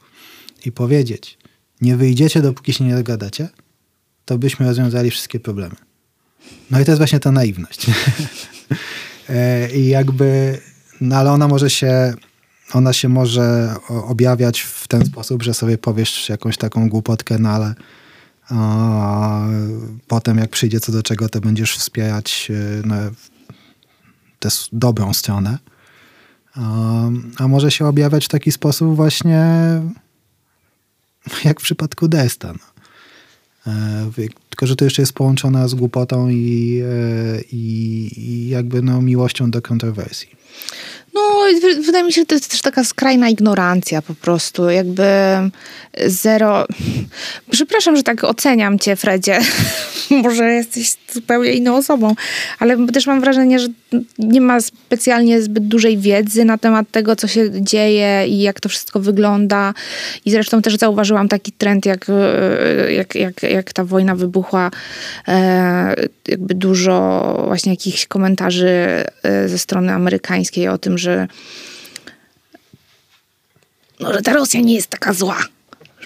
i 0.66 0.72
powiedzieć, 0.72 1.38
nie 1.82 1.98
wyjdziecie, 1.98 2.42
dopóki 2.42 2.74
się 2.74 2.84
nie 2.84 2.96
dogadacie, 2.96 3.50
to 4.26 4.38
byśmy 4.38 4.66
rozwiązali 4.66 5.12
wszystkie 5.12 5.40
problemy. 5.40 5.76
No 6.72 6.80
i 6.80 6.86
to 6.86 6.92
jest 6.92 7.00
właśnie 7.00 7.20
ta 7.20 7.32
naiwność. 7.32 7.86
E, 9.30 9.72
I 9.72 9.88
jakby 9.88 10.60
no 11.02 11.16
ale 11.16 11.32
ona 11.32 11.48
może 11.48 11.70
się, 11.70 12.14
ona 12.74 12.94
się 12.94 13.10
może 13.10 13.76
objawiać 13.90 14.62
w 14.62 14.88
ten 14.88 15.06
sposób, 15.06 15.44
że 15.44 15.54
sobie 15.54 15.78
powiesz 15.78 16.30
jakąś 16.30 16.58
taką 16.58 16.90
głupotkę, 16.90 17.40
no 17.40 17.50
ale 17.50 17.76
a, 18.50 19.48
potem 20.08 20.38
jak 20.38 20.50
przyjdzie 20.50 20.80
co 20.80 20.92
do 20.92 21.04
czego, 21.04 21.30
to 21.30 21.42
będziesz 21.42 21.78
wspierać 21.78 22.52
no, 22.86 22.96
tę 24.40 24.50
dobrą 24.72 25.14
stronę. 25.14 25.58
A, 26.56 26.62
a 27.38 27.48
może 27.48 27.72
się 27.72 27.86
objawiać 27.86 28.26
w 28.26 28.30
taki 28.30 28.52
sposób 28.52 28.96
właśnie 28.96 29.46
jak 31.46 31.60
w 31.60 31.64
przypadku 31.64 32.08
Desta. 32.08 32.54
E, 33.68 34.12
tylko, 34.50 34.68
że 34.68 34.76
to 34.76 34.86
jeszcze 34.86 35.02
jest 35.02 35.14
połączone 35.14 35.70
z 35.70 35.76
głupotą 35.76 36.30
i, 36.30 36.82
e, 36.86 37.42
i, 37.42 38.12
i 38.18 38.50
jakby 38.50 38.82
no, 38.82 39.02
miłością 39.02 39.52
do 39.52 39.62
kontrowersji. 39.62 40.30
No, 41.20 41.82
wydaje 41.82 42.04
mi 42.04 42.14
się, 42.14 42.22
że 42.22 42.26
to 42.26 42.36
jest 42.36 42.52
też 42.52 42.62
taka 42.62 42.84
skrajna 42.84 43.30
ignorancja 43.30 44.02
po 44.02 44.16
prostu, 44.16 44.70
jakby 44.70 45.06
zero... 46.06 46.66
Przepraszam, 47.52 47.96
że 47.96 48.04
tak 48.04 48.24
oceniam 48.24 48.80
cię, 48.80 48.96
Fredzie. 48.96 49.40
Może 50.24 50.54
jesteś 50.54 50.96
zupełnie 51.14 51.52
inną 51.52 51.76
osobą, 51.76 52.16
ale 52.60 52.88
też 52.88 53.08
mam 53.08 53.22
wrażenie, 53.22 53.60
że 53.60 53.68
nie 54.20 54.42
ma 54.42 54.62
specjalnie 54.62 55.42
zbyt 55.42 55.68
dużej 55.68 55.98
wiedzy 55.98 56.46
na 56.46 56.58
temat 56.58 56.92
tego, 56.92 57.16
co 57.16 57.28
się 57.28 57.62
dzieje 57.62 58.28
i 58.28 58.42
jak 58.42 58.60
to 58.60 58.70
wszystko 58.70 59.00
wygląda. 59.00 59.74
I 60.26 60.32
zresztą 60.32 60.62
też 60.62 60.76
zauważyłam 60.76 61.28
taki 61.28 61.52
trend, 61.52 61.86
jak, 61.86 62.06
jak, 62.90 63.16
jak, 63.16 63.44
jak 63.44 63.74
ta 63.74 63.84
wojna 63.84 64.16
wybuchła, 64.16 64.72
jakby 66.28 66.54
dużo 66.54 67.44
właśnie 67.48 67.72
jakichś 67.72 68.08
komentarzy 68.08 69.04
ze 69.46 69.58
strony 69.58 69.94
amerykańskiej 69.94 70.68
o 70.68 70.78
tym, 70.78 70.98
że 70.98 71.28
no, 74.00 74.14
że 74.14 74.22
ta 74.22 74.34
Rosja 74.34 74.62
nie 74.62 74.76
jest 74.76 74.88
taka 74.88 75.14
zła. 75.14 75.38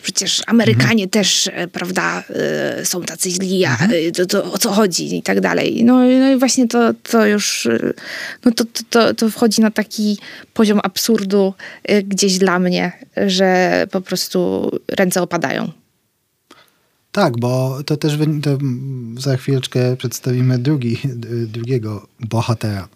Przecież 0.04 0.42
Amerykanie 0.48 1.04
mhm. 1.04 1.10
też, 1.10 1.50
e, 1.54 1.68
prawda, 1.68 2.24
e, 2.30 2.86
są 2.86 3.02
tacy 3.02 3.30
źli, 3.30 3.66
a 3.66 3.72
mhm. 3.72 3.92
E, 3.94 4.12
to, 4.12 4.26
to, 4.26 4.54
o 4.54 4.58
co 4.58 4.72
chodzi 4.72 5.18
i 5.18 5.24
tak 5.24 5.42
dalej. 5.42 5.84
No, 5.84 5.94
no 5.94 6.32
i 6.32 6.38
właśnie 6.38 6.68
to, 6.68 6.94
to 6.94 7.26
już, 7.26 7.68
no 8.46 8.52
to, 8.52 8.64
to, 8.90 9.14
to 9.14 9.30
wchodzi 9.30 9.62
na 9.62 9.72
taki 9.72 10.18
poziom 10.54 10.80
absurdu 10.84 11.54
gdzieś 12.04 12.38
dla 12.38 12.60
mnie, 12.60 12.92
że 13.28 13.88
po 13.92 14.02
prostu 14.02 14.72
ręce 14.92 15.22
opadają. 15.22 15.72
Tak, 17.12 17.40
bo 17.40 17.84
to 17.86 17.98
też 17.98 18.18
to 18.44 18.58
za 19.18 19.38
chwileczkę 19.38 19.98
przedstawimy 19.98 20.60
drugi, 20.60 20.98
drugiego 21.48 22.08
bohatera 22.20 22.88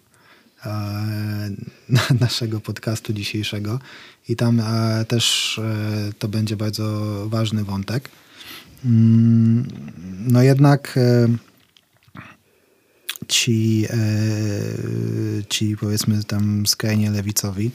naszego 2.20 2.60
podcastu 2.60 3.12
dzisiejszego 3.12 3.78
i 4.28 4.36
tam 4.36 4.60
e, 4.60 5.04
też 5.04 5.58
e, 5.58 6.12
to 6.18 6.28
będzie 6.28 6.56
bardzo 6.56 7.24
ważny 7.28 7.64
wątek. 7.64 8.08
Mm, 8.84 9.66
no 10.28 10.42
jednak 10.42 10.94
e, 10.96 11.28
ci, 13.28 13.86
ci 15.48 15.76
powiedzmy 15.76 16.24
tam 16.24 16.66
skrajnie 16.66 17.10
lewicowi 17.10 17.70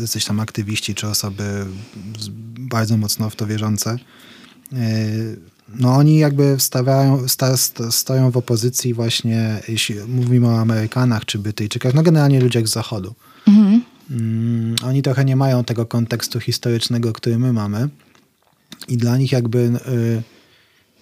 jesteś 0.00 0.24
tam 0.24 0.40
aktywiści 0.40 0.94
czy 0.94 1.08
osoby 1.08 1.66
bardzo 2.58 2.96
mocno 2.96 3.30
w 3.30 3.36
to 3.36 3.46
wierzące 3.46 3.98
no 5.68 5.96
oni 5.96 6.18
jakby 6.18 6.56
stawiają, 6.58 7.28
sta, 7.28 7.56
stoją 7.90 8.30
w 8.30 8.36
opozycji 8.36 8.94
właśnie, 8.94 9.60
jeśli 9.68 9.94
mówimy 10.08 10.48
o 10.48 10.58
Amerykanach 10.60 11.24
czy 11.24 11.38
Brytyjczykach, 11.38 11.94
no 11.94 12.02
generalnie 12.02 12.40
ludziach 12.40 12.68
z 12.68 12.72
zachodu. 12.72 13.14
Mhm. 13.48 13.82
Mm, 14.10 14.76
oni 14.84 15.02
trochę 15.02 15.24
nie 15.24 15.36
mają 15.36 15.64
tego 15.64 15.86
kontekstu 15.86 16.40
historycznego, 16.40 17.12
który 17.12 17.38
my 17.38 17.52
mamy 17.52 17.88
i 18.88 18.96
dla 18.96 19.16
nich 19.16 19.32
jakby 19.32 19.58
y, 19.58 20.22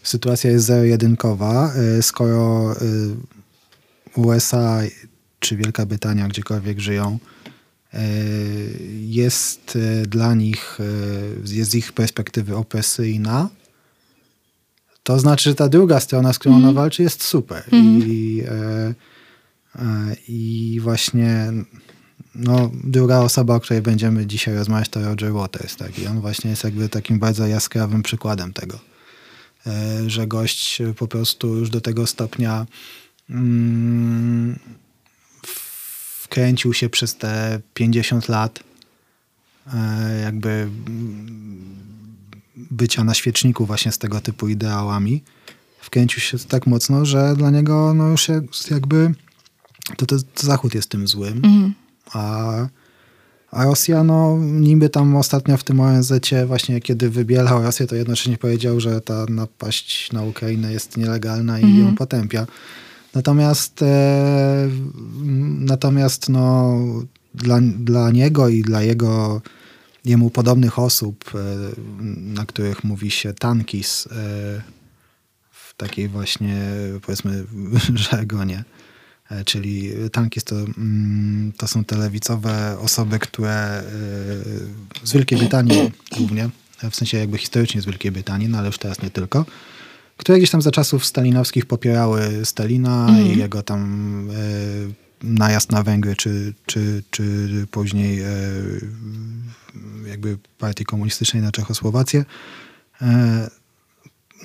sytuacja 0.02 0.50
jest 0.50 0.66
zero-jedynkowa, 0.66 1.72
y, 1.98 2.02
skoro 2.02 2.72
y, 2.72 3.14
USA 4.16 4.80
czy 5.40 5.56
Wielka 5.56 5.86
Brytania, 5.86 6.28
gdziekolwiek 6.28 6.80
żyją, 6.80 7.18
y, 7.94 7.98
jest 9.00 9.76
y, 9.76 10.06
dla 10.06 10.34
nich, 10.34 10.78
y, 11.50 11.54
jest 11.54 11.70
z 11.70 11.74
ich 11.74 11.92
perspektywy 11.92 12.56
opresyjna, 12.56 13.48
to 15.05 15.18
znaczy, 15.18 15.50
że 15.50 15.55
ta 15.55 15.68
druga 15.68 16.00
strona, 16.00 16.32
z 16.32 16.38
którą 16.38 16.55
mm. 16.55 16.64
ona 16.64 16.70
mhm. 16.70 16.84
walczy, 16.84 17.02
jest 17.02 17.24
super. 17.24 17.64
Mm. 17.72 18.02
I, 18.07 18.42
e, 18.48 18.94
e, 19.76 20.16
I 20.28 20.78
właśnie 20.82 21.52
no, 22.34 22.70
druga 22.84 23.18
osoba, 23.18 23.55
o 23.55 23.61
której 23.61 23.82
będziemy 23.82 24.26
dzisiaj 24.26 24.55
rozmawiać, 24.55 24.88
to 24.88 25.00
Roger 25.00 25.32
Waters. 25.32 25.76
Tak? 25.76 25.98
I 25.98 26.07
on 26.07 26.20
właśnie 26.20 26.50
jest 26.50 26.64
jakby 26.64 26.88
takim 26.88 27.18
bardzo 27.18 27.46
jaskrawym 27.46 28.02
przykładem 28.02 28.52
tego, 28.52 28.78
e, 29.66 30.11
że 30.11 30.26
gość 30.26 30.82
po 30.96 31.07
prostu 31.09 31.57
już 31.57 31.70
do 31.70 31.80
tego 31.80 32.07
stopnia 32.07 32.66
mm, 33.30 34.59
wkręcił 36.22 36.74
się 36.74 36.88
przez 36.88 37.16
te 37.16 37.61
50 37.74 38.28
lat 38.28 38.61
e, 39.74 40.20
jakby 40.20 40.68
bycia 42.57 43.05
na 43.05 43.14
świeczniku 43.14 43.66
właśnie 43.66 43.92
z 43.92 43.98
tego 43.98 44.20
typu 44.20 44.48
ideałami, 44.48 45.22
wkręcił 45.80 46.20
się 46.20 46.38
tak 46.38 46.66
mocno, 46.66 47.05
że 47.05 47.34
dla 47.36 47.50
niego 47.50 47.94
no 47.94 48.09
już 48.09 48.28
jakby 48.70 49.14
to, 49.96 50.07
to, 50.07 50.16
to 50.34 50.46
Zachód 50.46 50.74
jest 50.74 50.88
tym 50.88 51.09
złym, 51.09 51.36
mhm. 51.36 51.74
a, 52.12 52.52
a 53.50 53.64
Rosja 53.64 54.05
no 54.05 54.38
niby 54.40 54.88
tam 54.88 55.16
ostatnio 55.16 55.57
w 55.57 55.64
tym 55.64 55.80
ONZ 55.80 56.12
właśnie 56.46 56.80
kiedy 56.80 57.11
wybielał 57.11 57.62
Rosję, 57.62 57.86
to 57.86 57.96
jednocześnie 57.96 58.38
powiedział, 58.38 58.80
że 58.80 59.00
ta 59.00 59.26
napaść 59.28 60.12
na 60.12 60.22
Ukrainę 60.22 60.72
jest 60.72 60.96
nielegalna 60.96 61.61
i 61.61 61.64
mhm. 61.64 61.86
ją 61.86 61.94
potępia. 61.94 62.46
Natomiast 63.14 63.82
e, 63.82 64.68
natomiast 65.59 66.28
no 66.28 66.78
dla, 67.34 67.61
dla 67.61 68.11
niego 68.11 68.48
i 68.48 68.62
dla 68.62 68.82
jego 68.82 69.42
jemu 70.05 70.30
podobnych 70.30 70.78
osób, 70.78 71.30
e, 71.34 71.38
na 72.16 72.46
których 72.46 72.84
mówi 72.84 73.11
się 73.11 73.34
tankis 73.34 74.07
e, 74.07 74.11
w 75.50 75.74
takiej 75.76 76.09
właśnie 76.09 76.57
powiedzmy 77.02 77.44
żargonie. 78.11 78.64
E, 79.30 79.44
czyli 79.44 79.90
tankis 80.12 80.44
to, 80.44 80.57
mm, 80.57 81.52
to 81.57 81.68
są 81.68 81.84
te 81.84 81.96
lewicowe 81.96 82.78
osoby, 82.78 83.18
które 83.18 83.82
z 85.05 85.12
Wielkiej 85.12 85.38
Brytanii 85.38 85.90
głównie, 86.18 86.50
w 86.90 86.96
sensie 86.96 87.18
jakby 87.18 87.38
historycznie 87.38 87.82
z 87.82 87.86
Wielkiej 87.86 88.12
Brytanii, 88.12 88.48
no 88.48 88.59
ale 88.59 88.66
już 88.66 88.78
teraz 88.78 89.02
nie 89.02 89.11
tylko, 89.11 89.44
które 90.16 90.38
gdzieś 90.38 90.50
tam 90.50 90.62
za 90.62 90.70
czasów 90.70 91.07
stalinowskich 91.07 91.66
popierały 91.66 92.44
Stalina 92.44 93.09
mm. 93.09 93.26
i 93.26 93.38
jego 93.38 93.62
tam 93.62 94.28
najazd 95.25 95.72
na 95.72 95.83
Węgry, 95.83 96.16
czy, 96.16 96.55
czy, 96.66 97.03
czy 97.11 97.49
później 97.70 98.22
jakby 100.07 100.39
partii 100.59 100.85
komunistycznej 100.85 101.43
na 101.43 101.53
Czechosłowację. 101.53 102.25
E, 103.03 103.51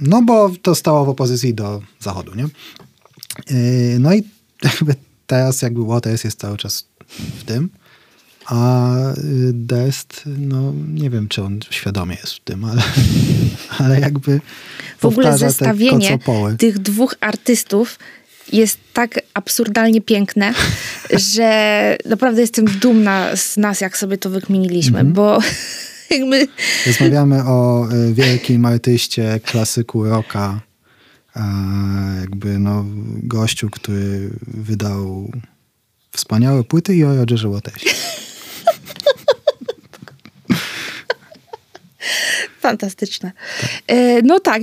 no 0.02 0.22
bo 0.22 0.52
to 0.62 0.76
stało 0.76 1.06
w 1.06 1.10
opozycji 1.10 1.54
do 1.54 1.82
Zachodu, 2.00 2.36
nie? 2.36 2.44
E, 2.44 4.00
no 4.00 4.14
i 4.14 4.24
jakby 4.64 4.96
teraz 5.28 5.62
jakby 5.62 5.86
Waters 5.86 6.24
jest 6.24 6.40
cały 6.40 6.58
czas 6.58 6.88
w 7.40 7.44
tym, 7.44 7.70
a 8.46 8.90
Dest, 9.54 10.24
no 10.26 10.74
nie 10.94 11.10
wiem, 11.10 11.28
czy 11.28 11.44
on 11.44 11.60
świadomie 11.70 12.16
jest 12.16 12.34
w 12.34 12.40
tym, 12.40 12.66
ale, 12.66 12.82
ale 13.80 14.00
jakby 14.00 14.42
w 15.00 15.06
ogóle 15.06 15.38
zestawienie 15.38 16.20
tych 16.58 16.80
dwóch 16.80 17.16
artystów 17.22 18.00
jest 18.54 18.80
tak 18.93 19.20
absurdalnie 19.34 20.02
piękne, 20.02 20.54
że 21.34 21.97
naprawdę 22.06 22.41
jestem 22.41 22.66
dumna 22.66 23.36
z 23.36 23.58
nas, 23.58 23.82
jak 23.82 23.97
sobie 23.97 24.18
to 24.18 24.30
wykminiliśmy, 24.30 25.00
mm 25.00 25.12
-hmm. 25.12 25.16
bo 25.16 25.39
jakby... 26.18 26.47
Rozmawiamy 26.88 27.43
o 27.43 27.88
e, 27.91 28.14
wielkim 28.14 28.66
artyście, 28.66 29.39
klasyku 29.43 30.04
rocka, 30.04 30.62
jakby 32.22 32.60
no 32.60 32.86
gościu, 33.24 33.70
który 33.70 34.30
wydał 34.47 35.32
wspaniałe 36.12 36.64
płyty 36.64 36.95
i 36.95 37.04
o 37.04 37.16
Rogerze 37.16 37.50
Watersie. 37.50 37.89
Fantastyczne. 42.60 43.32
E, 43.88 44.22
no 44.22 44.39
tak. 44.39 44.62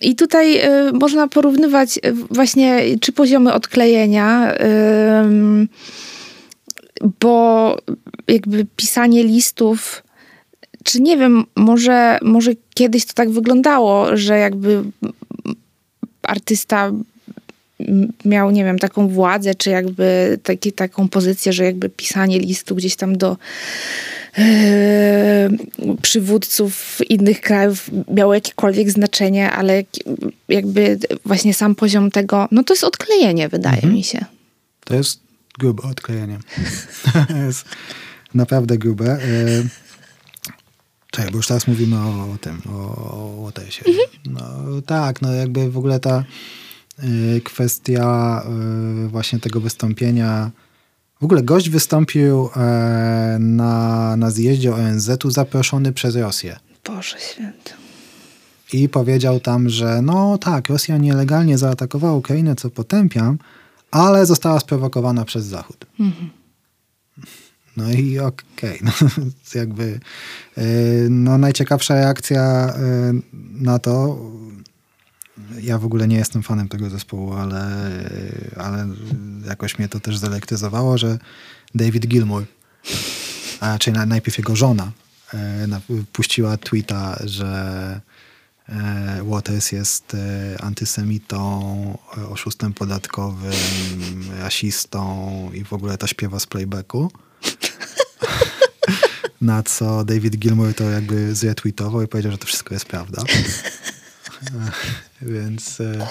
I 0.00 0.16
tutaj 0.16 0.56
e, 0.56 0.92
można 0.92 1.28
porównywać 1.28 1.98
e, 2.02 2.12
właśnie 2.12 2.82
czy 3.00 3.12
poziomy 3.12 3.52
odklejenia, 3.52 4.54
bo 7.20 7.76
jakby 8.28 8.66
pisanie 8.76 9.24
listów, 9.24 10.02
czy 10.84 11.00
nie 11.00 11.16
wiem, 11.16 11.44
może, 11.56 12.18
może 12.22 12.52
kiedyś 12.74 13.06
to 13.06 13.12
tak 13.14 13.30
wyglądało, 13.30 14.16
że 14.16 14.38
jakby 14.38 14.82
artysta 16.22 16.92
miał, 18.24 18.50
nie 18.50 18.64
wiem, 18.64 18.78
taką 18.78 19.08
władzę, 19.08 19.54
czy 19.54 19.70
jakby 19.70 20.38
taki, 20.42 20.72
taką 20.72 21.08
pozycję, 21.08 21.52
że 21.52 21.64
jakby 21.64 21.88
pisanie 21.88 22.38
listu 22.38 22.74
gdzieś 22.74 22.96
tam 22.96 23.18
do 23.18 23.36
przywódców 26.02 26.98
innych 27.08 27.40
krajów 27.40 27.90
miało 28.08 28.34
jakiekolwiek 28.34 28.90
znaczenie, 28.90 29.50
ale 29.50 29.84
jakby 30.48 30.98
właśnie 31.24 31.54
sam 31.54 31.74
poziom 31.74 32.10
tego, 32.10 32.48
no 32.50 32.64
to 32.64 32.74
jest 32.74 32.84
odklejenie, 32.84 33.48
wydaje 33.48 33.76
mhm. 33.76 33.94
mi 33.94 34.04
się. 34.04 34.24
To 34.84 34.94
jest 34.94 35.20
grube 35.58 35.82
odklejenie. 35.82 36.38
to 37.28 37.36
jest 37.36 37.64
naprawdę 38.34 38.78
grube. 38.78 39.06
E, 39.06 39.18
czekaj, 41.10 41.30
bo 41.30 41.36
już 41.36 41.46
teraz 41.46 41.66
mówimy 41.66 41.96
o, 41.96 42.32
o 42.34 42.38
tym, 42.40 42.62
o, 42.68 42.72
o 42.72 43.44
Otesie. 43.46 43.84
Mhm. 43.86 44.06
No 44.26 44.82
tak, 44.82 45.22
no 45.22 45.32
jakby 45.32 45.70
w 45.70 45.78
ogóle 45.78 46.00
ta 46.00 46.24
Y, 47.02 47.40
kwestia 47.40 48.42
y, 49.04 49.08
właśnie 49.08 49.40
tego 49.40 49.60
wystąpienia. 49.60 50.50
W 51.24 51.26
ogóle 51.26 51.42
gość 51.42 51.70
wystąpił 51.70 52.50
e, 52.56 53.36
na, 53.40 54.16
na 54.16 54.30
zjeździe 54.30 54.74
ONZ-u 54.74 55.30
zaproszony 55.30 55.92
przez 55.92 56.16
Rosję. 56.16 56.56
Boże 56.86 57.16
święty. 57.20 57.72
i 58.72 58.88
powiedział 58.88 59.40
tam, 59.40 59.68
że 59.68 60.02
no 60.02 60.38
tak, 60.38 60.68
Rosja 60.68 60.96
nielegalnie 60.96 61.58
zaatakowała 61.58 62.14
Ukrainę, 62.14 62.56
co 62.56 62.70
potępiam, 62.70 63.38
ale 63.90 64.26
została 64.26 64.60
sprowokowana 64.60 65.24
przez 65.24 65.44
Zachód. 65.44 65.86
Mhm. 66.00 66.30
No 67.76 67.90
i 67.90 68.18
okej, 68.18 68.44
okay, 68.56 68.78
no, 68.82 68.92
jakby 69.60 70.00
y, 70.58 71.06
no 71.10 71.38
najciekawsza 71.38 71.94
reakcja 71.94 72.68
y, 72.68 73.22
na 73.62 73.78
to, 73.78 74.18
ja 75.60 75.78
w 75.78 75.84
ogóle 75.84 76.08
nie 76.08 76.16
jestem 76.16 76.42
fanem 76.42 76.68
tego 76.68 76.90
zespołu, 76.90 77.32
ale, 77.32 77.90
ale 78.56 78.88
jakoś 79.46 79.78
mnie 79.78 79.88
to 79.88 80.00
też 80.00 80.18
zelektryzowało, 80.18 80.98
że 80.98 81.18
David 81.74 82.06
Gilmour, 82.06 82.44
a 83.60 83.68
raczej 83.68 83.92
najpierw 83.92 84.38
jego 84.38 84.56
żona, 84.56 84.92
y, 85.34 86.04
puściła 86.12 86.56
tweeta, 86.56 87.18
że 87.24 88.00
Waters 89.24 89.72
jest 89.72 90.16
antysemitą, 90.60 91.98
oszustem 92.30 92.72
podatkowym, 92.72 93.52
rasistą 94.38 95.50
i 95.54 95.64
w 95.64 95.72
ogóle 95.72 95.98
to 95.98 96.06
śpiewa 96.06 96.40
z 96.40 96.46
playbacku. 96.46 97.10
Na 99.40 99.62
co 99.62 100.04
David 100.04 100.36
Gilmour 100.36 100.74
to 100.74 100.84
jakby 100.84 101.34
zretweetował 101.34 102.02
i 102.02 102.08
powiedział, 102.08 102.32
że 102.32 102.38
to 102.38 102.46
wszystko 102.46 102.74
jest 102.74 102.86
prawda. 102.86 103.22
Więc... 105.22 105.80
E, 105.80 106.06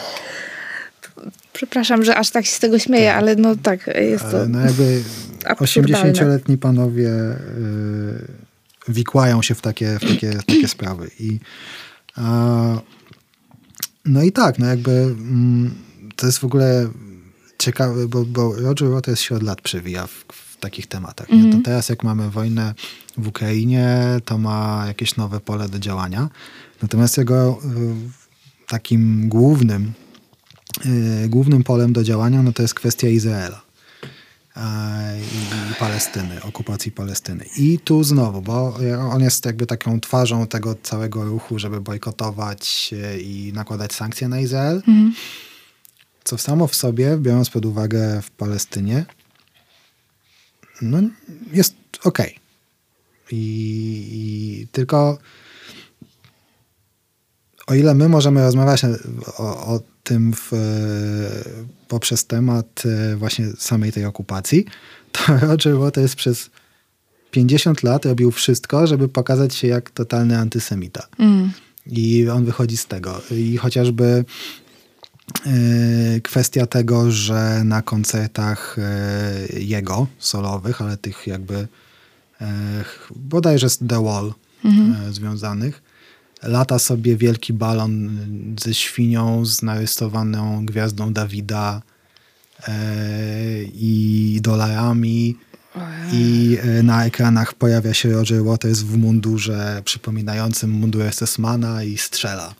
Przepraszam, 1.53 2.05
że 2.05 2.15
aż 2.15 2.29
tak 2.29 2.45
się 2.45 2.51
z 2.51 2.59
tego 2.59 2.79
śmieję, 2.79 3.09
tak. 3.09 3.17
ale 3.17 3.35
no 3.35 3.55
tak, 3.55 3.87
jest 3.95 4.31
to 4.31 4.47
No 4.47 4.59
jakby 4.59 5.03
80-letni 5.43 6.57
panowie 6.57 7.09
y, 7.09 8.27
wikłają 8.87 9.41
się 9.41 9.55
w 9.55 9.61
takie, 9.61 9.99
w 9.99 10.07
takie, 10.09 10.31
w 10.31 10.45
takie 10.45 10.67
sprawy. 10.67 11.09
I, 11.19 11.39
no 14.05 14.23
i 14.23 14.31
tak, 14.31 14.59
no 14.59 14.65
jakby 14.65 14.91
mm, 14.91 15.73
to 16.15 16.25
jest 16.25 16.39
w 16.39 16.43
ogóle 16.43 16.89
ciekawe, 17.57 18.07
bo, 18.07 18.25
bo 18.25 18.55
Roger 18.55 18.89
Waters 18.89 19.21
się 19.21 19.35
od 19.35 19.43
lat 19.43 19.61
przewija 19.61 20.07
w, 20.07 20.25
takich 20.59 20.87
tematach. 20.87 21.29
Mm 21.29 21.45
-hmm. 21.45 21.51
To 21.51 21.63
teraz 21.63 21.89
jak 21.89 22.03
mamy 22.03 22.29
wojnę 22.29 22.73
w 23.17 23.27
Ukrainie, 23.27 23.97
to 24.25 24.37
ma 24.37 24.83
jakieś 24.87 25.15
nowe 25.15 25.39
pole 25.39 25.69
do 25.69 25.79
działania. 25.79 26.29
Natomiast 26.81 27.17
jego 27.17 27.59
y, 27.59 28.22
takim 28.67 29.29
głównym, 29.29 29.93
y, 30.85 31.29
głównym 31.29 31.63
polem 31.63 31.93
do 31.93 32.03
działania 32.03 32.43
no 32.43 32.53
to 32.53 32.61
jest 32.61 32.73
kwestia 32.73 33.07
Izraela 33.07 33.61
i 35.71 35.75
Palestyny, 35.79 36.43
okupacji 36.43 36.91
Palestyny. 36.91 37.45
I 37.57 37.79
tu 37.79 38.03
znowu, 38.03 38.41
bo 38.41 38.77
on 39.11 39.21
jest 39.21 39.45
jakby 39.45 39.65
taką 39.65 39.99
twarzą 39.99 40.47
tego 40.47 40.75
całego 40.83 41.25
ruchu, 41.25 41.59
żeby 41.59 41.81
bojkotować 41.81 42.93
y, 42.93 43.21
i 43.21 43.53
nakładać 43.53 43.93
sankcje 43.93 44.27
na 44.27 44.39
Izrael. 44.39 44.81
Mm. 44.87 45.13
Co 46.23 46.37
samo 46.37 46.67
w 46.67 46.75
sobie, 46.75 47.17
biorąc 47.17 47.49
pod 47.49 47.65
uwagę 47.65 48.21
w 48.21 48.31
Palestynie, 48.31 49.05
no, 50.81 50.97
jest 51.53 51.75
ok. 52.03 52.19
I, 53.31 53.37
I, 54.11 54.67
tylko 54.71 55.17
o 57.67 57.73
ile 57.73 57.95
my 57.95 58.09
możemy 58.09 58.41
rozmawiać 58.41 58.85
o, 59.37 59.73
o 59.73 59.79
tym 60.03 60.33
w, 60.33 60.51
poprzez 61.87 62.25
temat 62.25 62.83
e, 62.85 63.15
właśnie 63.15 63.45
samej 63.57 63.91
tej 63.91 64.05
okupacji, 64.05 64.65
to 65.11 65.21
Roger 65.47 65.77
Waters 65.77 66.15
przez 66.15 66.49
50 67.31 67.83
lat 67.83 68.05
robił 68.05 68.31
wszystko, 68.31 68.87
żeby 68.87 69.09
pokazać 69.09 69.55
się 69.55 69.67
jak 69.67 69.89
totalny 69.89 70.37
antysemita. 70.37 71.07
Mm. 71.19 71.51
I 71.85 72.29
on 72.29 72.45
wychodzi 72.45 72.77
z 72.77 72.85
tego. 72.85 73.21
I 73.31 73.57
chociażby 73.57 74.25
E, 75.45 76.21
kwestia 76.21 76.65
tego, 76.65 77.11
że 77.11 77.61
na 77.65 77.81
koncertach 77.81 78.77
e, 78.79 79.59
jego 79.59 80.07
solowych, 80.19 80.81
ale 80.81 80.97
tych 80.97 81.27
jakby 81.27 81.67
e, 82.41 82.83
bodajże 83.15 83.69
z 83.69 83.77
The 83.77 84.03
Wall 84.03 84.33
mhm. 84.65 85.13
związanych, 85.13 85.81
lata 86.43 86.79
sobie 86.79 87.17
wielki 87.17 87.53
balon 87.53 88.17
ze 88.59 88.73
świnią, 88.73 89.45
z 89.45 89.61
narysowaną 89.61 90.65
gwiazdą 90.65 91.13
Dawida 91.13 91.81
i 93.73 94.39
dolarami. 94.41 95.37
I 96.11 96.57
na 96.83 97.05
ekranach 97.05 97.53
pojawia 97.53 97.93
się 97.93 98.11
Roger 98.11 98.43
Waters 98.43 98.79
w 98.79 98.97
mundurze 98.97 99.81
przypominającym 99.85 100.71
mundur 100.71 101.03
SS-mana 101.11 101.83
i 101.83 101.97
strzela. 101.97 102.53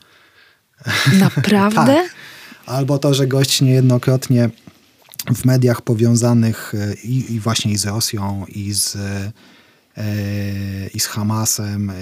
Naprawdę? 1.19 1.95
tak. 2.03 2.15
Albo 2.65 2.97
to, 2.97 3.13
że 3.13 3.27
gość 3.27 3.61
niejednokrotnie 3.61 4.49
w 5.35 5.45
mediach 5.45 5.81
powiązanych 5.81 6.73
e, 6.75 6.93
i, 6.93 7.33
i 7.33 7.39
właśnie 7.39 7.71
i 7.71 7.77
z 7.77 7.85
Rosją, 7.85 8.45
i 8.47 8.73
z, 8.73 8.95
e, 8.95 9.31
i 10.93 10.99
z 10.99 11.05
Hamasem, 11.05 11.89
e, 11.89 11.93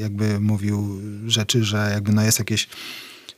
jakby 0.00 0.40
mówił 0.40 1.00
rzeczy, 1.26 1.64
że 1.64 1.90
jakby 1.92 2.12
no 2.12 2.22
jest 2.22 2.38
jakieś 2.38 2.68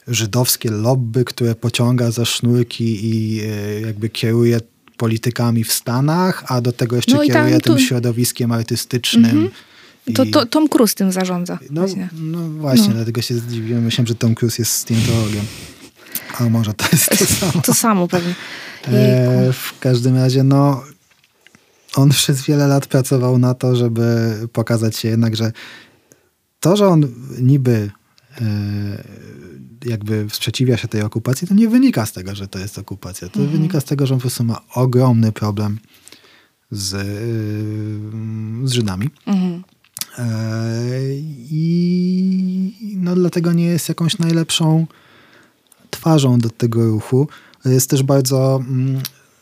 żydowskie 0.08 0.70
lobby, 0.70 1.24
które 1.24 1.54
pociąga 1.54 2.10
za 2.10 2.24
sznurki 2.24 3.06
i 3.06 3.42
jakby 3.86 4.08
kieruje 4.08 4.60
politykami 4.96 5.64
w 5.64 5.72
Stanach, 5.72 6.44
a 6.46 6.60
do 6.60 6.72
tego 6.72 6.96
jeszcze 6.96 7.16
no 7.16 7.22
kieruje 7.22 7.60
tym 7.60 7.78
środowiskiem 7.78 8.52
artystycznym. 8.52 9.30
Mm 9.30 9.48
-hmm. 9.48 10.14
To, 10.14 10.26
to 10.26 10.46
Tom 10.46 10.68
Cruise 10.68 10.94
tym 10.94 11.12
zarządza. 11.12 11.58
No 11.70 11.80
właśnie, 11.80 12.08
no 12.12 12.48
właśnie 12.48 12.88
no. 12.88 12.94
dlatego 12.94 13.22
się 13.22 13.34
zdziwiłem. 13.34 13.84
Myślałem, 13.84 14.06
że 14.06 14.14
Tom 14.14 14.34
Cruise 14.34 14.62
jest 14.62 14.88
Scientologiem. 14.88 15.44
A 16.38 16.48
może 16.48 16.74
to 16.74 16.84
jest 16.92 17.08
to 17.18 17.26
samo. 17.40 17.62
To 17.62 17.74
samo 17.74 18.08
pewnie. 18.08 18.34
E, 18.88 19.52
w 19.52 19.78
każdym 19.80 20.16
razie, 20.16 20.42
no, 20.42 20.84
on 21.96 22.08
przez 22.08 22.42
wiele 22.42 22.66
lat 22.66 22.86
pracował 22.86 23.38
na 23.38 23.54
to, 23.54 23.76
żeby 23.76 24.34
pokazać 24.52 24.96
się 24.96 25.08
jednak, 25.08 25.36
że 25.36 25.52
to, 26.60 26.76
że 26.76 26.88
on 26.88 27.08
niby 27.40 27.90
e, 28.40 28.44
jakby 29.84 30.26
sprzeciwia 30.32 30.76
się 30.76 30.88
tej 30.88 31.02
okupacji, 31.02 31.48
to 31.48 31.54
nie 31.54 31.68
wynika 31.68 32.06
z 32.06 32.12
tego, 32.12 32.34
że 32.34 32.48
to 32.48 32.58
jest 32.58 32.78
okupacja. 32.78 33.28
To 33.28 33.40
mhm. 33.40 33.58
wynika 33.58 33.80
z 33.80 33.84
tego, 33.84 34.06
że 34.06 34.14
on 34.14 34.20
po 34.20 34.22
prostu 34.22 34.44
ma 34.44 34.60
ogromny 34.74 35.32
problem 35.32 35.78
z, 36.70 36.90
z 38.64 38.72
Żydami. 38.72 39.10
Mhm. 39.26 39.64
E, 40.18 40.24
I 41.50 42.94
no 42.96 43.14
dlatego 43.14 43.52
nie 43.52 43.66
jest 43.66 43.88
jakąś 43.88 44.18
najlepszą 44.18 44.86
twarzą 45.90 46.38
do 46.38 46.50
tego 46.50 46.86
ruchu. 46.86 47.28
Jest 47.64 47.90
też 47.90 48.02
bardzo. 48.02 48.64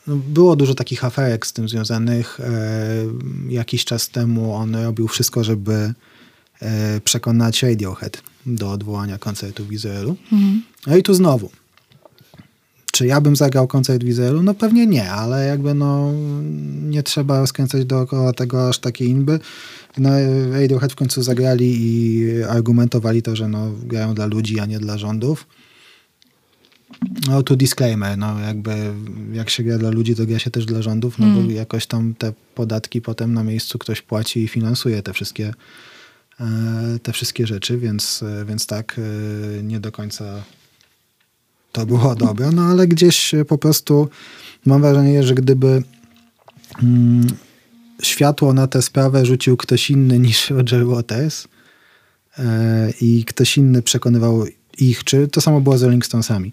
No, 0.06 0.16
było 0.16 0.56
dużo 0.56 0.74
takich 0.74 1.04
aferek 1.04 1.46
z 1.46 1.52
tym 1.52 1.68
związanych. 1.68 2.40
E, 2.40 2.50
jakiś 3.48 3.84
czas 3.84 4.08
temu 4.08 4.54
on 4.54 4.76
robił 4.76 5.08
wszystko, 5.08 5.44
żeby 5.44 5.94
e, 6.62 7.00
przekonać 7.00 7.62
Radiohead 7.62 8.22
do 8.46 8.70
odwołania 8.70 9.18
koncertu 9.18 9.64
w 9.64 9.72
Izraelu. 9.72 10.16
Mhm. 10.32 10.62
No 10.86 10.96
i 10.96 11.02
tu 11.02 11.14
znowu. 11.14 11.50
Czy 12.92 13.06
ja 13.06 13.20
bym 13.20 13.36
zagrał 13.36 13.66
koncert 13.66 14.04
w 14.04 14.08
Izraelu? 14.08 14.42
No 14.42 14.54
pewnie 14.54 14.86
nie, 14.86 15.10
ale 15.10 15.46
jakby 15.46 15.74
no 15.74 16.12
nie 16.82 17.02
trzeba 17.02 17.40
rozkręcać 17.40 17.84
dookoła 17.84 18.32
tego 18.32 18.68
aż 18.68 18.78
takie 18.78 19.04
inby. 19.04 19.40
No 19.98 20.10
Radiohead 20.52 20.92
w 20.92 20.96
końcu 20.96 21.22
zagrali 21.22 21.76
i 21.78 22.42
argumentowali 22.42 23.22
to, 23.22 23.36
że 23.36 23.48
no 23.48 23.72
grają 23.82 24.14
dla 24.14 24.26
ludzi, 24.26 24.60
a 24.60 24.66
nie 24.66 24.78
dla 24.78 24.98
rządów. 24.98 25.46
No 27.28 27.42
tu 27.42 27.56
disclaimer, 27.56 28.18
no 28.18 28.40
jakby 28.40 28.92
jak 29.32 29.50
się 29.50 29.62
gra 29.62 29.78
dla 29.78 29.90
ludzi, 29.90 30.14
to 30.14 30.26
gra 30.26 30.38
się 30.38 30.50
też 30.50 30.66
dla 30.66 30.82
rządów, 30.82 31.18
no 31.18 31.26
mm. 31.26 31.46
bo 31.46 31.52
jakoś 31.52 31.86
tam 31.86 32.14
te 32.14 32.32
podatki 32.54 33.02
potem 33.02 33.34
na 33.34 33.44
miejscu 33.44 33.78
ktoś 33.78 34.02
płaci 34.02 34.42
i 34.42 34.48
finansuje 34.48 35.02
te 35.02 35.12
wszystkie 35.12 35.54
e, 36.40 36.98
te 37.02 37.12
wszystkie 37.12 37.46
rzeczy, 37.46 37.78
więc, 37.78 38.22
e, 38.22 38.44
więc 38.44 38.66
tak 38.66 39.00
e, 39.58 39.62
nie 39.62 39.80
do 39.80 39.92
końca 39.92 40.42
to 41.72 41.86
było 41.86 42.14
dobre, 42.14 42.50
no 42.50 42.62
ale 42.62 42.86
gdzieś 42.86 43.34
po 43.48 43.58
prostu 43.58 44.08
mam 44.66 44.80
wrażenie, 44.80 45.22
że 45.22 45.34
gdyby 45.34 45.82
mm, 46.82 47.26
światło 48.02 48.52
na 48.52 48.66
tę 48.66 48.82
sprawę 48.82 49.26
rzucił 49.26 49.56
ktoś 49.56 49.90
inny 49.90 50.18
niż 50.18 50.50
Roger 50.56 50.86
Waters 50.86 51.48
i 53.00 53.24
ktoś 53.24 53.58
inny 53.58 53.82
przekonywał 53.82 54.44
ich, 54.78 55.04
czy 55.04 55.28
to 55.28 55.40
samo 55.40 55.60
było 55.60 55.78
z 55.78 55.82
Rolling 55.82 56.06
Stonesami, 56.06 56.52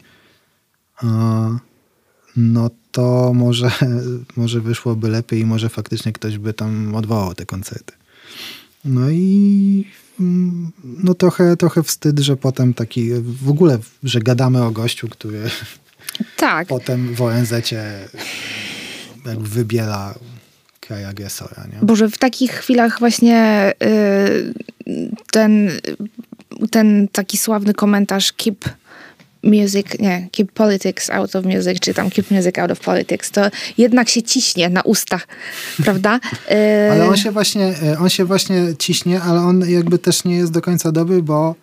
no 2.36 2.70
to 2.92 3.32
może, 3.34 3.72
może 4.38 4.62
wyszłoby 4.62 5.10
lepiej 5.10 5.40
i 5.40 5.46
może 5.46 5.70
faktycznie 5.70 6.14
ktoś 6.14 6.38
by 6.38 6.54
tam 6.54 6.96
odwołał 6.96 7.34
te 7.34 7.46
koncerty. 7.46 7.94
No 8.86 9.10
i 9.10 9.88
mm, 10.20 10.72
no 10.84 11.14
trochę, 11.14 11.58
trochę 11.58 11.84
wstyd, 11.84 12.20
że 12.20 12.38
potem 12.38 12.74
taki, 12.74 13.10
w 13.22 13.50
ogóle, 13.50 13.80
że 14.04 14.20
gadamy 14.20 14.64
o 14.64 14.72
gościu, 14.72 15.10
który 15.10 15.50
tak. 16.38 16.68
potem 16.68 17.16
w 17.16 17.22
ONZ-cie 17.22 18.08
jakby 19.26 19.50
wybiela 19.50 20.14
kraj 20.80 21.06
agresora. 21.06 21.64
Nie? 21.74 21.86
Boże, 21.86 22.10
w 22.10 22.18
takich 22.18 22.52
chwilach 22.52 23.00
właśnie 23.00 23.72
y, 23.84 24.54
ten 25.32 25.72
ten 26.72 27.08
taki 27.12 27.38
sławny 27.38 27.74
komentarz 27.74 28.34
keep 28.34 28.66
music, 29.44 30.00
nie, 30.00 30.28
keep 30.32 30.52
politics 30.52 31.10
out 31.10 31.36
of 31.36 31.46
music, 31.46 31.80
czy 31.80 31.94
tam 31.94 32.10
keep 32.10 32.32
music 32.32 32.60
out 32.60 32.72
of 32.72 32.80
politics, 32.80 33.32
to 33.32 33.42
jednak 33.78 34.10
się 34.10 34.24
ciśnie 34.24 34.70
na 34.70 34.82
ustach, 34.82 35.28
prawda? 35.84 36.20
Ale 36.92 37.08
on 37.10 37.18
się 37.18 37.32
właśnie, 37.32 37.74
on 38.00 38.10
się 38.10 38.26
właśnie 38.26 38.76
ciśnie, 38.80 39.22
ale 39.22 39.42
on 39.42 39.70
jakby 39.70 39.98
też 40.00 40.24
nie 40.24 40.36
jest 40.36 40.52
do 40.52 40.62
końca 40.62 40.92
dobry, 40.92 41.24
bo 41.24 41.56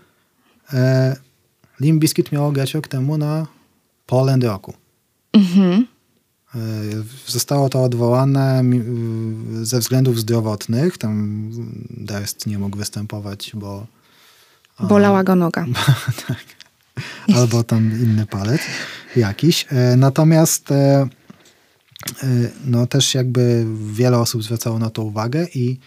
e, 0.72 1.16
Limp 1.80 2.00
Bizkit 2.00 2.32
miało 2.32 2.52
grać 2.52 2.74
rok 2.74 2.88
temu 2.88 3.18
na 3.18 3.46
Poland 4.06 4.44
Rocku. 4.44 4.74
Mhm. 5.32 5.86
E, 6.54 6.58
zostało 7.26 7.68
to 7.68 7.82
odwołane 7.82 8.62
ze 9.62 9.78
względów 9.78 10.18
zdrowotnych. 10.18 10.98
Tam 10.98 11.50
Darst 11.90 12.46
nie 12.46 12.58
mógł 12.58 12.76
występować, 12.76 13.52
bo... 13.54 13.86
Bolała 14.80 15.24
go 15.24 15.36
noga. 15.36 15.66
tak. 16.28 16.59
Albo 17.36 17.64
tam 17.64 17.92
inny 18.02 18.26
palec 18.26 18.60
jakiś. 19.16 19.66
E, 19.70 19.96
natomiast 19.96 20.72
e, 20.72 21.08
no 22.64 22.86
też 22.86 23.14
jakby 23.14 23.66
wiele 23.92 24.18
osób 24.18 24.42
zwracało 24.42 24.78
na 24.78 24.90
to 24.90 25.02
uwagę 25.02 25.46
i 25.54 25.78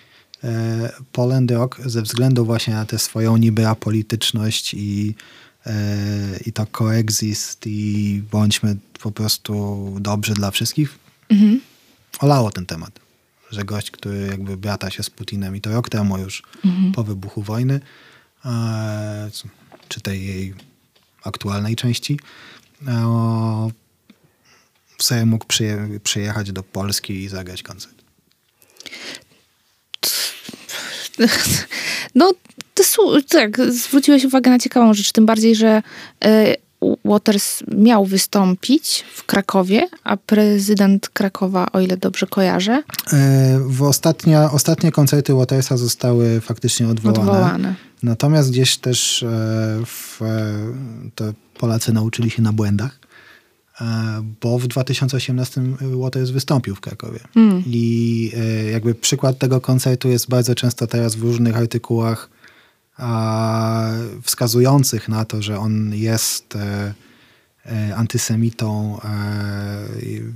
Poland 1.12 1.52
Rock 1.52 1.82
ze 1.86 2.02
względu 2.02 2.46
właśnie 2.46 2.74
na 2.74 2.86
tę 2.86 3.00
swoją 3.00 3.38
niby 3.38 3.68
apolityczność 3.68 4.74
i 4.74 5.16
i 6.46 6.54
to 6.54 6.66
coexist 6.66 7.68
i 7.68 8.22
bądźmy 8.32 8.78
po 9.04 9.12
prostu 9.12 9.96
dobrzy 10.00 10.34
dla 10.34 10.52
wszystkich, 10.52 11.00
mhm. 11.30 11.62
olało 12.20 12.52
ten 12.52 12.66
temat. 12.66 13.00
Że 13.52 13.64
gość, 13.64 13.92
który 13.92 14.28
jakby 14.28 14.58
brata 14.58 14.90
się 14.90 15.04
z 15.04 15.10
Putinem 15.10 15.56
i 15.56 15.62
to 15.62 15.72
rok 15.72 15.90
temu 15.90 16.18
już 16.18 16.44
mhm. 16.66 16.92
po 16.92 17.04
wybuchu 17.04 17.42
wojny, 17.42 17.80
e, 18.46 19.30
czy 19.88 20.02
tej 20.02 20.26
jej 20.26 20.54
aktualnej 21.24 21.76
części, 21.76 22.20
e, 22.88 23.70
sobie 25.00 25.26
mógł 25.26 25.46
przyje, 25.46 26.00
przyjechać 26.04 26.52
do 26.52 26.64
Polski 26.64 27.14
i 27.24 27.28
zagrać 27.28 27.64
koncert. 27.64 28.04
No 32.16 32.34
to, 32.76 33.22
tak, 33.30 33.62
zwróciłeś 33.72 34.26
uwagę 34.26 34.52
na 34.52 34.60
ciekawą 34.60 34.94
rzecz, 34.94 35.12
tym 35.12 35.26
bardziej, 35.26 35.56
że 35.56 35.82
e, 36.26 36.56
Waters 37.06 37.64
miał 37.78 38.06
wystąpić 38.06 39.06
w 39.16 39.24
Krakowie, 39.24 39.90
a 40.04 40.18
prezydent 40.18 41.10
Krakowa, 41.10 41.68
o 41.74 41.80
ile 41.80 41.98
dobrze 41.98 42.28
kojarzę. 42.28 42.84
E, 43.14 43.60
w 43.68 43.84
ostatnia, 43.84 44.52
ostatnie 44.52 44.92
koncerty 44.92 45.34
Watersa 45.34 45.78
zostały 45.78 46.42
faktycznie 46.42 46.88
odwołane. 46.88 47.22
odwołane. 47.22 47.76
Natomiast 48.04 48.52
gdzieś 48.52 48.78
też 48.78 49.24
e, 49.24 49.28
w, 49.86 50.20
to 51.16 51.26
Polacy 51.60 51.94
nauczyli 51.94 52.30
się 52.30 52.42
na 52.42 52.54
błędach, 52.54 53.00
bo 54.42 54.60
w 54.60 54.68
2018 54.68 55.62
Waters 55.82 56.30
wystąpił 56.30 56.76
w 56.76 56.82
Krakowie. 56.82 57.20
Mm. 57.36 57.64
I 57.66 58.32
jakby 58.72 58.96
przykład 58.96 59.38
tego 59.38 59.62
koncertu 59.62 60.10
jest 60.10 60.30
bardzo 60.30 60.56
często 60.56 60.88
teraz 60.88 61.16
w 61.16 61.22
różnych 61.22 61.58
artykułach 61.58 62.30
wskazujących 64.24 65.10
na 65.10 65.26
to, 65.26 65.42
że 65.42 65.60
on 65.60 65.96
jest 65.96 66.56
e, 66.56 66.94
e, 67.66 67.96
antysemitą. 67.96 69.00
E, 69.02 69.88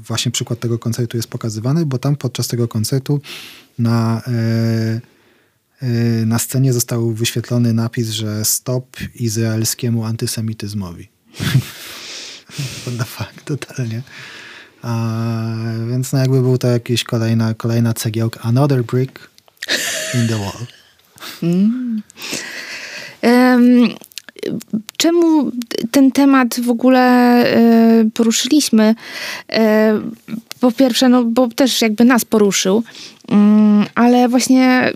właśnie 0.08 0.32
przykład 0.32 0.60
tego 0.60 0.80
koncertu 0.80 1.18
jest 1.18 1.30
pokazywany, 1.30 1.86
bo 1.86 1.98
tam 1.98 2.16
podczas 2.16 2.48
tego 2.48 2.68
koncertu 2.68 3.22
na, 3.80 4.22
na 6.26 6.40
scenie 6.40 6.74
został 6.74 7.12
wyświetlony 7.12 7.74
napis, 7.74 8.10
że 8.10 8.46
stop 8.46 8.98
izraelskiemu 9.16 10.06
antysemityzmowi. 10.06 11.08
What 12.82 12.98
the 12.98 13.06
fuck, 13.06 13.42
totalnie. 13.46 14.02
A, 14.82 15.54
więc 15.90 16.14
no 16.14 16.20
jakby 16.20 16.42
był 16.42 16.58
to 16.58 16.68
jakieś 16.68 17.04
kolejna, 17.04 17.54
kolejna 17.54 17.94
cegiełka, 17.94 18.40
another 18.42 18.84
brick 18.84 19.30
in 20.14 20.28
the 20.28 20.38
wall. 20.38 20.77
Czemu 24.98 25.52
ten 25.92 26.12
temat 26.12 26.60
w 26.60 26.70
ogóle 26.70 27.02
e, 27.02 28.10
poruszyliśmy? 28.14 28.96
E, 29.52 30.00
po 30.60 30.72
pierwsze, 30.72 31.10
no 31.10 31.24
bo 31.24 31.48
też 31.48 31.82
jakby 31.82 32.06
nas 32.06 32.26
poruszył, 32.26 32.84
mm, 33.30 33.86
ale 33.96 34.30
właśnie 34.30 34.92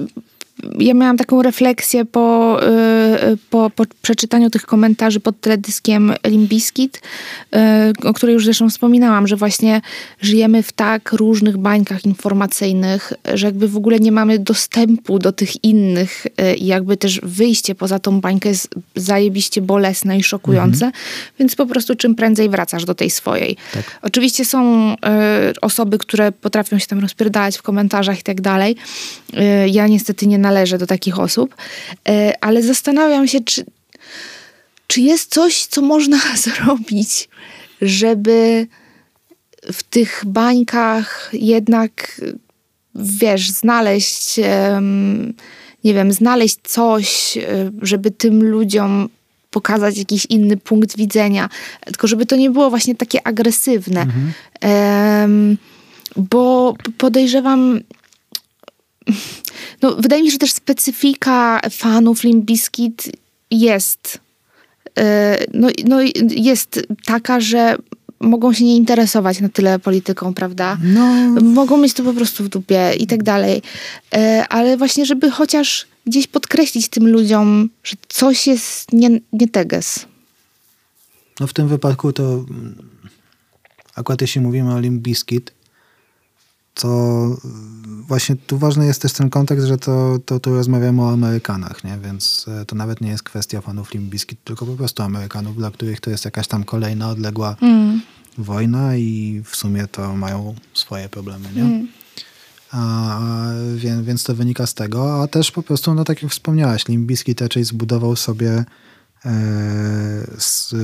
ja 0.80 0.93
miałam 0.93 1.18
taką 1.18 1.41
refleksję 1.41 2.05
po, 2.05 2.59
y, 3.34 3.38
po, 3.49 3.70
po 3.70 3.84
przeczytaniu 4.01 4.49
tych 4.49 4.66
komentarzy 4.66 5.20
pod 5.20 5.41
teledyskiem 5.41 6.14
Limbiskit, 6.28 7.01
y, 7.55 8.07
o 8.07 8.14
której 8.14 8.34
już 8.34 8.45
zresztą 8.45 8.70
wspominałam, 8.70 9.28
że 9.28 9.36
właśnie 9.36 9.82
żyjemy 10.22 10.64
w 10.64 10.72
tak 10.72 11.14
różnych 11.14 11.57
bańkach 11.57 12.05
informacyjnych, 12.05 13.14
że 13.34 13.45
jakby 13.45 13.68
w 13.68 13.78
ogóle 13.78 13.99
nie 13.99 14.12
mamy 14.12 14.39
dostępu 14.39 15.20
do 15.20 15.32
tych 15.32 15.64
innych 15.64 16.26
y, 16.26 16.55
i 16.55 16.66
jakby 16.66 16.97
też 16.97 17.20
wyjście 17.24 17.76
poza 17.76 17.99
tą 17.99 18.22
bańkę 18.22 18.49
jest 18.49 18.70
zajebiście 18.95 19.62
bolesne 19.62 20.18
i 20.18 20.24
szokujące, 20.24 20.86
mhm. 20.86 21.03
więc 21.39 21.55
po 21.55 21.66
prostu 21.66 21.95
czym 21.95 22.16
prędzej 22.16 22.49
wracasz 22.49 22.86
do 22.86 22.95
tej 22.95 23.09
swojej. 23.09 23.57
Tak. 23.74 23.99
Oczywiście 24.01 24.45
są 24.45 24.62
osoby, 25.62 25.97
które 25.97 26.32
potrafią 26.32 26.80
się 26.80 26.88
tam 26.88 26.99
rozpierdalać 26.99 27.57
w 27.57 27.62
komentarzach 27.62 28.20
i 28.20 28.24
tak 28.24 28.41
dalej. 28.41 28.76
Ja 29.68 29.88
niestety 29.88 30.28
nie 30.28 30.38
należę 30.51 30.77
do 30.77 30.87
takich 30.87 31.19
osób, 31.19 31.55
e, 32.09 32.33
ale 32.41 32.63
zastanawiam 32.63 33.27
się, 33.27 33.41
czy, 33.41 33.65
czy 34.87 35.01
jest 35.01 35.33
coś, 35.33 35.65
co 35.65 35.81
można 35.81 36.19
zrobić, 36.45 37.29
żeby 37.81 38.67
w 39.73 39.83
tych 39.83 40.23
bańkach 40.25 41.29
jednak, 41.33 42.21
wiesz, 42.95 43.49
znaleźć, 43.49 44.39
nie 45.83 45.93
wiem, 45.93 46.11
znaleźć 46.11 46.57
coś, 46.63 47.37
e, 47.37 47.71
żeby 47.81 48.11
tym 48.11 48.43
ludziom 48.43 49.09
pokazać 49.49 49.97
jakiś 49.97 50.25
inny 50.25 50.57
punkt 50.57 50.97
widzenia, 50.97 51.49
tylko 51.85 52.07
żeby 52.07 52.25
to 52.25 52.35
nie 52.35 52.49
było 52.49 52.69
właśnie 52.69 52.95
takie 52.95 53.27
agresywne. 53.27 54.01
Mhm. 54.01 54.33
Um, 55.21 55.57
bo 56.15 56.75
podejrzewam, 56.97 57.79
no, 59.82 59.95
wydaje 59.95 60.22
mi 60.22 60.28
się, 60.28 60.32
że 60.32 60.38
też 60.38 60.53
specyfika 60.53 61.62
fanów 61.72 62.24
Limbiskit 62.24 63.12
jest. 63.51 64.20
E, 64.99 65.38
no, 65.53 65.68
no, 65.86 65.97
jest 66.30 66.80
taka, 67.05 67.39
że 67.39 67.76
mogą 68.20 68.53
się 68.53 68.64
nie 68.66 68.76
interesować 68.76 69.41
na 69.41 69.49
tyle 69.49 69.80
polityką, 69.80 70.34
prawda? 70.34 70.78
No. 70.84 71.41
Mogą 71.41 71.78
mieć 71.78 71.93
to 71.93 72.03
po 72.03 72.14
prostu 72.14 72.43
w 72.43 72.49
dupie 72.49 72.93
i 72.99 73.07
tak 73.07 73.24
dalej. 73.24 73.62
E, 74.14 74.45
ale 74.49 74.78
właśnie, 74.78 75.05
żeby 75.05 75.32
chociaż 75.32 75.88
gdzieś 76.07 76.28
podkreślić 76.28 76.89
tym 76.89 77.07
ludziom, 77.07 77.70
że 77.84 77.95
coś 78.07 78.47
jest 78.47 78.93
nie, 78.93 79.09
nie 79.34 79.47
teges. 79.47 80.05
No 81.39 81.47
w 81.47 81.53
tym 81.53 81.68
wypadku 81.68 82.14
to 82.14 82.45
akurat 83.95 84.22
jeśli 84.22 84.41
mówimy 84.41 84.74
o 84.74 84.80
Limbiskit, 84.80 85.53
to 86.74 86.88
właśnie 88.07 88.35
tu 88.35 88.57
ważny 88.57 88.85
jest 88.85 89.01
też 89.01 89.13
ten 89.13 89.29
kontekst, 89.29 89.67
że 89.67 89.77
to, 89.77 90.19
to 90.25 90.39
tu 90.39 90.55
rozmawiamy 90.55 91.01
o 91.01 91.11
Amerykanach, 91.11 91.83
nie? 91.83 91.97
więc 92.03 92.45
e, 92.61 92.65
to 92.65 92.75
nawet 92.75 93.01
nie 93.01 93.09
jest 93.09 93.23
kwestia 93.23 93.61
fanów 93.61 93.93
Limp 93.93 94.09
Bizkit, 94.09 94.43
tylko 94.43 94.65
po 94.65 94.75
prostu 94.75 95.03
Amerykanów, 95.03 95.55
dla 95.55 95.71
których 95.71 95.99
to 95.99 96.09
jest 96.09 96.25
jakaś 96.25 96.47
tam 96.47 96.63
kolejna 96.63 97.09
odległa 97.09 97.55
mm. 97.61 98.01
wojna 98.37 98.95
i 98.95 99.41
w 99.45 99.55
sumie 99.55 99.87
to 99.87 100.15
mają 100.15 100.55
swoje 100.73 101.09
problemy, 101.09 101.49
nie? 101.55 101.61
Mm. 101.61 101.87
A, 102.71 103.19
więc, 103.75 104.05
więc 104.05 104.23
to 104.23 104.35
wynika 104.35 104.67
z 104.67 104.73
tego, 104.73 105.23
a 105.23 105.27
też 105.27 105.51
po 105.51 105.63
prostu, 105.63 105.93
no 105.93 106.03
tak 106.03 106.21
jak 106.21 106.31
wspomniałaś, 106.31 106.87
Limp 106.87 107.07
Bizkit 107.07 107.41
raczej 107.41 107.63
zbudował 107.63 108.15
sobie 108.15 108.65
e, 109.25 109.31
s, 110.37 110.75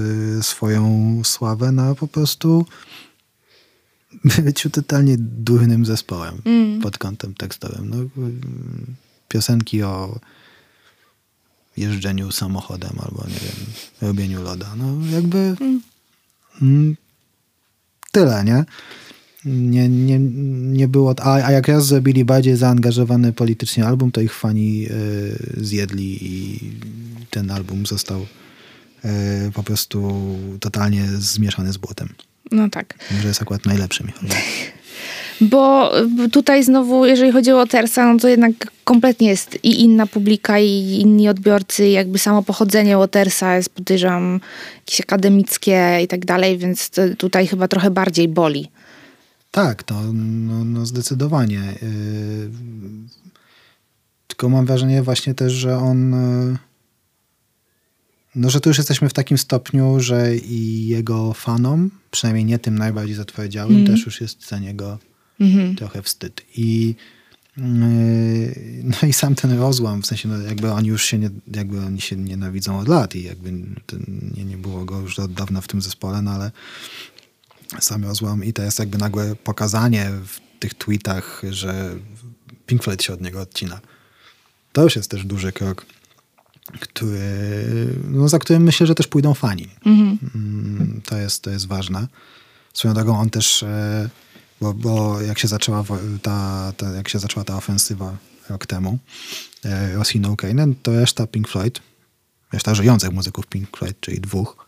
swoją 0.42 1.22
sławę 1.24 1.72
na 1.72 1.96
po 1.96 2.08
prostu 2.08 2.66
byciu 4.44 4.70
totalnie 4.70 5.16
durnym 5.20 5.86
zespołem 5.86 6.42
mm. 6.46 6.82
pod 6.82 6.98
kątem 6.98 7.34
tekstowym. 7.34 7.90
No, 7.90 7.98
piosenki 9.28 9.84
o 9.84 10.20
jeżdżeniu 11.78 12.32
samochodem 12.32 12.92
albo, 13.00 13.24
nie 13.28 13.40
wiem, 13.40 13.66
robieniu 14.02 14.42
loda. 14.42 14.76
No 14.76 15.08
jakby 15.12 15.38
mm. 15.38 15.82
Mm, 16.62 16.96
tyle, 18.12 18.44
nie? 18.44 18.66
Nie, 19.46 19.90
nie, 19.90 20.20
nie 20.20 20.88
było... 20.88 21.16
A, 21.20 21.34
a 21.34 21.52
jak 21.52 21.68
raz 21.68 21.86
zrobili 21.86 22.26
bardziej 22.26 22.56
zaangażowany 22.56 23.34
politycznie 23.34 23.86
album, 23.86 24.12
to 24.12 24.22
ich 24.22 24.34
fani 24.34 24.86
y, 24.92 25.66
zjedli 25.66 26.18
i 26.22 26.60
ten 27.30 27.52
album 27.52 27.86
został 27.86 28.22
y, 29.06 29.52
po 29.54 29.64
prostu 29.64 30.20
totalnie 30.60 31.08
zmieszany 31.08 31.74
z 31.74 31.78
błotem. 31.78 32.10
No 32.52 32.70
tak. 32.70 32.94
Może 33.12 33.28
jest 33.28 33.42
akurat 33.42 33.66
najlepszy 33.66 34.04
Michał. 34.04 34.24
Bo 35.42 35.92
tutaj 36.32 36.64
znowu, 36.64 37.06
jeżeli 37.06 37.32
chodzi 37.32 37.52
o 37.52 37.56
Watersa, 37.56 38.14
no 38.14 38.20
to 38.20 38.28
jednak 38.28 38.54
kompletnie 38.84 39.28
jest 39.28 39.60
i 39.64 39.82
inna 39.82 40.08
publika, 40.08 40.60
i 40.60 41.00
inni 41.02 41.30
odbiorcy, 41.30 41.90
jakby 41.90 42.20
samo 42.20 42.44
pochodzenie 42.44 42.98
Watersa 42.98 43.56
jest, 43.56 43.70
podejrzewam, 43.70 44.40
jakieś 44.80 45.02
akademickie 45.02 46.00
i 46.04 46.08
tak 46.08 46.26
dalej, 46.26 46.58
więc 46.58 46.92
tutaj 47.18 47.48
chyba 47.48 47.68
trochę 47.68 47.92
bardziej 47.92 48.28
boli. 48.28 48.72
Tak, 49.52 49.84
to 49.84 49.96
no, 50.14 50.66
no 50.66 50.86
zdecydowanie. 50.86 51.62
Yy, 51.82 52.50
tylko 54.28 54.50
mam 54.50 54.66
wrażenie 54.66 55.04
właśnie 55.04 55.34
też, 55.34 55.54
że 55.54 55.78
on... 55.78 56.16
No, 58.38 58.50
że 58.50 58.60
tu 58.60 58.70
już 58.70 58.78
jesteśmy 58.78 59.10
w 59.10 59.14
takim 59.14 59.38
stopniu, 59.38 60.00
że 60.00 60.36
i 60.36 60.88
jego 60.88 61.34
fanom, 61.34 61.92
przynajmniej 62.12 62.46
nie 62.46 62.60
tym 62.60 62.78
najbardziej 62.78 63.16
zatwardziałym, 63.16 63.76
mm. 63.76 63.88
też 63.88 64.06
już 64.06 64.22
jest 64.22 64.48
za 64.48 64.60
niego 64.60 65.00
mm 65.40 65.54
-hmm. 65.54 65.78
trochę 65.78 66.02
wstyd. 66.02 66.42
I 66.56 66.96
yy, 67.58 67.64
no 68.84 69.08
i 69.08 69.14
sam 69.14 69.36
ten 69.36 69.60
rozłam, 69.60 70.02
w 70.02 70.06
sensie 70.06 70.30
no 70.30 70.38
jakby 70.38 70.72
oni 70.72 70.88
już 70.88 71.06
się, 71.06 71.20
nie, 71.20 71.30
jakby 71.56 71.80
oni 71.80 72.02
się 72.02 72.16
nienawidzą 72.16 72.80
od 72.80 72.88
lat 72.88 73.16
i 73.16 73.24
jakby 73.24 73.52
nie, 74.38 74.46
nie 74.46 74.58
było 74.58 74.86
go 74.86 75.00
już 75.00 75.20
od 75.20 75.34
dawna 75.34 75.62
w 75.62 75.68
tym 75.68 75.82
zespole, 75.82 76.22
no 76.22 76.32
ale 76.32 76.52
sam 77.80 78.04
rozłam 78.04 78.44
i 78.44 78.54
to 78.54 78.64
jest 78.64 78.80
jakby 78.80 78.98
nagłe 78.98 79.36
pokazanie 79.36 80.12
w 80.26 80.60
tych 80.60 80.74
tweetach, 80.74 81.42
że 81.50 81.96
Pink 82.66 82.84
Floyd 82.84 83.04
się 83.04 83.14
od 83.14 83.22
niego 83.22 83.42
odcina. 83.42 83.82
To 84.74 84.84
już 84.84 84.96
jest 84.96 85.12
też 85.12 85.26
duży 85.26 85.52
krok, 85.52 85.86
który, 86.80 87.20
no, 88.10 88.30
za 88.30 88.40
którym 88.40 88.64
myślę, 88.64 88.88
że 88.88 88.96
też 88.96 89.08
pójdą 89.08 89.34
fani. 89.34 89.68
Mhm. 89.86 90.18
Mm, 90.36 91.02
to, 91.06 91.18
jest, 91.18 91.44
to 91.44 91.50
jest 91.50 91.68
ważne. 91.68 92.08
Swoją 92.74 92.94
drogą 92.94 93.20
on 93.20 93.30
też, 93.30 93.64
e, 93.64 94.10
bo, 94.62 94.74
bo 94.74 95.22
jak 95.22 95.40
się 95.40 95.48
zaczęła 95.48 95.84
ta, 96.22 96.74
ta, 96.78 96.90
jak 96.90 97.10
się 97.10 97.20
zaczęła 97.20 97.44
ta 97.44 97.58
ofensywa 97.58 98.18
rok 98.50 98.66
temu, 98.66 98.98
e, 99.66 99.94
Rosji 99.94 100.20
No 100.20 100.36
Kane, 100.36 100.68
to 100.84 100.92
reszta 100.92 101.28
Pink 101.28 101.48
Floyd, 101.48 101.82
reszta 102.52 102.76
żyjących 102.76 103.12
muzyków 103.12 103.48
Pink 103.48 103.78
Floyd, 103.78 104.00
czyli 104.00 104.22
dwóch, 104.22 104.68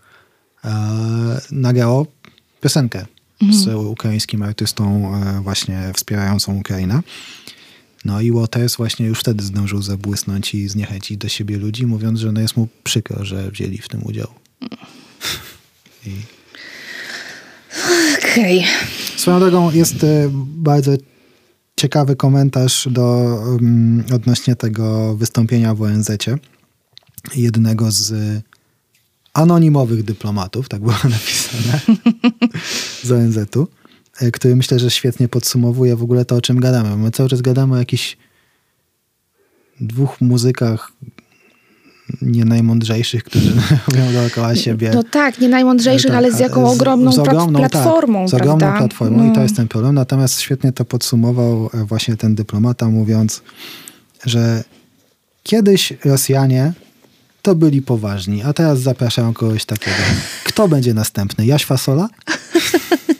e, 0.63 1.41
nagrało 1.51 2.05
piosenkę 2.61 3.05
mhm. 3.41 3.59
z 3.59 3.67
ukraińskim 3.67 4.43
artystą 4.43 5.11
właśnie 5.43 5.91
wspierającą 5.95 6.55
Ukrainę. 6.55 7.01
No 8.05 8.21
i 8.21 8.31
Waters 8.31 8.75
właśnie 8.75 9.05
już 9.05 9.19
wtedy 9.19 9.43
zdążył 9.43 9.81
zabłysnąć 9.81 10.55
i 10.55 10.69
zniechęcić 10.69 11.17
do 11.17 11.29
siebie 11.29 11.57
ludzi, 11.57 11.85
mówiąc, 11.85 12.19
że 12.19 12.31
no 12.31 12.41
jest 12.41 12.57
mu 12.57 12.67
przykro, 12.83 13.25
że 13.25 13.51
wzięli 13.51 13.77
w 13.77 13.87
tym 13.87 14.05
udział. 14.05 14.27
I... 16.05 16.11
Okej. 18.17 18.59
Okay. 18.59 18.71
Swoją 19.17 19.39
drogą 19.39 19.71
jest 19.71 20.03
e, 20.03 20.29
bardzo 20.45 20.91
ciekawy 21.75 22.15
komentarz 22.15 22.87
do, 22.91 23.39
um, 23.45 24.03
odnośnie 24.13 24.55
tego 24.55 25.15
wystąpienia 25.15 25.75
w 25.75 25.81
ONZ-cie. 25.81 26.37
Jednego 27.35 27.91
z 27.91 28.13
anonimowych 29.33 30.03
dyplomatów, 30.03 30.69
tak 30.69 30.81
było 30.81 30.93
napisane, 31.03 31.81
z 33.03 33.11
ONZ-u. 33.11 33.67
E, 34.22 34.32
który 34.32 34.55
myślę, 34.55 34.80
że 34.80 34.91
świetnie 34.91 35.28
podsumowuje 35.28 35.95
w 35.95 36.03
ogóle 36.03 36.26
to, 36.26 36.36
o 36.36 36.41
czym 36.41 36.59
gadamy. 36.59 36.97
My 36.97 37.11
cały 37.11 37.30
czas 37.30 37.41
gadamy 37.41 37.74
o 37.74 37.78
jakichś 37.78 38.17
dwóch 39.82 40.22
muzykach 40.22 40.91
nie 42.22 42.45
najmądrzejszych, 42.45 43.24
którzy 43.24 43.55
mówią 43.88 44.13
dookoła 44.13 44.55
siebie. 44.55 44.91
No 44.93 45.03
tak, 45.03 45.39
nie 45.39 45.49
najmądrzejszych, 45.49 46.11
tak, 46.11 46.17
ale 46.17 46.32
z 46.32 46.39
jaką 46.39 46.72
ogromną, 46.72 47.11
z, 47.11 47.15
z 47.15 47.20
ogromną 47.20 47.59
platformą. 47.59 48.20
Tak, 48.20 48.30
z 48.30 48.34
ogromną 48.34 48.78
platformą 48.78 49.17
no. 49.17 49.32
i 49.32 49.36
to 49.36 49.41
jest 49.41 49.55
ten 49.55 49.67
problem. 49.67 49.95
Natomiast 49.95 50.41
świetnie 50.41 50.72
to 50.72 50.86
podsumował 50.86 51.70
e, 51.74 51.86
właśnie 51.86 52.17
ten 52.17 52.36
dyplomata, 52.36 52.89
mówiąc, 52.89 53.41
że 54.26 54.63
kiedyś 55.43 55.93
Rosjanie 56.05 56.74
to 57.41 57.55
byli 57.55 57.82
poważni, 57.82 58.43
a 58.43 58.53
teraz 58.53 58.80
zapraszają 58.80 59.34
kogoś 59.34 59.65
takiego. 59.65 59.97
Kto 60.43 60.67
będzie 60.67 60.93
następny? 60.93 61.45
Jaś 61.45 61.65
Fasola? 61.65 62.09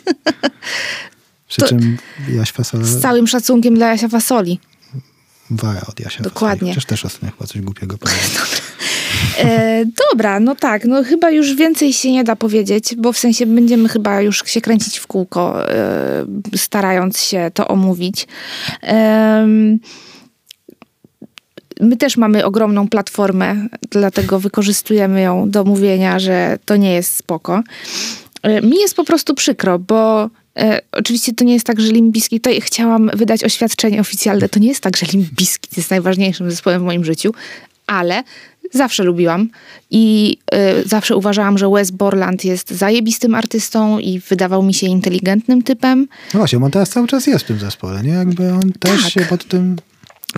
Przy 1.50 1.60
to 1.60 1.66
czym 1.66 1.96
Jaś 2.36 2.52
Fasola... 2.52 2.84
Z 2.84 3.00
całym 3.00 3.26
szacunkiem 3.26 3.74
dla 3.74 3.88
Jasia 3.88 4.08
Fasoli. 4.08 4.60
Wara 5.50 5.82
od 5.88 6.00
Jasia 6.00 6.22
Dokładnie. 6.22 6.58
Fasoli. 6.58 6.72
Przecież 6.72 6.84
też 6.84 7.04
ostatnio 7.04 7.30
chyba 7.30 7.46
coś 7.46 7.62
głupiego. 7.62 7.96
E, 9.38 9.84
dobra, 10.10 10.40
no 10.40 10.54
tak, 10.54 10.84
no 10.84 11.04
chyba 11.04 11.30
już 11.30 11.54
więcej 11.54 11.92
się 11.92 12.12
nie 12.12 12.24
da 12.24 12.36
powiedzieć, 12.36 12.94
bo 12.98 13.12
w 13.12 13.18
sensie 13.18 13.46
będziemy 13.46 13.88
chyba 13.88 14.20
już 14.20 14.42
się 14.46 14.60
kręcić 14.60 14.98
w 14.98 15.06
kółko, 15.06 15.70
e, 15.70 16.24
starając 16.56 17.22
się 17.22 17.50
to 17.54 17.68
omówić. 17.68 18.26
E, 18.82 19.46
my 21.80 21.96
też 21.98 22.16
mamy 22.16 22.44
ogromną 22.44 22.88
platformę, 22.88 23.66
dlatego 23.90 24.40
wykorzystujemy 24.40 25.20
ją 25.20 25.50
do 25.50 25.64
mówienia, 25.64 26.18
że 26.18 26.58
to 26.64 26.76
nie 26.76 26.92
jest 26.92 27.16
spoko. 27.16 27.62
E, 28.42 28.62
mi 28.62 28.76
jest 28.76 28.96
po 28.96 29.04
prostu 29.04 29.34
przykro, 29.34 29.78
bo 29.78 30.30
e, 30.60 30.80
oczywiście 30.92 31.32
to 31.32 31.44
nie 31.44 31.52
jest 31.52 31.66
tak, 31.66 31.80
że 31.80 31.92
Limbiski, 31.92 32.40
to 32.40 32.50
chciałam 32.60 33.10
wydać 33.14 33.44
oświadczenie 33.44 34.00
oficjalne, 34.00 34.48
to 34.48 34.58
nie 34.58 34.68
jest 34.68 34.80
tak, 34.80 34.96
że 34.96 35.06
Limbiski 35.06 35.68
jest 35.76 35.90
najważniejszym 35.90 36.50
zespołem 36.50 36.80
w 36.80 36.84
moim 36.84 37.04
życiu, 37.04 37.34
ale 37.86 38.22
zawsze 38.72 39.04
lubiłam 39.04 39.48
i 39.90 40.36
y, 40.84 40.88
zawsze 40.88 41.16
uważałam, 41.16 41.58
że 41.58 41.70
Wes 41.70 41.90
Borland 41.90 42.44
jest 42.44 42.70
zajebistym 42.70 43.34
artystą 43.34 43.98
i 43.98 44.20
wydawał 44.20 44.62
mi 44.62 44.74
się 44.74 44.86
inteligentnym 44.86 45.62
typem. 45.62 46.08
No 46.34 46.38
właśnie, 46.38 46.58
on 46.58 46.70
teraz 46.70 46.90
cały 46.90 47.06
czas 47.06 47.26
jest 47.26 47.44
w 47.44 47.48
tym 47.48 47.58
zespole, 47.58 48.02
nie? 48.02 48.12
Jakby 48.12 48.52
on 48.52 48.72
też 48.80 49.02
tak. 49.02 49.12
się 49.12 49.20
pod 49.20 49.44
tym 49.44 49.76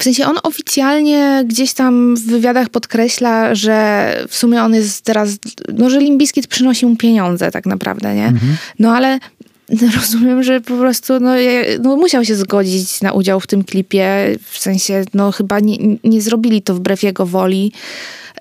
w 0.01 0.05
sensie 0.05 0.27
on 0.27 0.37
oficjalnie 0.43 1.45
gdzieś 1.47 1.73
tam 1.73 2.17
w 2.17 2.27
wywiadach 2.27 2.69
podkreśla, 2.69 3.55
że 3.55 4.17
w 4.29 4.37
sumie 4.37 4.63
on 4.63 4.75
jest 4.75 5.05
teraz, 5.05 5.31
no 5.75 5.91
że 5.91 6.01
Limbiskit 6.01 6.47
przynosi 6.47 6.87
mu 6.87 6.97
pieniądze 6.97 7.51
tak 7.51 7.67
naprawdę, 7.67 8.15
nie? 8.15 8.27
Mhm. 8.27 8.57
No 8.79 8.97
ale 8.97 9.19
rozumiem, 9.97 10.43
że 10.43 10.61
po 10.61 10.77
prostu 10.77 11.21
no, 11.21 11.31
no, 11.81 11.97
musiał 11.97 12.25
się 12.25 12.35
zgodzić 12.35 13.01
na 13.01 13.13
udział 13.13 13.41
w 13.41 13.47
tym 13.47 13.65
klipie, 13.65 14.37
w 14.51 14.59
sensie 14.59 15.05
no 15.15 15.33
chyba 15.33 15.61
nie, 15.61 15.77
nie 16.05 16.21
zrobili 16.21 16.63
to 16.63 16.75
wbrew 16.75 17.03
jego 17.03 17.27
woli 17.27 17.73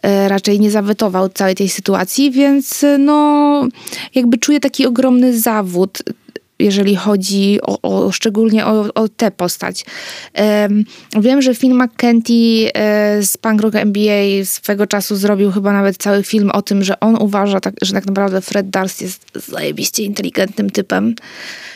e, 0.01 0.29
raczej 0.29 0.59
nie 0.59 0.71
zawetował 0.71 1.29
całej 1.29 1.55
tej 1.55 1.69
sytuacji, 1.69 2.31
więc 2.31 2.85
no 2.99 3.67
jakby 4.15 4.37
czuję 4.37 4.59
taki 4.59 4.85
ogromny 4.85 5.39
zawód 5.39 6.03
jeżeli 6.61 6.95
chodzi 6.95 7.59
o, 7.61 7.81
o 7.81 8.11
szczególnie 8.11 8.65
o, 8.65 8.93
o 8.93 9.07
tę 9.07 9.31
postać. 9.31 9.85
Wiem, 11.19 11.41
że 11.41 11.55
film 11.55 11.83
McKenty 11.83 12.33
e, 12.73 13.23
z 13.23 13.37
Punk 13.37 13.61
Rock 13.61 13.75
NBA 13.75 14.45
swego 14.45 14.87
czasu 14.87 15.15
zrobił 15.15 15.51
chyba 15.51 15.73
nawet 15.73 15.97
cały 15.97 16.23
film 16.23 16.51
o 16.51 16.61
tym, 16.61 16.83
że 16.83 16.99
on 16.99 17.15
uważa, 17.15 17.59
tak, 17.59 17.73
że 17.81 17.93
tak 17.93 18.05
naprawdę 18.05 18.41
Fred 18.41 18.69
Durst 18.69 19.01
jest 19.01 19.25
zajebiście 19.47 20.03
inteligentnym 20.03 20.69
typem 20.69 21.15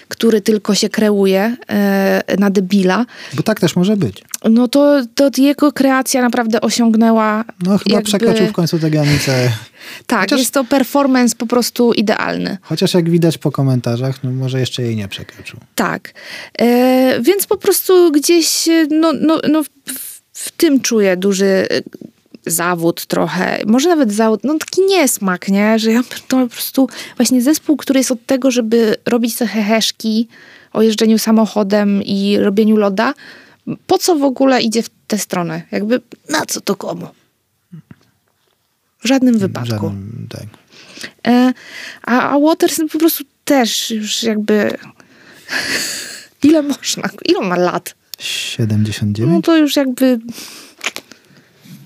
który 0.08 0.42
tylko 0.42 0.76
się 0.76 0.90
kreuje 0.90 1.56
e, 1.68 2.24
na 2.40 2.50
debila. 2.50 3.06
Bo 3.34 3.44
tak 3.44 3.60
też 3.60 3.76
może 3.76 3.98
być. 3.98 4.24
No 4.50 4.68
to, 4.68 5.02
to 5.16 5.30
jego 5.38 5.72
kreacja 5.72 6.22
naprawdę 6.22 6.62
osiągnęła. 6.62 7.44
No 7.64 7.78
chyba 7.78 7.96
jakby... 7.96 8.10
przekroczył 8.10 8.48
w 8.48 8.52
końcu 8.52 8.80
te 8.80 8.90
granice. 8.90 9.52
Tak, 10.08 10.22
Chociaż... 10.22 10.40
jest 10.40 10.52
to 10.52 10.64
performance 10.64 11.36
po 11.36 11.46
prostu 11.46 11.94
idealny. 11.94 12.58
Chociaż 12.62 12.94
jak 12.94 13.10
widać 13.10 13.38
po 13.38 13.52
komentarzach, 13.52 14.24
no 14.24 14.32
może 14.32 14.60
jeszcze 14.60 14.84
jej 14.84 14.96
nie 14.96 15.08
przekroczył. 15.08 15.60
Tak. 15.76 16.14
E, 16.60 17.22
więc 17.22 17.48
po 17.48 17.58
prostu 17.58 18.12
gdzieś, 18.12 18.70
no, 18.90 19.14
no, 19.22 19.40
no 19.50 19.64
w, 19.64 19.70
w 20.34 20.52
tym 20.52 20.82
czuję 20.82 21.18
duży 21.18 21.68
zawód 22.46 23.06
trochę, 23.06 23.60
może 23.66 23.90
nawet 23.90 24.14
zawód, 24.14 24.44
no 24.44 24.58
taki 24.58 24.82
niesmak, 24.82 25.48
nie? 25.48 25.80
Że 25.80 25.92
ja 25.92 26.02
to 26.28 26.38
po 26.38 26.48
prostu 26.48 26.90
właśnie 27.18 27.42
zespół, 27.42 27.78
który 27.78 28.00
jest 28.00 28.12
od 28.12 28.26
tego, 28.26 28.52
żeby 28.52 28.96
robić 29.06 29.36
te 29.36 29.48
heheszki 29.48 30.28
o 30.74 30.82
jeżdżeniu 30.82 31.20
samochodem 31.20 32.04
i 32.04 32.38
robieniu 32.38 32.78
loda, 32.78 33.14
po 33.88 33.98
co 33.98 34.16
w 34.16 34.24
ogóle 34.24 34.62
idzie 34.62 34.84
w 34.84 34.90
tę 35.08 35.18
stronę? 35.18 35.62
Jakby 35.72 36.02
na 36.30 36.46
co 36.46 36.62
to 36.62 36.76
komu? 36.76 37.08
W 39.06 39.08
żadnym 39.08 39.38
wypadku. 39.40 39.70
Żadnym, 39.70 40.28
tak. 40.30 40.46
E, 41.28 41.54
a, 42.02 42.30
a 42.30 42.40
Waters 42.40 42.80
po 42.92 43.00
prostu 43.00 43.24
też 43.44 43.92
już 43.92 44.24
jakby... 44.24 44.78
Ile 46.44 46.62
można? 46.62 47.10
Ile 47.26 47.42
ma 47.42 47.56
lat? 47.56 47.96
79? 48.20 49.34
No 49.34 49.42
to 49.42 49.58
już 49.58 49.76
jakby 49.76 50.20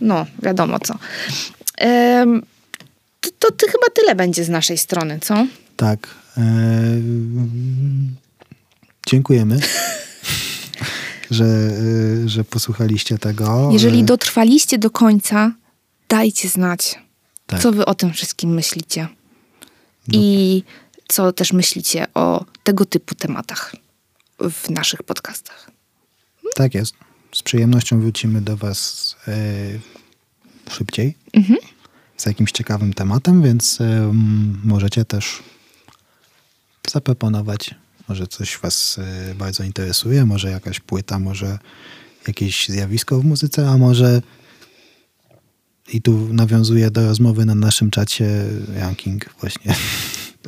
no, 0.01 0.25
wiadomo 0.43 0.79
co. 0.79 0.95
Ehm, 1.77 2.41
to, 3.21 3.29
to, 3.39 3.51
to, 3.51 3.67
chyba 3.67 3.87
tyle 3.95 4.15
będzie 4.15 4.43
z 4.43 4.49
naszej 4.49 4.77
strony, 4.77 5.19
co? 5.21 5.47
Tak. 5.75 6.07
dziękujemy. 9.07 9.59
że, 11.31 11.45
e, 11.45 12.29
że 12.29 12.43
posłuchaliście 12.43 13.17
tego. 13.17 13.69
Jeżeli 13.73 14.03
dotrwaliście 14.03 14.77
do 14.77 14.89
końca, 14.89 15.51
dajcie 16.09 16.49
znać, 16.49 16.99
tak. 17.49 17.61
co 17.61 17.71
wy 17.71 17.85
o 17.85 17.95
tym 17.95 18.13
wszystkim 18.13 18.53
myślicie. 18.53 19.07
No. 20.07 20.19
I 20.19 20.63
co 21.07 21.33
też 21.33 21.53
myślicie 21.53 22.07
o 22.13 22.45
tego 22.63 22.85
typu 22.85 23.15
tematach. 23.15 23.75
w 24.39 24.69
naszych 24.69 25.03
podcastach. 25.03 25.71
Tak 26.55 26.75
jest. 26.75 26.93
Z 27.33 27.41
przyjemnością 27.41 28.01
wrócimy 28.01 28.41
do 28.41 28.57
Was 28.57 29.15
e, 29.27 29.35
szybciej 30.69 31.15
mhm. 31.33 31.59
z 32.17 32.25
jakimś 32.25 32.51
ciekawym 32.51 32.93
tematem, 32.93 33.43
więc 33.43 33.81
e, 33.81 34.11
możecie 34.63 35.05
też 35.05 35.43
zaproponować. 36.89 37.75
Może 38.09 38.27
coś 38.27 38.57
Was 38.57 38.99
e, 38.99 39.35
bardzo 39.35 39.63
interesuje, 39.63 40.25
może 40.25 40.51
jakaś 40.51 40.79
płyta, 40.79 41.19
może 41.19 41.59
jakieś 42.27 42.69
zjawisko 42.69 43.19
w 43.19 43.25
muzyce, 43.25 43.69
a 43.69 43.77
może 43.77 44.21
i 45.93 46.01
tu 46.01 46.33
nawiązuję 46.33 46.91
do 46.91 47.07
rozmowy 47.07 47.45
na 47.45 47.55
naszym 47.55 47.91
czacie 47.91 48.45
ranking 48.75 49.25
właśnie. 49.39 49.75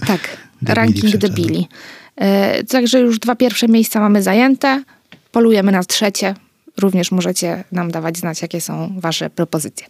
Tak, 0.08 0.38
ranking 0.62 1.18
debili. 1.18 1.68
E, 2.16 2.64
także 2.64 3.00
już 3.00 3.20
dwa 3.20 3.36
pierwsze 3.36 3.68
miejsca 3.68 4.00
mamy 4.00 4.24
zajęte. 4.24 4.84
Polujemy 5.32 5.72
na 5.72 5.84
trzecie. 5.84 6.36
Również 6.78 7.12
możecie 7.12 7.64
nam 7.72 7.92
dawać 7.92 8.18
znać, 8.18 8.42
jakie 8.42 8.62
są 8.62 9.00
Wasze 9.00 9.30
propozycje. 9.30 9.88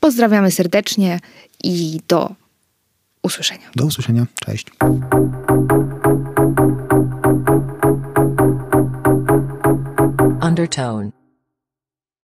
Pozdrawiamy 0.00 0.50
serdecznie 0.50 1.20
i 1.64 2.00
do 2.08 2.34
usłyszenia. 3.22 3.70
Do 3.76 3.84
usłyszenia. 3.84 4.26
Cześć. 4.46 4.66
Undertone 10.42 11.21